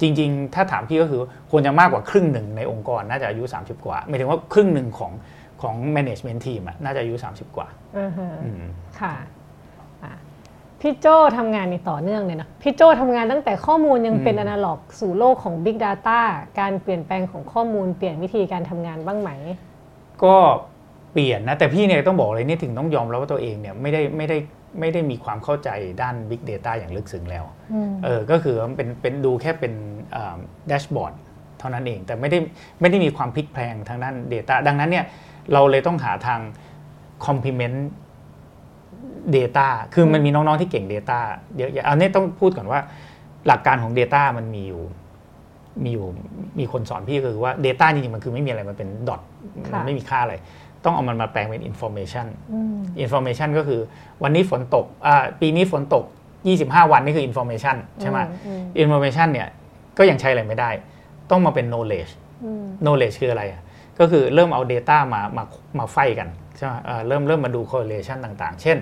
[0.00, 1.20] จริง ๆ ถ้าถามพี่ก็คือ
[1.50, 5.12] ควรจะมากกว่าครึ่งหนึ่งในองค์กรน่าจะอายุ 30 กว่าหมายถึงว่าครึ่งหนึ่งของ
[5.62, 7.68] ของ management team อะน่าจะอายุ 30 กว่า
[7.98, 8.64] อ่าฮะอืม
[9.00, 9.14] ค่ะ
[10.04, 10.12] อะ
[10.80, 11.06] พี่โจ
[11.38, 16.20] ทำงานในต่อเนื่องเลยนะพี่โจทำงานตั้งแต่ข้อมูลยังเป็นอือมนาล็อก สู่โลกของ Big Data
[16.60, 19.30] การเปลี่ยนแปลงของข้อมูลเปลี่ยนวิธีการทำงานบ้างไหม
[20.24, 20.36] ก็
[21.12, 24.38] เปลี่ยนนะ แต่พี่เนี่ยต้องบอกเลยนี่ถึงต้องยอมรับว่าตัวเองเนี่ยไม่ได้ไม่ได้
[24.80, 25.70] ไม่ได้มีความเข้าใจ
[26.02, 29.72] ด้าน Big Data อย่างลึกซึ้งแล้วอืมเออก็คือมันเป็นเป็นดูแค่เป็น
[30.68, 31.14] แดชบอร์ด
[31.58, 32.38] เท่านั้นเองแต่ไม่ได้
[32.80, 35.04] ไม่ได้มีความพลิกแพลงทางด้าน Data ดังนั้นเนี่ย
[35.52, 36.40] เราเลยต้องหาทาง
[37.26, 37.78] complement
[39.36, 41.18] Data คือมันมีน้องๆที่เก่ง Data
[41.56, 42.80] เยอะแยะอันนี้ต้องพูดก่อนว่า
[43.46, 44.82] หลักการของ Data มันมีอยู่
[45.84, 46.06] มีอยู่
[46.58, 49.20] มีคนสอนพี่ก็คือว่า Data จริงๆมันคือไม่มีอะไรมันเป็นดอท
[49.68, 50.34] ค่ะมันไม่มีค่าอะไร
[50.84, 53.80] ต้องเอามันมาแปลงเป็น information อืม information ก็คือ
[54.22, 56.04] วันนี้ฝนตกอ่าปีนี้ฝนตก
[56.46, 59.48] 25 วันนี่คือ information ใช่ไหมอืม information เนี่ย
[59.98, 60.70] ก็ยังใช้อะไรไม่ได้
[61.30, 62.12] ต้องมาเป็น knowledge
[62.44, 63.62] อืม knowledge คืออะไรอะ
[64.00, 65.44] ก็คือเริ่มเอา data มามา
[65.78, 68.76] มาไฟกันใช่ไหมเอ่อเริ่มเริ่มมาดู correlation ต่างๆ เช่น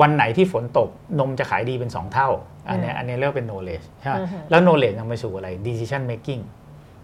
[0.00, 0.88] วันไหนที่ฝนตก
[1.18, 2.28] นมจะขายดีเป็น 2 เท่า
[2.68, 6.42] อันเนี้ยอืมอันเนี้ยเรียกว่าเป็น knowledge ใช่ไหมอือฮะแล้ว knowledge นำไปสู่อะไร decision making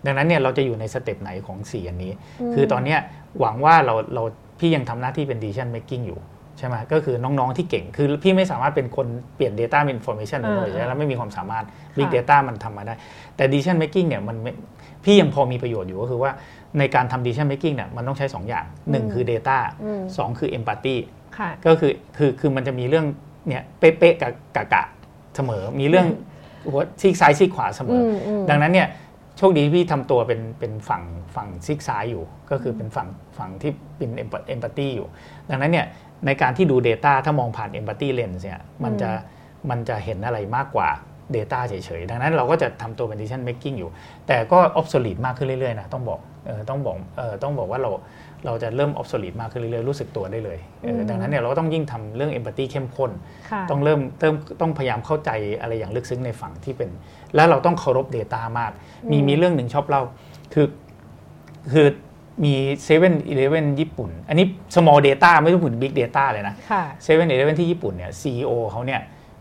[0.04, 2.12] ดังนั้นเนี่ยเราจะอยู่ในสเต็ปไหนของ4อันนี้
[2.54, 2.98] คือตอนเนี้ย
[3.40, 4.22] หวังว่าเราเรา
[4.58, 12.94] พี่ยังทำหน้าที่เป็น decision making อยู่ใช่ไหมก็คือน้องๆที่เก่งคือพี่ไม่สามารถเป็นคนเปลี่ยน data เป็น information อ่าเลยใช่ไหมแล้วไม่มีความสามารถค่ะ big data มันทำมาได้
[13.36, 14.52] แต่ decision making เนี่ยมันไม่
[15.04, 16.30] พี่ยังพอมีประโยชน์อยู่ก็คือว่า
[16.78, 20.96] ในการทำ decision making เนี่ยมันต้องใช้ 2 อย่างหนึ่งคือ data อืมสองคือ empathy
[21.38, 23.06] ค่ะก็คือคือคือมันจะมีเรื่อง
[23.48, 24.84] เนี่ยเป๊ะๆกับกะกะ
[25.36, 26.06] เสมอ มีเรื่อง
[26.70, 28.88] หัวซีกซ้ายซีกขวาเสมออมอืมดังนั้นเนี่ย
[29.38, 31.02] โชคดีที่พี่ทำตัวเป็นเป็นฝั่ง
[31.34, 33.08] ฝั่งซีกซ้ายอยู่ ก็คือเป็นฝั่ง
[33.38, 34.22] ฝั่งที่เป็นเอ
[34.58, 35.08] มพัตตีอยู่
[35.50, 35.86] ดังนั้นเนี่ย
[36.26, 39.10] ในการที่ดู Data ถ้ามองผ่าน Empathy Lens เนี่ยมันจะ
[39.70, 40.88] มันจะเห็นอะไรมากกว่า
[41.36, 43.90] Data เฉยๆ ดังนั้นเราก็จะทำตัวเป็น decision making อยู่
[44.26, 47.90] แต่ก็ obsolete มากขึ้นเรื่อยๆนะต้องบอกเออต้องบอกเออต้องบอกว่าเรา
[48.46, 53.10] เราจะเริ่ม obsolete มากขึ้นเรื่อยๆ รู้สึกตัวได้เลยเอออืมดังนั้นเนี่ยเราก็ต้องยิ่งทำเรื่อง empathy เข้มข้น
[53.50, 55.30] ค่ะต้องเริ่มเริ่มต้องพยายามเข้าใจ
[55.60, 56.90] อะไรอย่างลึกซึ้งในฝั่งที่เป็น
[57.34, 58.72] แล้วเราต้องเคารพ Data มาก
[59.10, 60.02] มีอืมมีเรื่องหนึ่งชอบเล่า
[60.54, 60.66] คือ
[61.72, 61.86] คือ
[62.42, 62.52] มี
[62.84, 67.18] 7 e เ e ่ e อญี่ปุ่น อันนี้ small data ไม่ต้องถึง big data เลยนะค่ะ7 e เ
[67.20, 69.00] e ่ e ที่ญี่ปุ่นเนี่ย CEO เขาเนี่ย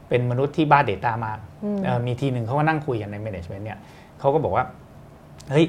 [0.10, 3.80] เป็นมนุษย์ที่บ้า Data มากอืมเอ่อมีทีหนึ่งเขาก็นั่งคุยกันใน management เนี่ย
[4.20, 4.65] เขาก็บอกว่า
[5.52, 5.65] เฮ้ย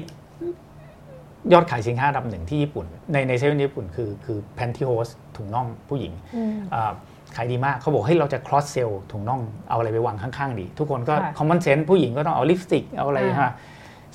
[1.53, 6.91] ยอดขายสินค้าอันดับหนึ่งที่ญี่ปุ่น ในในเซเว่นญี่ปุ่นคือคือ pantyhose ถุงน่องผู้หญิงอืมอ่า
[7.35, 13.51] ขายดีมากเขาบอกเฮ้ยเราจะ cross sell ถุงน่องเอาอะไรไปวางข้างๆดี ทุกคนก็ค่ะ common sense ผู้หญิงก็ต้องเอาลิปสติกเอาอะไรอ่าฮะ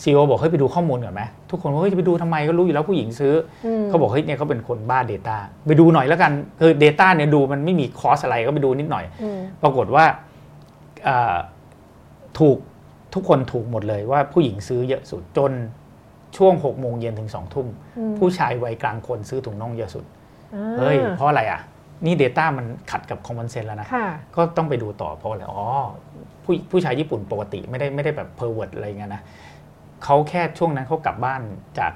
[0.02, 3.35] ซีโอบอกเฮ้ยไปดูข้อมูลก่อนไหมทุกคนว่าเฮ้ยจะไปดูทำไมก็รู้อยู่แล้วผู้หญิงซื้อ
[3.66, 5.36] อมเขาบอกเฮ้ยเนี่ยเขาเป็นคนบ้า Data
[5.66, 10.05] ไปดูหน่อยแล้วกันคือ Data เนี่ยดูมันไม่มีคอสอะไรก็ไปดูนิดหน่อยอืมปรากฏว่า
[11.09, 11.36] อ่า
[12.39, 12.56] ถูก
[13.14, 15.52] ทุกคนถูกหมดเลยว่าผู้หญิงซื้อเยอะสุดจน
[16.36, 17.66] ช่วง6โมงเย็นถึง2ทุ่ม
[17.98, 20.05] อืมผู้ชายวัยกลางคนซื้อถุงน่องเยอะสุด
[20.55, 21.60] อ่าเฮ้ยเพราะอะไรอะ
[22.05, 24.06] นี่ Data มันขัดกับ common sense แล้วนะค่ะ
[24.36, 25.62] ก็ต้องไปดูต่อเพราะอะไรอ๋อ
[26.44, 29.22] ผู้ผู้ชายญี่ปุ่นปกติไม่ได้ไม่ได้แบบ pervert อะไรเงี้ยนะ
[30.05, 31.40] เขาแค่ช่วงนั้นเขากลับบ้าน
[31.78, 31.93] จาก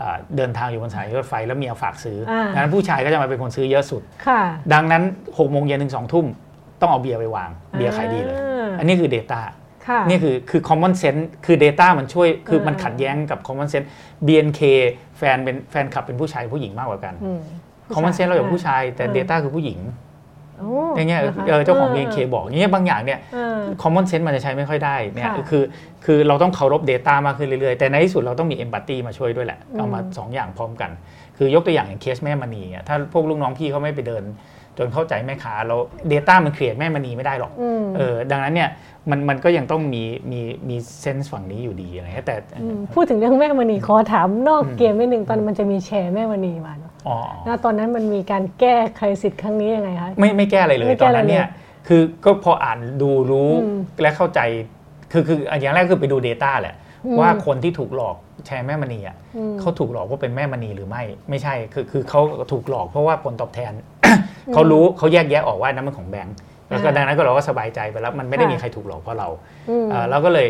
[0.00, 4.40] อ่าเดินทางอยู่บนสถายรถไฟแล้วเมียฝากซื้ออาดังนั้นผู้ชายก็จะมาเป็นคนซื้อเยอะสุดค่ะ
[4.72, 6.26] ดังนั้น6โมงเย็นถึง2ทุ่ม
[6.80, 9.40] ต้องเอาเบียร์ไปวาง เบียร์ขายดีเลยอ่าอันนี้คือ Data
[9.88, 13.88] ค่ะนี่คือคือ common sense คือ Data มันช่วยคือมันอ่าขัดแย้งกับ common sense
[14.26, 14.60] BNK
[15.18, 17.40] แฟนเป็นแฟนคลับเป็นผู้ชายผู้หญิงมากกว่ากันอืม
[17.94, 19.78] common sense เราอย่างผู้ชายแต่อ่า Data คือผู้หญิง
[20.13, 25.62] โอ้อย่างเงี้ยนะคะเออเจ้าของ BNK บอกอย่างเงี้ยบางอย่างเนี่ยเออ common sense มันจะใช้ไม่ค่อยได้เนี่ยค่ะคือ
[26.04, 30.90] คือเราต้องเคารพ Data มากขึ้นเรื่อยๆ แต่ในที่สุดเราต้องมี empathy มาช่วยด้วยแหละอืมเอามาสองอย่างพร้อมกัน
[31.36, 34.24] คือยกตัวอย่างอย่างเคสแม่มณีอะถ้าพวกลูกน้องพี่เขาไม่ไปเดิน
[34.78, 35.80] จนเข้าใจแม่ค้าแล้ว
[36.12, 38.68] Data มัน create แม่มณีไม่ได้หรอกอืมเออดังนั้นเนี่ย
[39.10, 42.36] มันมันก็ยังต้องมีมีมีเซนส์ฝั่งนี้อยู่ดีอะไรเงี้ยแต่
[42.78, 46.93] มพูดถึงเรื่องแม่มณีขอถามนอกอืมเกมนิดนึงตอนมันจะมีแชร์แม่มณีมาเนอะอ๋อ
[47.46, 54.40] แล้วตอนนั้นมันมีการแก้ใครสิทธิ์ครั้งนี้ยังไงคะไม่ไม่แก้อะไรเลยไม่ตแก้อนอะไรนั้นเนี่ยเลยคือก็พออ่านดูรู้อืมและเข้าใจ
[55.12, 56.74] คือคืออย่างแรกคือไปดู Data แหละ
[57.06, 58.16] อืมว่าคนที่ถูกหลอก
[58.46, 62.20] แชร์แม่มณีอะอืมเขาถูกหลอกว่าเป็นแม่มณีหรือไม่ ไม่ใช่คือคือเขา
[62.52, 63.72] ถูกหลอกเพราะว่าผลตอบแทน
[64.54, 66.36] เขารู้เขาแยกแยะออกว่านั้นมันของแบงก์
[66.68, 69.28] แล้วก็อ่าดังนั้นก็เราก็สบายใจไปแล้วมันไม่ได้ค่ะมีใครถูกหลอกเพราะเรา
[69.70, 70.46] อืมเอ่อเราก็เลย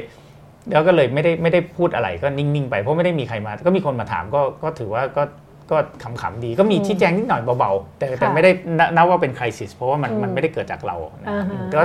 [0.73, 5.23] แล้วก็เลยไม่ได้ไม่ได้พูดอะไรก็นิ่งๆไปเพราะไม่ได้มีใครมา ก็มีคนมาถามก็ก็ถือว่าก็
[5.71, 11.81] ก็ขำๆดีก็มีอืมชี้แจงนิดหน่อยเบาๆ แต่แต่ค่ะไม่ได้นับนับว่าเป็นคริสิสเพราะว่ามันอืมมันไม่ได้เกิดจากเรานะอ่าฮะก็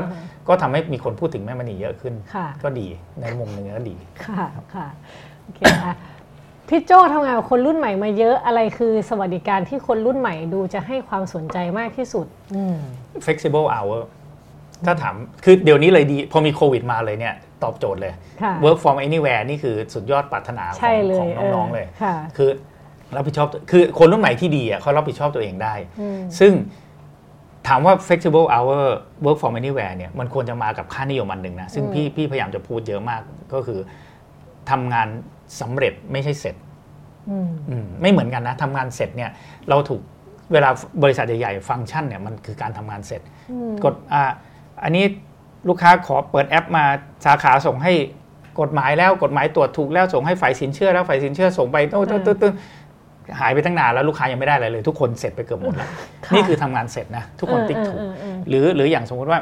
[0.47, 2.87] ก็ทำให้มีคนพูดถึงแม่มณีเยอะขึ้นค่ะก็ดี
[3.21, 3.95] ในมุมหนึ่งก็ดี
[4.25, 4.45] ค่ะ
[4.75, 4.87] ค่ะ
[5.43, 5.93] โอเคค่ะ
[6.69, 12.25] พี่โจทำงานกับคนรุ่นใหม่มาเยอะอะไรคือสวัสดิการที่คนรุ่นใหม่ดูจะให้ความสนใจมากที่สุด
[12.55, 12.77] อืม
[13.25, 13.99] flexible hour
[14.85, 22.49] ถ้าถามคือเดี๋ยวนี้เลยดี พอมีโควิดมาเลยเนี่ย ตอบโจทย์เลยค่ะ work from anywhere นี่คือสุดยอดปรารถนาขใช่องเลขอยงน้องๆเลยค่ะคือ
[23.15, 26.53] รับผิดชอบตัวคือคนรุ่นใหม่ที่ดีอะเขารับผิดชอบตัวเองได้อืมซึ่ง
[27.67, 28.83] ถามว่า flexible hour
[29.25, 33.21] work from anywhere เนี่ยมันควรจะมากับค่านิยมอันหนึ่งนะ ซึ่งอืมพี่พี่พยายามจะพูดเยอะมาก
[33.53, 33.79] ก็คือ
[34.69, 35.07] ทำงาน
[35.61, 36.55] สำเร็จไม่ใช่เสร็จ
[37.29, 39.31] อืมอืมไม่เหมือนกันนะทำงานเสร็จเนี่ย
[39.69, 40.01] เราถูก
[40.53, 40.69] เวลา
[41.03, 43.21] บริษัทใหญ่ๆฟังก์ชันเนี่ยมันคือการทำงานเสร็จ
[43.51, 44.23] อืมกดอ่า
[44.83, 45.05] อันนี้
[45.67, 46.85] ลูกค้าขอเปิดแอปมา
[47.25, 47.93] สาขาส่งให้
[48.59, 52.53] กฎหมายแล้วกฎหมายตรวจถูกแล้วส่งให้ฝ่ายสินเชื่อแล้วฝ่ายสินเชื่อส่งไปโต้ตึ๊ดตึ๊ดตึ๊ด
[53.39, 55.89] หายไปตั้งนานแล้วลูกค้ายังไม่ได้อะไรเลย ทุกคนเสร็จไปเกือบหมดแล้ว
[56.25, 59.39] ค่ะนี่คือทำงานเสร็จนะทุกคนติ๊กถูกเออเออเออหรือหรืออย่างสมมุติว่า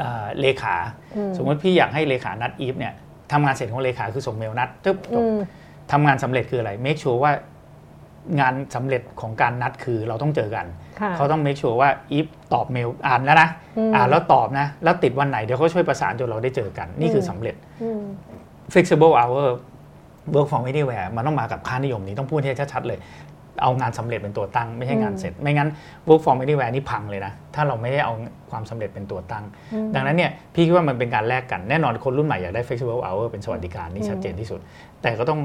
[0.00, 0.76] อ่าเลขา
[1.16, 2.94] อืมสมมติพี่อยากให้เลขานัดอีฟเนี่ย
[3.32, 5.38] ทำงานเสร็จของเลขาคือส่งเมลนัดตึ๊บจอืบม
[5.92, 7.32] ทำงานสำเร็จคืออะไร make sure ว่า
[8.40, 10.66] งานสำเร็จของการนัดคือเราต้องเจอกัน
[11.00, 13.48] ค่ะเขาต้อง make sure ว่าอีฟตอบเมลอ่านแล้วนะ
[13.78, 18.02] อืมอ่านแล้วตอบนะ แล้วติดวันไหนเดี๋ยวเขาช่วยประสานจนเราได้เจอกัน นี่คือมสำเร็จอืม
[18.72, 19.48] flexible hour
[20.34, 22.98] work from anywhere มันต้องมากับค่านิยมนี้ต้องพูดให้ชัดๆเลย
[23.62, 25.68] เอางานสำเร็จเป็นตัวตั้ง ไม่ใช่งานเสร็จ ไม่งั้น
[26.08, 28.12] work from anywhere นี่พังเลยนะ ถ้าเราไม่ได้เอา
[28.50, 29.44] ความสำเร็จเป็นตัวตั้ง
[29.94, 34.60] ดังนั้นเนี่ยพี่คิดว่ามันเป็นการแลกกันแน่นอนคนรุ่นใหม่อยากได้ flexible hour เป็นสวัสดิการนี่ชัดเจนที่สุด
[35.02, 35.40] แต่ก็ต้อง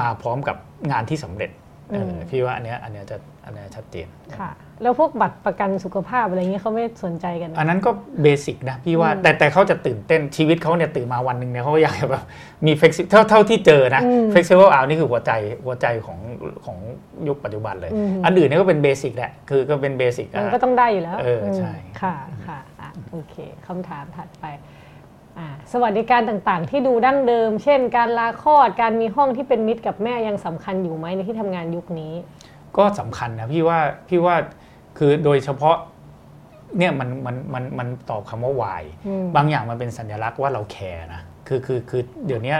[0.00, 0.56] มาพร้อมกับ
[0.92, 1.50] งานที่สำเร็จ
[1.92, 4.06] เออพี่ว่าอันเนี้ยอันเนี้ยจะอันเนี้ยชัดเจน
[4.40, 4.50] ค่ะ
[4.82, 7.90] แล้วพวกบัตรประกันสุขภาพอะไรเงี้ยเขาไม่สนใจกัน อันนั้นก็
[8.22, 12.22] basic นะพี่ว่าแต่แต่เขาจะตื่นเต้นชีวิตเขาเนี่ยตื่นมาวันหนึ่งเนี่ยเขาก็อยากจะแบบ
[12.66, 15.32] มี flexi เท่าเท่าที่เจอนะอืม flexible เอานี่คือหัวใจ
[15.64, 16.18] หัวใจของ
[16.64, 16.76] ของ
[17.28, 22.14] ยุคปัจจุบันเลยอืมอันอื่นเนี่ยก็เป็น basic แหละคือก็เป็น basic มันก็ต้องได้อยู่แล้วเออใช่ไหมค่ะ
[22.46, 23.34] ค่ะอะโอเค
[23.66, 24.46] คำถามถัดไป
[25.38, 32.12] อ่าสวัสดิการต่างๆ ที่ดูดั้งเดิม เช่น การลาคลอดการมีห้องที่เป็นมิตรกับแม่ยังสำคัญอยู่ไหมในที่ทำงานยุคนี้
[32.78, 33.78] ก็สำคัญนะพี่ว่า
[34.08, 34.36] พี่ว่า
[35.02, 35.76] คือโดยเฉพาะ
[36.78, 42.54] เนี่ยมันมันมันมันตอบคำว่าวายอืมบางอย่างมันเป็นสัญลักษณ์ว่าเราแคร์นะคือคือคือเดี๋ยวนี้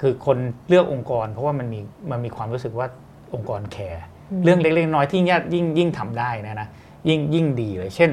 [0.00, 0.38] คือคน
[0.68, 1.80] เลือกองค์กร เพราะว่ามันมี
[2.10, 2.86] มันมีความรู้สึกว่า
[3.34, 4.02] องค์กรแคร์
[4.44, 6.68] เรื่องเล็กๆน้อยๆที่ยิ่งยิ่งยิ่งทำได้นะนะ
[7.08, 8.10] ยิ่งยิ่งดีเลย เช่น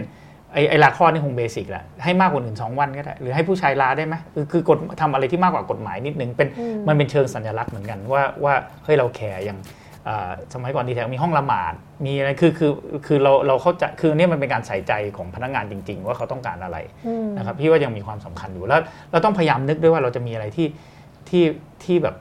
[0.54, 9.78] ไอ้ไอ้ลาคลอดนี่คงเบสิกแหละให้มากกว่าหนึ่งสองวันก็ได้ หรือให้ผู้ชายลาได้ไหมคือคือกฎทำอะไรที่มากกว่ากฎหมายนิดนึงเป็นอืมมันเป็นเชิงสัญลักษณ์เหมือนกันว่าว่าเฮ้ยเรา care อย่างอ่า
[10.54, 11.74] สมัยก่อนดีแทคมีห้องละหมาด
[12.06, 12.72] มีอะไรคือคือ
[13.06, 16.78] คือเราเราเข้าใจคือเนี่ยมันเป็นการใส่ใจของพนักงานจริง ๆ ว่าเขาต้องการอะไร
[17.08, 18.82] อืมนะครับพี่ว่ายังมีความสำคัญอยู่แล้ว
[19.12, 20.68] เราต้องพยายามนึกด้วยว่าเราจะมีอะไรที่
[21.30, 21.44] ที่
[21.84, 22.16] ที่แบบ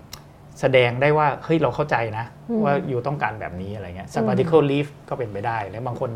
[0.60, 6.10] แสดงได้ว่าเฮ้ยเราเข้าใจนะอืมว่า you ต้องการแบบนี้อะไรเงี้ย sabbatical leave ก็เป็นไปได้แล้วบางคน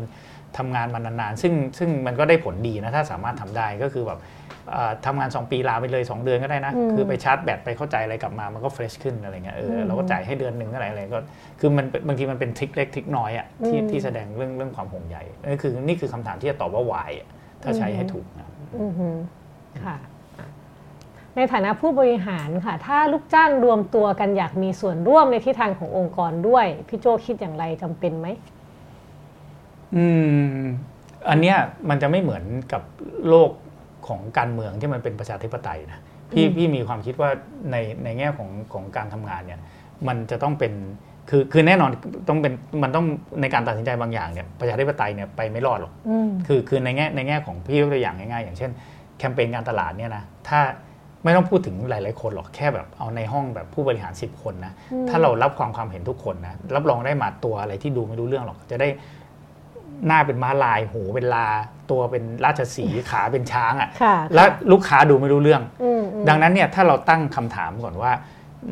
[0.57, 4.19] ทำงานมานานๆ ซึ่งซึ่งมันก็ได้ผลดีนะ ถ้าสามารถทำได้ก็คือแบบ
[4.75, 11.19] อ่าทำงาน 2 ปีลาไปเลย 2 เดือนก็ได้นะอืมคือไปชาร์จแบตไปเข้าใจอะไรกลับมามันก็ fresh ขึ้นอะไรเงี้ยเอออืมเราก็จ่ายให้เดือนหนึ่งเท่าไหร่อะไรก็
[11.59, 17.27] คือมันบางทีมันเป็นทริคเล็กทริคน้อยอะที่อืมที่แสดงเรื่องเรื่องความห่วงใยนี่คือนี่คือคำถามที่จะตอบว่าวายอะ
[17.63, 18.49] ถ้าใช้ให้ถูกนะ
[18.81, 19.15] อือหือ
[19.85, 19.97] ค่ะ
[20.39, 20.47] อะ
[21.35, 28.27] ในฐานะผู้บริหารค่ะ ถ้าลูกจ้างรวมตัวกันอยากมีส่วนร่วมในทิศทางขององค์กรด้วย พี่โจคิดอย่างไรจำเป็นไหม
[29.95, 30.05] อื
[30.57, 30.63] ม
[31.29, 31.57] อันเนี้ย
[31.89, 32.43] มันจะไม่เหมือน
[32.73, 32.81] กับ
[33.29, 33.51] โลก
[34.07, 36.01] ของการเมืองที่มันเป็นประชาธิปไตยนะ
[36.31, 37.29] พี่อืมพี่มีความคิดว่า
[37.71, 39.59] ในในแง่ของของการทำงานเนี่ย
[40.07, 40.73] มันจะต้องเป็น
[41.29, 41.89] คือคือแน่นอน
[42.29, 42.53] ต้องเป็น
[42.83, 43.05] มันต้อง
[43.41, 48.71] ในการตัดสินใจบางอย่างเนี่ยประชาธิปไตยเนี่ยไปไม่รอดหรอกอืมคือคือในแง่ในแง่ของพี่ยกตัวอย่างง่ายๆอย่างเช่น
[49.17, 50.59] แคมเปญการตลาดเนี่ยนะถ้า
[51.23, 58.87] ไม่ต้องพูดถึงหลายๆคนหรอกแค่แบบเอาในห้องแบบผู้บริหาร 10 คนนะอืมถ้าเรารับความความเห็นทุกคนนะรับรองได้มาตัวอะไรที่ดูไม่รู้เรื่องหรอกจะได้
[60.07, 61.47] หน้าเป็นม้าลาย หูเป็นลา
[61.91, 68.11] ตัวเป็นราชสีห์ขาเป็นช้างอะ่ะค่ะแล้วลูกค้าดูไม่รู้เรื่องอืมอืมดังนั้นเนี่ยถ้าเราตั้งคำถามก่อนว่า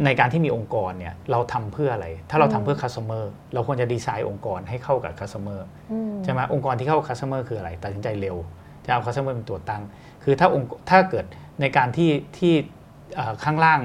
[0.05, 5.59] ในการที่มีองค์กรเนี่ยเราทำเพื่ออะไร ถ้าเราทำเพื่อ customer เราควรจะดีไซน์องค์กรให้เข้ากับ customer
[5.91, 8.37] อืมใช่ไหมองค์กรที่เข้ากับ customer คืออะไรตัดสินใจเร็ว
[8.85, 9.83] จะเอา customer เป็นตัวตั้ง
[10.23, 11.25] คือถ้าองค์ถ้าเกิด
[11.61, 12.53] ในการที่ที่
[13.15, 13.79] เอ่อข้างล่าง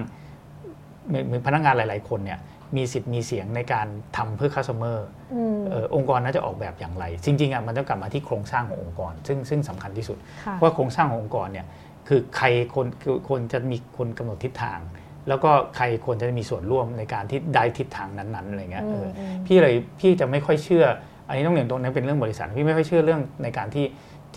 [1.12, 2.39] มีมีพนักงานหลาย ๆ คนเนี่ย
[2.77, 3.87] มีสิทธิ์มีเสียงในการ
[4.17, 4.99] ทำเพื่อ customer
[5.35, 11.67] อืมเอ่อองค์กรน่าจะออกแบบอย่างไร จริงๆอะมันต้องกลับมาที่โครงสร้างขององค์กร ซึ่งซึ่งสำคัญที่สุดค่ะว่าโครงสร้างขององค์กรเนี่ย
[12.09, 14.81] คือใครคนคือคนจะมีคนกำหนดทิศทาง
[15.29, 20.87] แล้วก็ใครควรจะมีส่วนร่วมในการที่ได้ทิศทางนั้นๆอะไรเงี้ยเอออมพี่เลยพี่จะไม่ค่อยเชื่อ
[21.29, 23.87] อันนี้ต้องเรียนตรงนั้นเป็นเรื่องบริษัทพี่ไม่ค่อยเชื่อเรื่องในการที่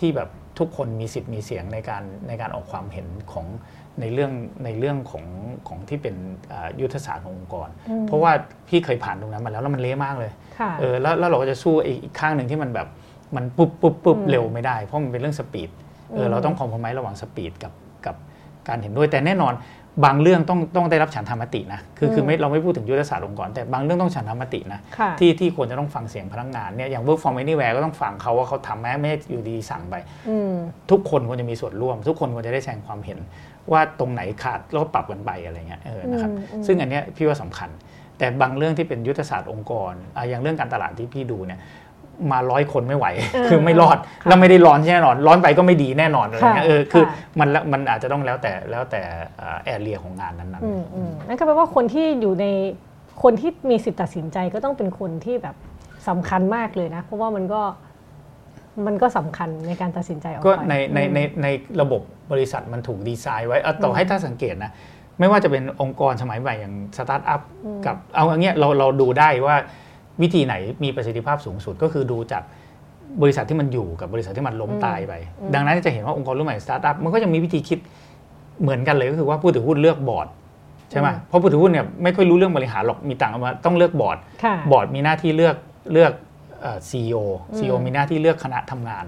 [0.04, 0.28] ี่แบบ
[0.58, 3.46] ทุกคนมีสิทธิ์มีเสียงในการในการออกความเห็นของ
[4.00, 4.32] ในเรื่อง
[4.64, 5.24] ในเรื่องของ
[5.68, 6.14] ของที่เป็น
[6.52, 8.32] อ่ายุทธศาสตร์ขององค์กรอืมเพราะว่า
[8.68, 12.88] พี่เคยผ่านตรงนั้นมาแล้วแล้วมันเละมากเลยค่ะเออแล้วแล้วเราก็จะสู้อีกอีกข้างหนึ่งที่มันแบบ
[13.36, 15.70] มันปุ๊บปุ๊บปุ๊บอืมเร็วไม่ได้ เพราะมันเป็นเรื่อง speed
[16.14, 17.72] เออเราต้อง compromise ระหว่าง speed กับ
[18.06, 18.16] กับ
[18.68, 19.54] การเห็นด้วยแต่แน่นอน
[20.04, 29.94] บางเรื่องต้องต้องได้รับฉันทามตินะคือคือไม่เราไม่พูดถึงยุทธศาสตร์องค์กรแต่บางเรื่องต้องฉันทามตินะค่ะที่ที่ควรจะต้องฟังเสียงพนักงานเนี่ยอย่าง work from anywhere ก็ต้องฟังเขาว่าเขาทำไหมไม่ได้อยู่ดีๆสั่งไป
[30.28, 30.52] อืม
[30.90, 33.18] ทุกคนควรจะมีส่วนร่วม ทุกคนควรจะได้แสดงความเห็น
[33.72, 37.70] ว่าตรงไหนขาดแล้วก็ปรับกันไปอะไรเงี้ยเออนะครับอืมอืมซึ่งอันเนี้ยพี่ว่าสำคัญ
[38.18, 41.60] แต่บางเรื่องที่เป็นยุทธศาสตร์องค์กรอะอย่างเรื่องการตลาดที่พี่ดูเนี่ย
[42.32, 49.00] มาร้อยคนไม่ไหวเออคือไม่รอดค่ะแล้วไม่ได้ร้อนแน่นอน ร้อนไปก็ไม่ดีแน่นอนอะไรเงี้ยค่ะเออคือค่ะมันละมันอาจจะต้องแล้วแต่แล้วแต่
[49.64, 52.46] แอเรียของงานนั้นอืมอืมนั่นก็แปลว่าคนที่อยู่ใน
[53.22, 55.56] คนที่มีสิทธิ์ตัดสินใจก็ต้องเป็นคนที่แบบ
[56.08, 57.62] สำคัญมากเลยนะ เพราะว่ามันก็
[58.86, 61.46] มันก็สำคัญในการตัดสินใจออกๆก็ไปในในในใน
[61.80, 62.02] ระบบ
[62.32, 64.72] บริษัทมันถูกดีไซน์ไว้เอาต่อให้ถ้าสังเกตนะ
[65.18, 69.56] ไม่ว่าจะเป็นองค์กรสมัยใหม่อย่างสตาร์ทอัพอืมกับเอาอย่างเงี้ยเราเราดูได้ว่า
[70.22, 70.54] วิธีไหน
[70.84, 72.42] มีประสิทธิภาพสูงสุดก็คือดูจาก
[73.22, 75.12] บริษัทที่มันอยู่กับบริษัทที่มันล้มตายไป
[75.54, 77.78] ดังนั้นจะเห็นว่าองค์กรรุ่นใหม่สตาร์ทอัพมันก็ยังมีวิธีคิด
[78.62, 80.28] เหมือนกันเลยก็คือว่าผู้ถือหุ้นเลือกบอร์ด
[80.90, 85.56] ใช่ไหมเพราะผู้ถือหุ้นเนี่ยไม่ค่อยรู้เรื่องบริหารหรอกมีต่างกันว่าต้องเลือกบอร์ดค่ะบอร์ดมีหน้าที่เลือก
[85.92, 86.12] เลือก
[86.90, 89.04] CEO CEO อืมมีหน้าที่เลือกคณะทำงาน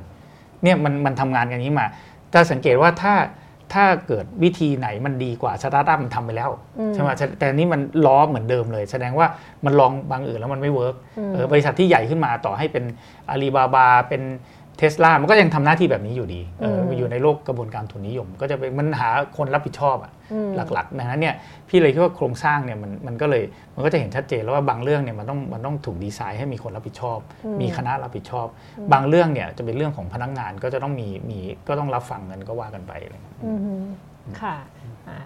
[0.62, 1.86] เนี่ยมันมันทำงานกันอย่างนี้มา
[2.32, 3.14] แต่สังเกตว่าถ้า
[3.72, 6.50] ถ้าเกิดวิธีไหนมันดีกว่าสตาร์ทอัพมันทำไปแล้ว
[6.94, 9.26] ใช่ไหมแต่นี่มันล้อเหมือนเดิมเลย แสดงว่า
[9.64, 10.94] มันลองทางอื่นแล้วมันไม่ work
[11.52, 12.84] บริษัทที่ใหญ่ขึ้นมาต่อให้เป็น
[13.30, 14.22] อาลีบาบาเป็น
[14.78, 20.12] เทสลามันก็ยังทำหน้าที่แบบนี้อยู่ดีเอออยู่ในโลกกระบวนการทุนนิยม ก็จะเป็นมันหาคนรับผิดชอบอะ
[20.72, 21.34] หลักๆดังนั้นเนี่ย
[21.68, 23.42] พี่เลยคิดว่าโครงสร้างเนี่ยมันมันก็เลย
[23.74, 27.18] มันก็จะเห็นชัดเจนแล้วว่าบางเรื่องเนี่ยมันต้องมันต้องถูกดีไซน์ให้มีคนรับผิดชอบ
[27.60, 28.46] มีคณะรับผิดชอบ
[28.92, 31.38] บางเรื่องเนี่ยจะเป็นเรื่องของพนักงานก็จะต้องมีมี
[31.68, 33.84] ก็ต้องรับฟังกันก็ว่ากันไปอะไรเงี้ยอืม
[34.40, 34.56] ค่ะ
[35.08, 35.18] อะ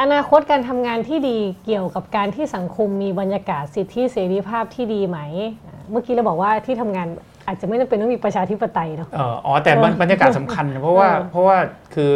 [0.00, 5.18] อนาคตการทำงานที่ดีเกี่ยวกับการที่สังคมมีบรรยากาศสิทธิเสรีภาพที่ดีไหม
[5.66, 7.08] อะเมื่อกี้เราบอกว่าที่ทำงาน
[7.46, 11.56] อาจจะไม่จำเป็นต้องมีประชาธิปไตยเนาะเอ่ออ๋อแต่บรรบรรยากาศสำคัญนะเพราะว่าเออเพราะว่า
[11.94, 12.12] คือ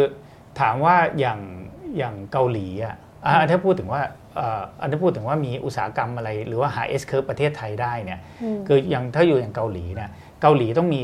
[0.59, 1.39] ถามว่าอย่าง
[1.97, 2.95] อย่างเกาหลีอะ
[3.25, 4.01] อะถ้าพูดถึงว่า
[4.35, 8.19] เอ่ออันถ้าพูดถึงว่ามีอุตสาหกรรมอะไรหรือว่าหา S curve ประเทศไทยได้เนี่ย
[8.67, 10.09] คืออย่างถ้าอยู่อย่างเกาหลีเนี่ย
[10.41, 11.01] เกาหลีต้องมี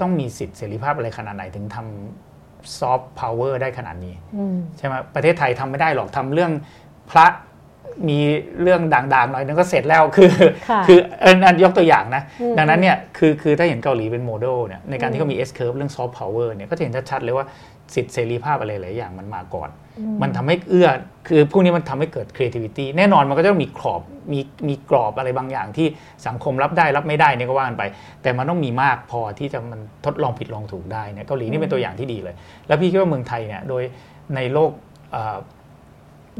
[0.00, 6.52] ต้องมีสิทธิเสรีภาพอะไรขนาดไหนถึงทำ soft power ได้ขนาดนี้อืมใช่ไหมประเทศไทยทำไม่ได้หรอกทำเรื่อง
[7.10, 7.26] พระ
[8.08, 8.18] มี
[8.62, 10.30] เรื่องด่างๆหน่อยนึงก็เสร็จแล้วคือ
[10.70, 17.46] ค่ะคือเออนั่นยกตัวอย่างนะอืมดังนั้นเนี่ยคือคือถ้าเห็นเกาหลีเป็นโมเดลเนี่ยในการที่เขามี S curve เรื่อง soft power เนี่ยก็จะเห็นชัดๆเลยว่า
[17.94, 19.70] สิทธิเสรีภาพอะไรหลายอย่างมันมาก่อน
[20.22, 20.88] มันทำให้เอื้อ
[21.28, 24.02] คือพวกนี้มันทำให้เกิด creativity แน่นอนมันก็จะต้องมีกรอบ
[24.32, 25.86] มีมีกรอบอะไรบางอย่างที่
[26.26, 27.82] สังคมรับได้รับไม่ได้เนี่ยก็ว่ากันไป
[28.22, 32.34] แต่มันต้องมีมากพอที่จะมันทดลองผิดลองถูกได้เนี่ยเกาหลีนี่เป็นตัวอย่างที่ดีเลย
[32.66, 33.82] แล้วพี่คิดว่าเมืองไทยเนี่ยโดย
[34.34, 34.70] ในโลก
[35.12, 35.36] เอ่อ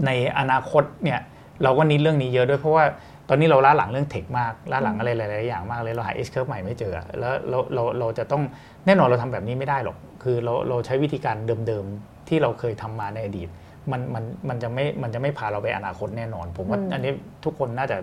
[0.06, 1.20] ในอนาคตเนี่ย
[1.62, 2.84] เราก็นิดเรื่องนี้เยอะด้วยเพราะว่า
[3.28, 8.42] ตอนนี้เราล้าหลังเรื่องเทคมากล้าหลังอะไรหลายๆอย่างมากเลยเราหา S curve ใหม่ไม่เจอ แล้วเราเราเราจะต้อง
[8.86, 13.48] แน่นอนเราทำแบบนี้ไม่ได้หรอก คือเราเราใช้วิธีการเดิมๆที่เราเคยทำมาในอดีต
[13.90, 17.12] มันมันมันจะไม่มันจะไม่พาเราไปอนาคตแน่นอน ผมว่าอืมอันนี้
[17.44, 17.96] ทุกคนน่าจะ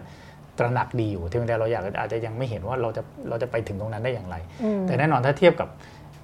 [0.58, 5.70] ตระหนักดีอยู่ที่แต่เราอยากอาจจะยังไม่เห็นว่าเราจะเราจะไปถึงตรงนั้นได้อย่างไรอืมแต่แน่นอนถ้าเทียบกับ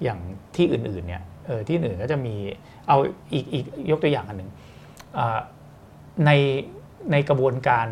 [0.04, 0.18] อย่าง
[0.56, 2.34] ที่อื่นๆเนี่ยเออที่อื่นก็จะมี
[2.88, 2.96] เอา
[3.32, 4.50] อีกอีกยกตัวอย่างอันหนึ่ง
[5.18, 5.38] อ่า
[6.26, 6.30] ใน
[7.12, 7.88] ในกระบวนการ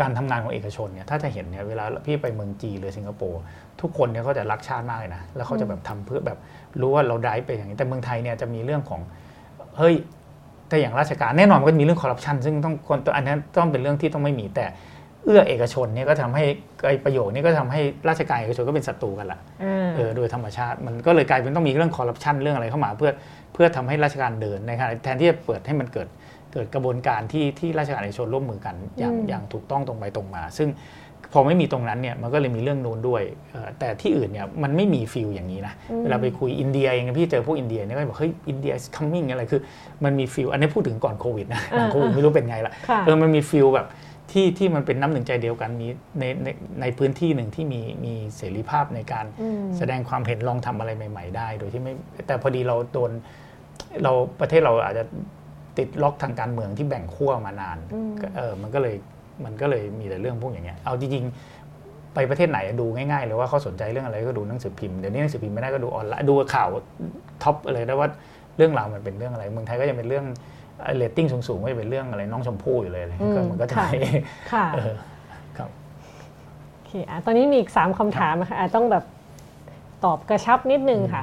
[0.00, 3.40] การทำงานของเอกชนเนี่ยถ้าจะเห็นเนี่ยเวลาพี่ไปเมืองจีนหรือสิงคโปร์
[3.80, 6.38] ทุกคนเนี่ยเขาจะรักชาติมากเลยนะแล้วเขาจะแบบทำเพื่อแบบ
[6.80, 9.00] รู้ว่าเราได้ไปอย่างนี้แต่เมืองไทยเนี่ยจะมีเรื่องของ
[9.78, 9.94] เฮ้ย
[10.68, 14.66] แต่อย่างราชการแน่นอนมันก็มีเรื่องคอร์รัปชันซึ่งต้องคนอันนั้นต้องเป็นเรื่องที่ต้องไม่มีแต่
[15.24, 16.44] เอื้อเอกชนเนี่ยก็ทำให้
[16.86, 23.10] ไอ้ประโยชน์นี้ก็ทำให้ราชการเอกชนก็เป็นศัตรูกันละอ่าเออโดยธรรมชาติมันก็เลยกลายเป็นต้องมีเรื่องคอร์รัปชันเรื่องอะไรเข้ามาเพื่อ
[23.52, 26.08] เพื่อทำให้ราชการเดินในขณะแทนที่จะเปิดให้มันเกิด
[26.52, 30.70] เกิดกระบวนการที่ที่ราชการเอกชนร่วมมือกันอย่างอืมอย่างถูกต้องตรงไปตรงมา ซึ่ง
[31.32, 39.60] พอไม่มีตรงนั้นเนี่ยมันก็เลยมีเรื่องนู้นด้วยเอ่อแต่ที่อื่นเนี่ยมันไม่มี feel อย่างนี้นะเวลาไปคุยอินเดียเองพี่เจอพวกอินเดียเนี่ยก็บอกเฮ้ยอินเดีย is coming อะไรคือ
[40.04, 43.86] มันมี feel อันนี้พูดถึงก่อนโควิดนะหลังโควิดไม่รู้เป็นไงละค่ะเออมันมี feel แบบ
[44.32, 45.88] ที่ที่มันเป็นน้ำหนึ่งใจเดียวกันมี
[46.18, 46.48] ในใน
[46.80, 51.92] ในพื้นที่หนึ่งที่มีมีเสรีภาพในการอืมแสดงความเห็นลองทำอะไรใหม่ ๆ ได้ โดยที่ไม่
[52.26, 53.10] แต่พอดีเราโดน
[54.02, 55.04] เราประเทศเราอาจจะ
[55.78, 58.94] ติดล็อกทางการเมืองที่แบ่งขั้วมานานอืมก็เออมันก็เลย
[59.44, 66.68] มันก็เลยมีแต่เรื่องพวกอย่างเงี้ยเอาจริงๆไปประเทศไหนดูง่ายๆเลยว่าเขาสนใจเรื่องอะไรก็ดูหนังสือพิมพ์เดี๋ยวนี้หนังสือพิมพ์ไม่ได้ก็ดูออนไลน์ดูข่าว
[67.42, 68.08] top อะไรได้ว่า
[68.56, 70.26] เรื่องราวมันเป็นเรื่องอะไรเมืองไทยก็ยังเป็นเรื่อง
[70.96, 74.10] เรตติ้งสูงๆก็จะเป็นเรื่องอะไรน้องชมพู่อยู่เลยอะไรก็มันก็จะค่ะไม่
[74.52, 74.92] ค่ะเออ
[75.58, 75.70] ครับ
[76.72, 79.04] โอเคอะตอนนี้มีอีก3คำถามนะคะอาจต้องแบบ
[80.04, 81.22] ตอบกระชับนิดนึงค่ะ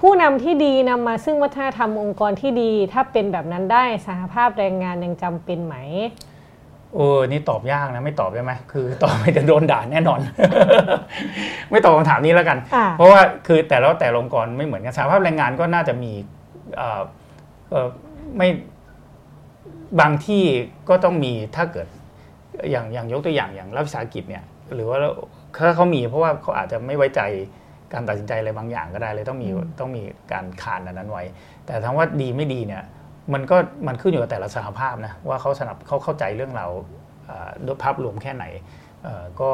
[0.00, 5.76] ผู้นำที่ดีนำมาซึ่งวัฒนธรรมองค์กรที่ดี ถ้าเป็นแบบนั้นได้สหภาพแรงงานยังจำเป็นไหม
[6.94, 10.20] เออนี่ตอบยากนะไม่ตอบได้ไหมคือตอบไปจะโดนด่าแน่นอน
[11.70, 16.12] ไม่ตอบคำถามนี้แล้วกันอ่าเพราะว่าคือแต่แล้วแต่องค์กรไม่เหมือนกันสหภาพแรงงานก็น่าจะมี
[16.76, 17.02] เอ่อ
[17.70, 17.88] เอ่อ
[18.36, 18.48] ไม่
[20.00, 20.42] บางที่
[20.88, 21.86] ก็ต้องมีถ้าเกิด
[22.70, 24.44] อย่างอย่างยกตัวอย่างอย่างรัฐวิสาหกิจเนี่ย
[24.74, 24.98] หรือว่า
[25.58, 27.20] ถ้าเขามีเพราะว่าเขาอาจจะไม่ไว้ใจ
[27.92, 29.48] การตัดสินใจอะไรบางอย่างก็ได้เลยต้องมี
[29.80, 30.02] ต้องมี
[30.32, 31.24] การคานอันนั้นไว้
[31.66, 32.82] แต่ถามว่าดีไม่ดีเนี่ย
[33.32, 33.56] มันก็
[33.86, 36.70] มันขึ้นอยู่กับแต่ละสหภาพนะว่าเขาสนับเขาเข้าใจเรื่องราว
[37.26, 38.44] เอ่อด้วยภาพรวมแค่ไหน
[39.04, 39.50] เอ่อก็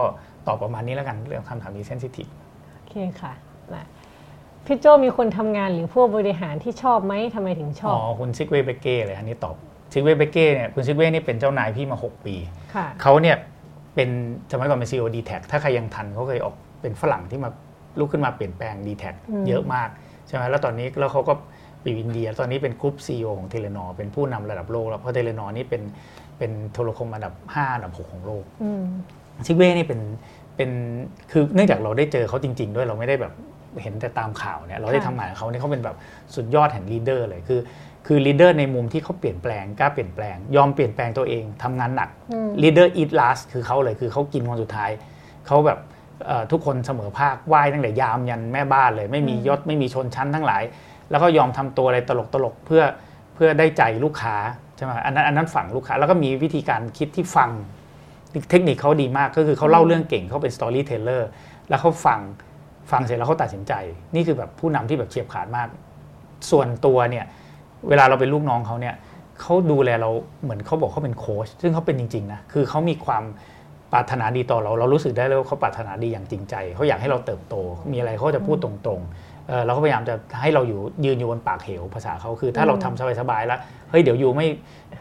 [0.47, 2.28] ตอบประมาณนี้แล้วกันเรื่องคำถามนี้ sensitive
[2.75, 3.33] โอเคค่ะ
[3.75, 3.87] นะ
[4.67, 9.57] พี่โจมีคนทำงานหรือผู้บริหารที่ชอบไหมทำไมถึงชออ๋บอคุณซิกเวย์เบเก้เลยอันนี้ตอบ
[9.93, 12.35] ซิกเวย์เบเก้เนี่ยคุณซิกเวย์นี่เป็นเจ้านายพี่มา 6 ปี
[12.75, 13.37] ค่ะเขาเนี่ย
[13.95, 14.09] เป็น
[14.51, 17.51] สมัยก่อนเป็น CEO ดีแทคถ้าใครยังทันเขาเคยออกเป็นฝรั่งที่มา
[17.98, 19.89] ลุกขึ้นมาเปลี่ยนแปลงดีแทคอืมเยอะมาก
[20.27, 21.32] ใช่ไหมแล้วตอนนี้แล้วเขาก็
[21.81, 25.82] ไปอยู่อินเดีย ตอนนี้เป็น group CEO ของ Telenor เป็นผู้นำระดับโลกแล้วเพราะ Telenor นี่เป็น
[26.39, 28.85] เป็นโทรคมอันดับ5อันดับ 6 ของโลกอืม
[29.47, 30.01] ซิกเว่นี่เป็น
[30.56, 30.70] เป็น
[31.31, 33.32] คือเนื่องจากเราได้เจอเขาจริง ๆ ด้วยเราไม่ได้แบบ
[33.82, 35.97] เห็นแต่ตามข่าวเนี่ยเราได้ค่ะทำงานกับเขาเนี่ยเขาเป็นแบบ
[36.35, 37.60] สุดยอดแห่ง leader เลยคือ
[38.06, 44.90] คือ leader ในมุมที่เขาเปลี่ยนแปลงกล้าเปลี่ยนแปลง ยอมเปลี่ยนแปลงตัวเองทำงานหนักอืม leader eat last คือเขาเลยคือเขากินคนสุดท้าย
[45.47, 45.95] เขาแบบเอ่อ
[46.52, 50.62] ทุกคนเสมอภาคไหว้ตั้งแต่ยามยันแม่บ้านเลย ไม่มียศไม่มีชนชั้นทั้งหลาย
[51.10, 52.10] แล้วก็ยอมทำตัวอะไรต
[52.44, 52.82] ลกๆเพื่อ
[53.34, 54.36] เพื่อได้ใจลูกค้า
[54.76, 57.51] ใช่ไหมอันนั้นอันนั้นฝั่งลูกค้าแล้วก็มีวิธีการคิดที่ฟัง
[58.51, 61.28] เทคนิคเขาดีมากก็คือเขาเล่าเรื่องเก่งเขาเป็นสตอรี่เทเลอร์
[61.68, 62.20] แล้วเขาฟัง
[62.90, 63.72] ฟังเสร็จแล้วเขาตัดสินใจ
[64.14, 65.68] นี่คือแบบผู้นำที่แบบเฉียบขาดมาก
[66.51, 67.24] ส่วนตัวเนี่ย
[67.88, 68.94] เวลาเราเป็นลูกน้องเขาเนี่ย
[69.40, 70.10] เขาดูแลเรา
[70.43, 73.24] เหมือนเขาบอกเขาเป็นโค้ชซึ่งเขาเป็นจริงๆนะคือเขามีความ
[73.97, 77.55] ปรารถนาดีต่อเรา เรารู้สึกได้เลยว่าเขาปรารถนาดีอย่างจริงใจ เขาอยากให้เราเติบโต
[77.93, 83.60] มีอะไรเขาจะพูดตรงๆเอ่อเราก็พยายามจะให้เราอยู่ยืนอยู่บนปากเหวภาษาเขาคือ ถ้าเราทำสบายๆแล้ว
[83.90, 84.47] เฮ้ยเดี๋ยวอยู่ไม่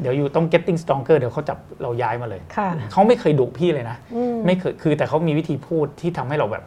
[0.02, 6.64] เดี๋ยวอยู่ต้อง getting stronger เดี๋ยวเขาจับเราย้ายมาเลยค่ะเขาไม่เคยดุพี่เลยนะอืมไม่เคยคือแต่เขามีวิธีพูดที่ทำให้เราแบบ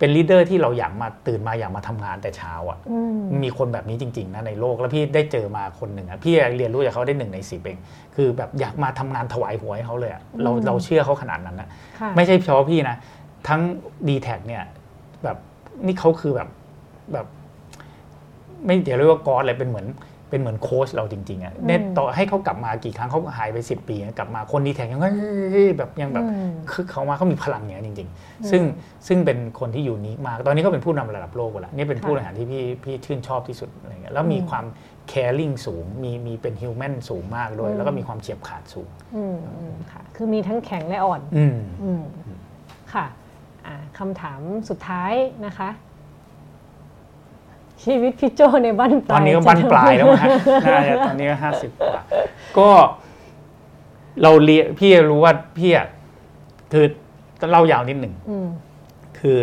[0.00, 7.78] เป็น leader ที่เราอยากมาตื่นมาอยากมาทำงานแต่เช้าอะอืมมีคนแบบนี้จริงๆนะในโลกแล้วพี่ได้เจอมาคนหนึ่งอะพี่เรียนรู้จากเขาได้หนึ่งในสิบเอง
[8.16, 11.68] คือแบบอยากมาทำงานถวายหัวให้เขาเลยอะเราอืมเราเชื่อเขาขนาดนั้นนะ
[12.00, 12.96] ค่ะไม่ใช่เฉพาะพี่นะ
[13.48, 13.60] ทั้ง
[14.08, 14.62] d t แทเนี่ย
[15.24, 15.36] แบบ
[15.86, 16.48] นี่เขาคือแบบ
[17.12, 17.26] แบบ
[18.64, 19.86] ไม่เดี๋ยวเรียกว่ากอสเลยเป็นเหมือน
[20.30, 28.62] เป็นเหมือนโค้ชเราจริงๆอะเนี่ยต่อให้เขากลับมากี่ครั้งเขาหายไปสิบปี กลับมาคน d t แทยังเฮ้ยแบบยังแบบอืมคือเขามาเขามีพลังอย่างนี้นจริง ๆ ซึ่ง
[29.06, 34.64] ซึ่งเป็นคนที่อยู่นี้มาก ตอนนี้ก็เป็นผู้นำระดับโลกไปแล้วนี่เป็นผู้บริหารที่พี่พี่ชื่นชอบที่สุดอะไรเงี้ยแล้วมีความ
[35.12, 42.02] caring สูง มีมีเป็น human สูงมากด้วยอืมแล้วก็มีความเฉียบขาดสูงอืมอืมค่ะคือมีทั้งแข็งและอ่อนอืมอืม
[42.94, 43.06] ค่ะ
[43.66, 45.12] อ่าคำถามสุดท้าย
[45.46, 45.68] นะคะ
[47.84, 50.28] ชีวิตพี่โจในบ้านปตลายอนนี้ก็บั้นปลายแล้วมั้งฮะ
[50.74, 52.02] น่าจะตอนนี้ก็ห้าสิบกว่า
[52.58, 52.68] ก็
[54.22, 55.86] เราเรียนพี่รู้ว่าพี่อะ
[56.72, 56.86] คือ
[57.50, 58.46] เล่ายาวนิดหนึ่งอืม
[59.18, 59.38] คือ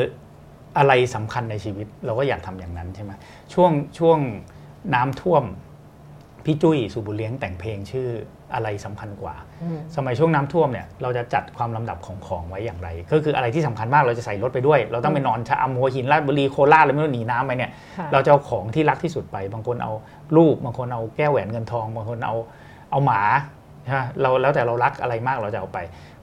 [0.77, 3.11] อะไรสำคัญในชีวิต เราก็อยากทำอย่างนั้นใช่ไหม
[3.53, 4.19] ช่วงช่วง
[4.93, 5.43] น้ำท่วม
[6.47, 8.07] พี่จุ้ยสุบุญเลี้ยงแต่งเพลงชื่อ
[8.55, 19.91] อะไรสำคัญกว่าอืมสมัยช่วงน้ำท่วมเนี่ยเราจะจัดความลำดับของของไว้อย่างไร ก็คืออะไรที่สำคัญมากเราจะใส่รถไปด้วย เราต้องไปนอนชะอำหัวหินราชบุรีโคราชอะไรไม่รู้หนีน้ำไปเนี่ยค่ะเราจะเอาของที่รักที่สุดไป บางคนเอา
[20.35, 22.35] รูปบางคนเอาแก้วแหวนเงินทอง บางคนเอา
[22.91, 23.21] เอาหมา
[23.83, 25.79] ใช่ไหมเราแล้วแต่เรารักอะไรมากเราจะเอาไป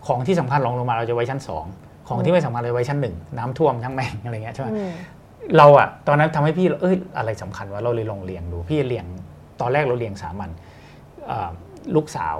[0.07, 1.65] ของที่สำคัญรองลงมาเราจะไว้ชั้นสอง
[2.09, 4.91] ของที่ไม่สำคัญเราไว้ชั้นหนึ่งน้ำท่วมช่างแม่งอะไรเงี้ยใช่ไหมอืม
[5.57, 9.07] เราอะตอนนั้นทำให้พี่เอ้ยอะไรสำคัญวะเราเลยลองเรียงดูพี่เรียง
[9.61, 10.51] ตอนแรกเราเรียงสามัญ
[11.27, 11.51] เอ่อ
[11.95, 12.37] ลูกสาว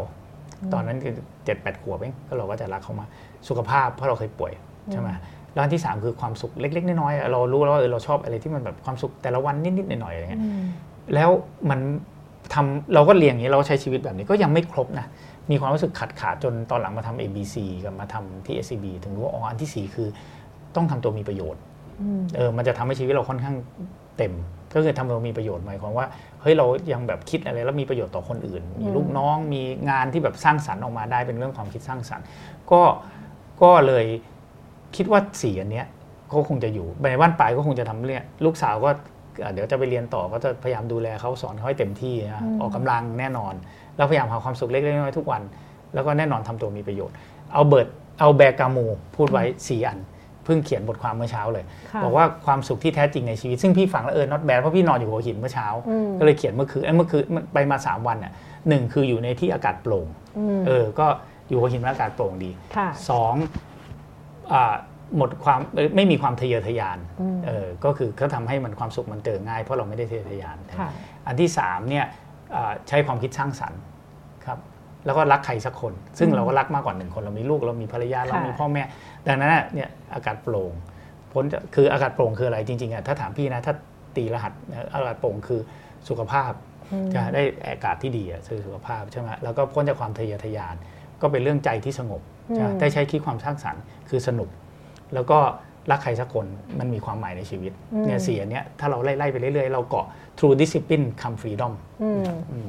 [0.73, 1.15] ตอนนั้นคือ
[1.45, 3.07] เจ็ดแปดขวบเองก็เราก็จะรักเขามา
[3.49, 4.53] สุขภาพเพราะเราเคยป่วย
[4.93, 5.09] ใช่ไหม
[5.53, 10.63] แล้วอันที่สามคือความสุขเล็ก ๆ น้อยๆอะเรารู้แล้วว่าเออเราชอบอะไรที่มันแบบความสุขแต่ละวันนิดๆหน่อยๆอะไรเงี้ยอืม
[11.15, 11.31] แล้ว
[11.71, 11.81] มัน
[12.55, 15.07] ทำเราก็เรียงอย่างนี้เราใช้ชีวิตแบบนี้ก็ยังไม่ครบนะ
[15.51, 20.09] มีความรู้สึกขาดขาดจนตอนหลังมาทำ ABC กับมาทำที่ SCB ถึงรู้ว่าอ๋ออันที่สี่คือ
[20.77, 21.61] ต้องทำตัวมีประโยชน์
[22.01, 23.57] อืมเออมันจะทำให้ชีวิตเราค่อนข้าง
[24.17, 24.33] เต็ม
[24.75, 26.07] ก็คือทำให้เรามีประโยชน์หมายความว่า
[26.45, 32.25] เฮ้ยเรายังแบบคิดอะไรแล้วมีประโยชน์ต่อคนอื่น มีลูกน้องมีงานที่แบบสร้างสรรค์ออกมาได้เป็นเรื่องความคิดสร้างสรรค์
[32.73, 32.83] ก็
[33.63, 34.07] ก็เลย
[34.97, 35.87] คิดว่าสี่อันเนี้ย
[36.33, 38.91] ก็คงจะอยู่ในบ้านปลายก็คงจะทำเรื่องลูกสาวก็
[39.41, 43.55] เอ่อเดี๋ยวจะไปเรียนต่อก็จะพยายามดูแลเขาสอนเขาให้เต็มที่นะออกกำลังแน่นอน
[43.97, 45.43] แล้วพยายามหาความสุขเล็กๆน้อยๆทุกวัน
[45.95, 47.17] แล้วก็แน่นอนทำตัวมีประโยชน์
[47.53, 47.89] เอาเบิร์ต
[48.21, 49.99] เอาแบร์กามูพูดไว้สี่อัน
[50.45, 57.23] เพิ่งเขียนบทความเมื่อเช้าเลยค่ะบอกว่าความสุขที่แท้จริงในชีวิต ซึ่งพี่ฟังแล้วเออ not bad เพราะพี่นอนอยู่หัวหินเมื่อเช้าอืมก็เลยเขียนเมื่อคืนเอ้ยเมื่อคืน
[57.55, 58.33] ไปมาสามวันน่ะ
[58.69, 60.07] หนึ่งคืออยู่ในที่อากาศโปร่ง
[60.39, 61.07] อืมเออ ก็
[61.49, 63.35] อยู่หัวหินแล้วอากาศโปร่งดีค่ะสอง
[64.53, 64.75] อ่า
[65.17, 70.91] หมดความเอ่อไม่มีความทะเยอทะยานอืมเออก็คือเขาทำให้มันความสุขมันเจอง่ายเพราะเราไม่ได้ทะเยอทะยานค่ะ
[71.27, 72.07] อันที่สามเนี่ย
[72.55, 73.94] อ่าใช้ความคิดสร้างสรรค์ครับ
[75.07, 78.83] แล้วก็รักใครสักคน ซึ่งอืมเราก็รักมากกว่าหนึ่งคน เรามีลูกเรามีภรรยาเราค่ะมีพ่อแม่
[79.27, 80.73] ดังนั้นน่ะเนี่ยอากาศโปร่ง
[81.33, 83.75] พ้นจากคืออากาศโปร่งคืออะไรจริงๆอะถ้าถามพี่นะถ้า
[84.17, 85.61] ตีรหัสนะอากาศโปร่งคือ
[86.09, 86.53] สุขภาพ
[86.93, 90.75] อืมจะได้อากาศที่ดีอะคือสุขภาพใช่ไหมแล้วก็พ้นจากความทะเยอทะยาน
[91.21, 92.21] ก็เป็นเรื่องใจที่สงบ
[92.55, 94.49] ใช่ไหมอืมได้ใช้คิดความสร้างสรรค์คือสนุก
[95.15, 95.39] แล้วก็
[95.91, 96.47] รักใครสักคน
[96.79, 97.73] มันมีความหมายในชีวิต
[98.07, 100.07] เนี่ยสี่อันเนี้ยถ้าเราไล่ๆไปเรื่อยๆ เราเกาะ
[100.39, 101.73] true discipline come freedom
[102.03, 102.69] อืมอืม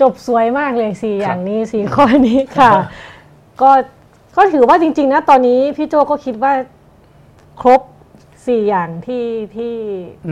[0.00, 2.72] จบสวยมากเลยสี่ครับอย่างนี้สี่ข้อนี้ค่ะ
[3.62, 3.70] ก็
[4.36, 6.52] ก็ถือว่าจริง ๆ นะ ตอนนี้พี่โจก็คิดว่า
[7.60, 7.80] ครบ
[8.46, 9.26] สี่อย่างที่
[9.56, 9.74] ที่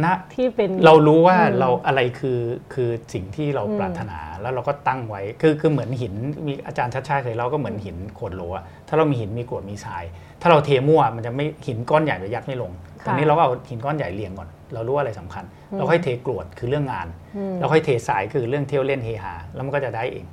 [0.05, 2.41] ณที่เป็นเรารู้ว่าอืมเราอะไรคือ
[2.75, 6.15] คือสิ่งที่เราอืมปรารถนาแล้วเราก็ตั้งไว้คือคือเหมือนหิน
[6.47, 10.05] มีอาจารย์ชัดชาติเคยเล่าก็เหมือนหินโขดโหลอะถ้าเรามีหินมีกรวดมีทราย
[10.41, 12.73] ถ้าเราเทมั่วมันจะไม่หินก้อนใหญ่จะยัดไม่ลง
[13.07, 15.45] ตอนนี้เราก็เอาหินก้อนใหญ่เรียงก่อน เรารู้ว่าอะไรสำคัญ
[15.75, 17.07] เราค่อยเทกรวดคือเรื่องงาน
[17.37, 20.27] อืมเราค่อยเทสายคือเรื่องเที่ยวเล่นเฮฮาแล้วมันก็จะได้เอง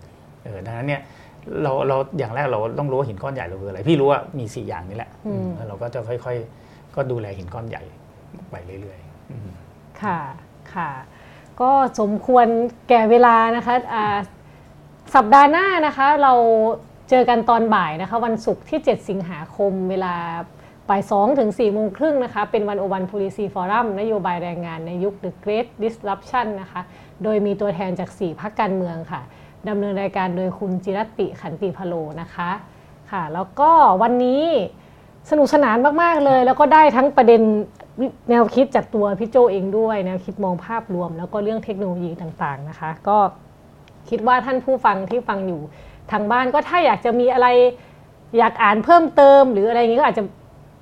[0.43, 1.01] เออดังนั้นเนี่ย
[1.64, 7.84] เราเราอย่างแรกเราต้องรู้ว่าหินก้อนใหญ่เราคืออะไร พี่รู้ว่ามีสี่อย่างนี้แหละอืมแล้วเราก็จะค่อยๆ ก็ดูแลหินก้อนใหญ่
[8.51, 9.49] ไปเรื่อยๆอืม
[10.01, 10.19] ค่ะ
[10.73, 10.89] ค่ะ
[11.61, 12.47] ก็สมควร
[12.89, 14.18] แก่เวลานะคะอ่า
[15.15, 16.34] สัปดาห์หน้านะคะ เรา
[17.10, 20.15] เจอกันตอนบ่ายนะคะ วันศุกร์ที่ 7 สิงหาคมเวลา
[20.89, 26.81] บ่าย2ถึง4โมงครึ่งนะคะ เป็นวันโอวัน policy forum นโยบายแรงงานในยุค the great disruption นะคะ
[27.23, 29.22] โดยมีตัวแทนจาก 4พักการเมืองค่ะ
[29.69, 32.49] ดำเนินรายการโดยคุณจิรตติขันติพโลนะคะ
[33.11, 34.43] ค่ะ แล้วก็วันนี้
[35.30, 37.41] สนุกสนานมากๆเลย แล้วก็ได้ทั้งประเด็น
[38.30, 43.18] แนวคิดจากตัวพี่โจเองด้วย แนวคิดมองภาพรวม แล้วก็เรื่องเทคโนโลยีต่างๆนะคะ ก็
[44.10, 45.61] คิดว่าท่านผู้ฟังที่ฟังอยู่
[46.11, 47.47] ทางบ้านก็ถ้าอยากจะมีอะไร
[48.38, 50.23] อยากอ่านเพิ่มเติม หรืออะไรอย่างนี้ก็อาจจะ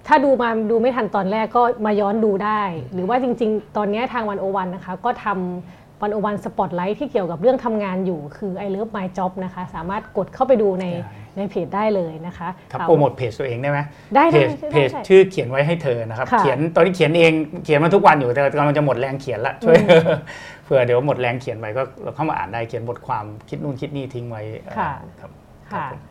[0.08, 2.62] ถ้าดูมาดูไม่ทันตอนแรกก็มาย้อนดูได้
[2.94, 13.80] หรือว่าจริง ๆ ตอนนี้ทางวันโอวันนะคะ ก็ทำวันโอวันสปอตไลท์ที่เกี่ยวกับเรื่องทำงานอยู่คือ I Love My Job นะคะ สามารถกดเข้าไปดูในใช่ในเพจได้เลยนะคะครับค่ะโปรโมทเพจตัวเองได้ไหม
[14.16, 17.34] ได้เพได้จได้เพจได้ชื่อเขียนไว้ให้เธอนะครับค่ะเขียนตอนนี้เขียนเอง
[17.66, 19.76] เขียนมาทุกวันอยู่แต่กำลังจะหมดแรงเขียนละช่วย
[20.64, 25.32] เผื่อเดี๋ยวหมดแรงเขียนไปก็เราเข้ามาอ่านได้เขียนบทความคิดนู่นคิดนี่ทิ้งไว้เอ่อค่ะครับ
[25.74, 26.11] ค่ะครับผม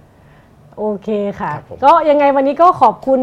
[0.78, 1.08] โอเค
[1.40, 3.20] ค่ะ ครับผมก็ยังไงวันนี้ก็ขอบคุณ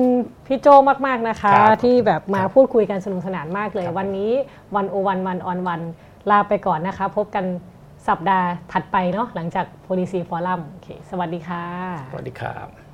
[0.47, 0.67] พี่โจ
[1.05, 4.31] มากๆนะคะ ครับที่แบบมาครับพูดคุยกันสนุกสนานมากเลย ครับ วันนี้
[4.75, 5.81] วันโอวันวันออนวัน
[6.29, 7.45] ลาไปก่อนนะคะ พบกัน
[8.07, 11.63] สัปดาห์ถัดไปเนาะหลังจาก Policy Forum โอเค สวัสดีค่ะ
[12.11, 12.86] สวัสดีครับ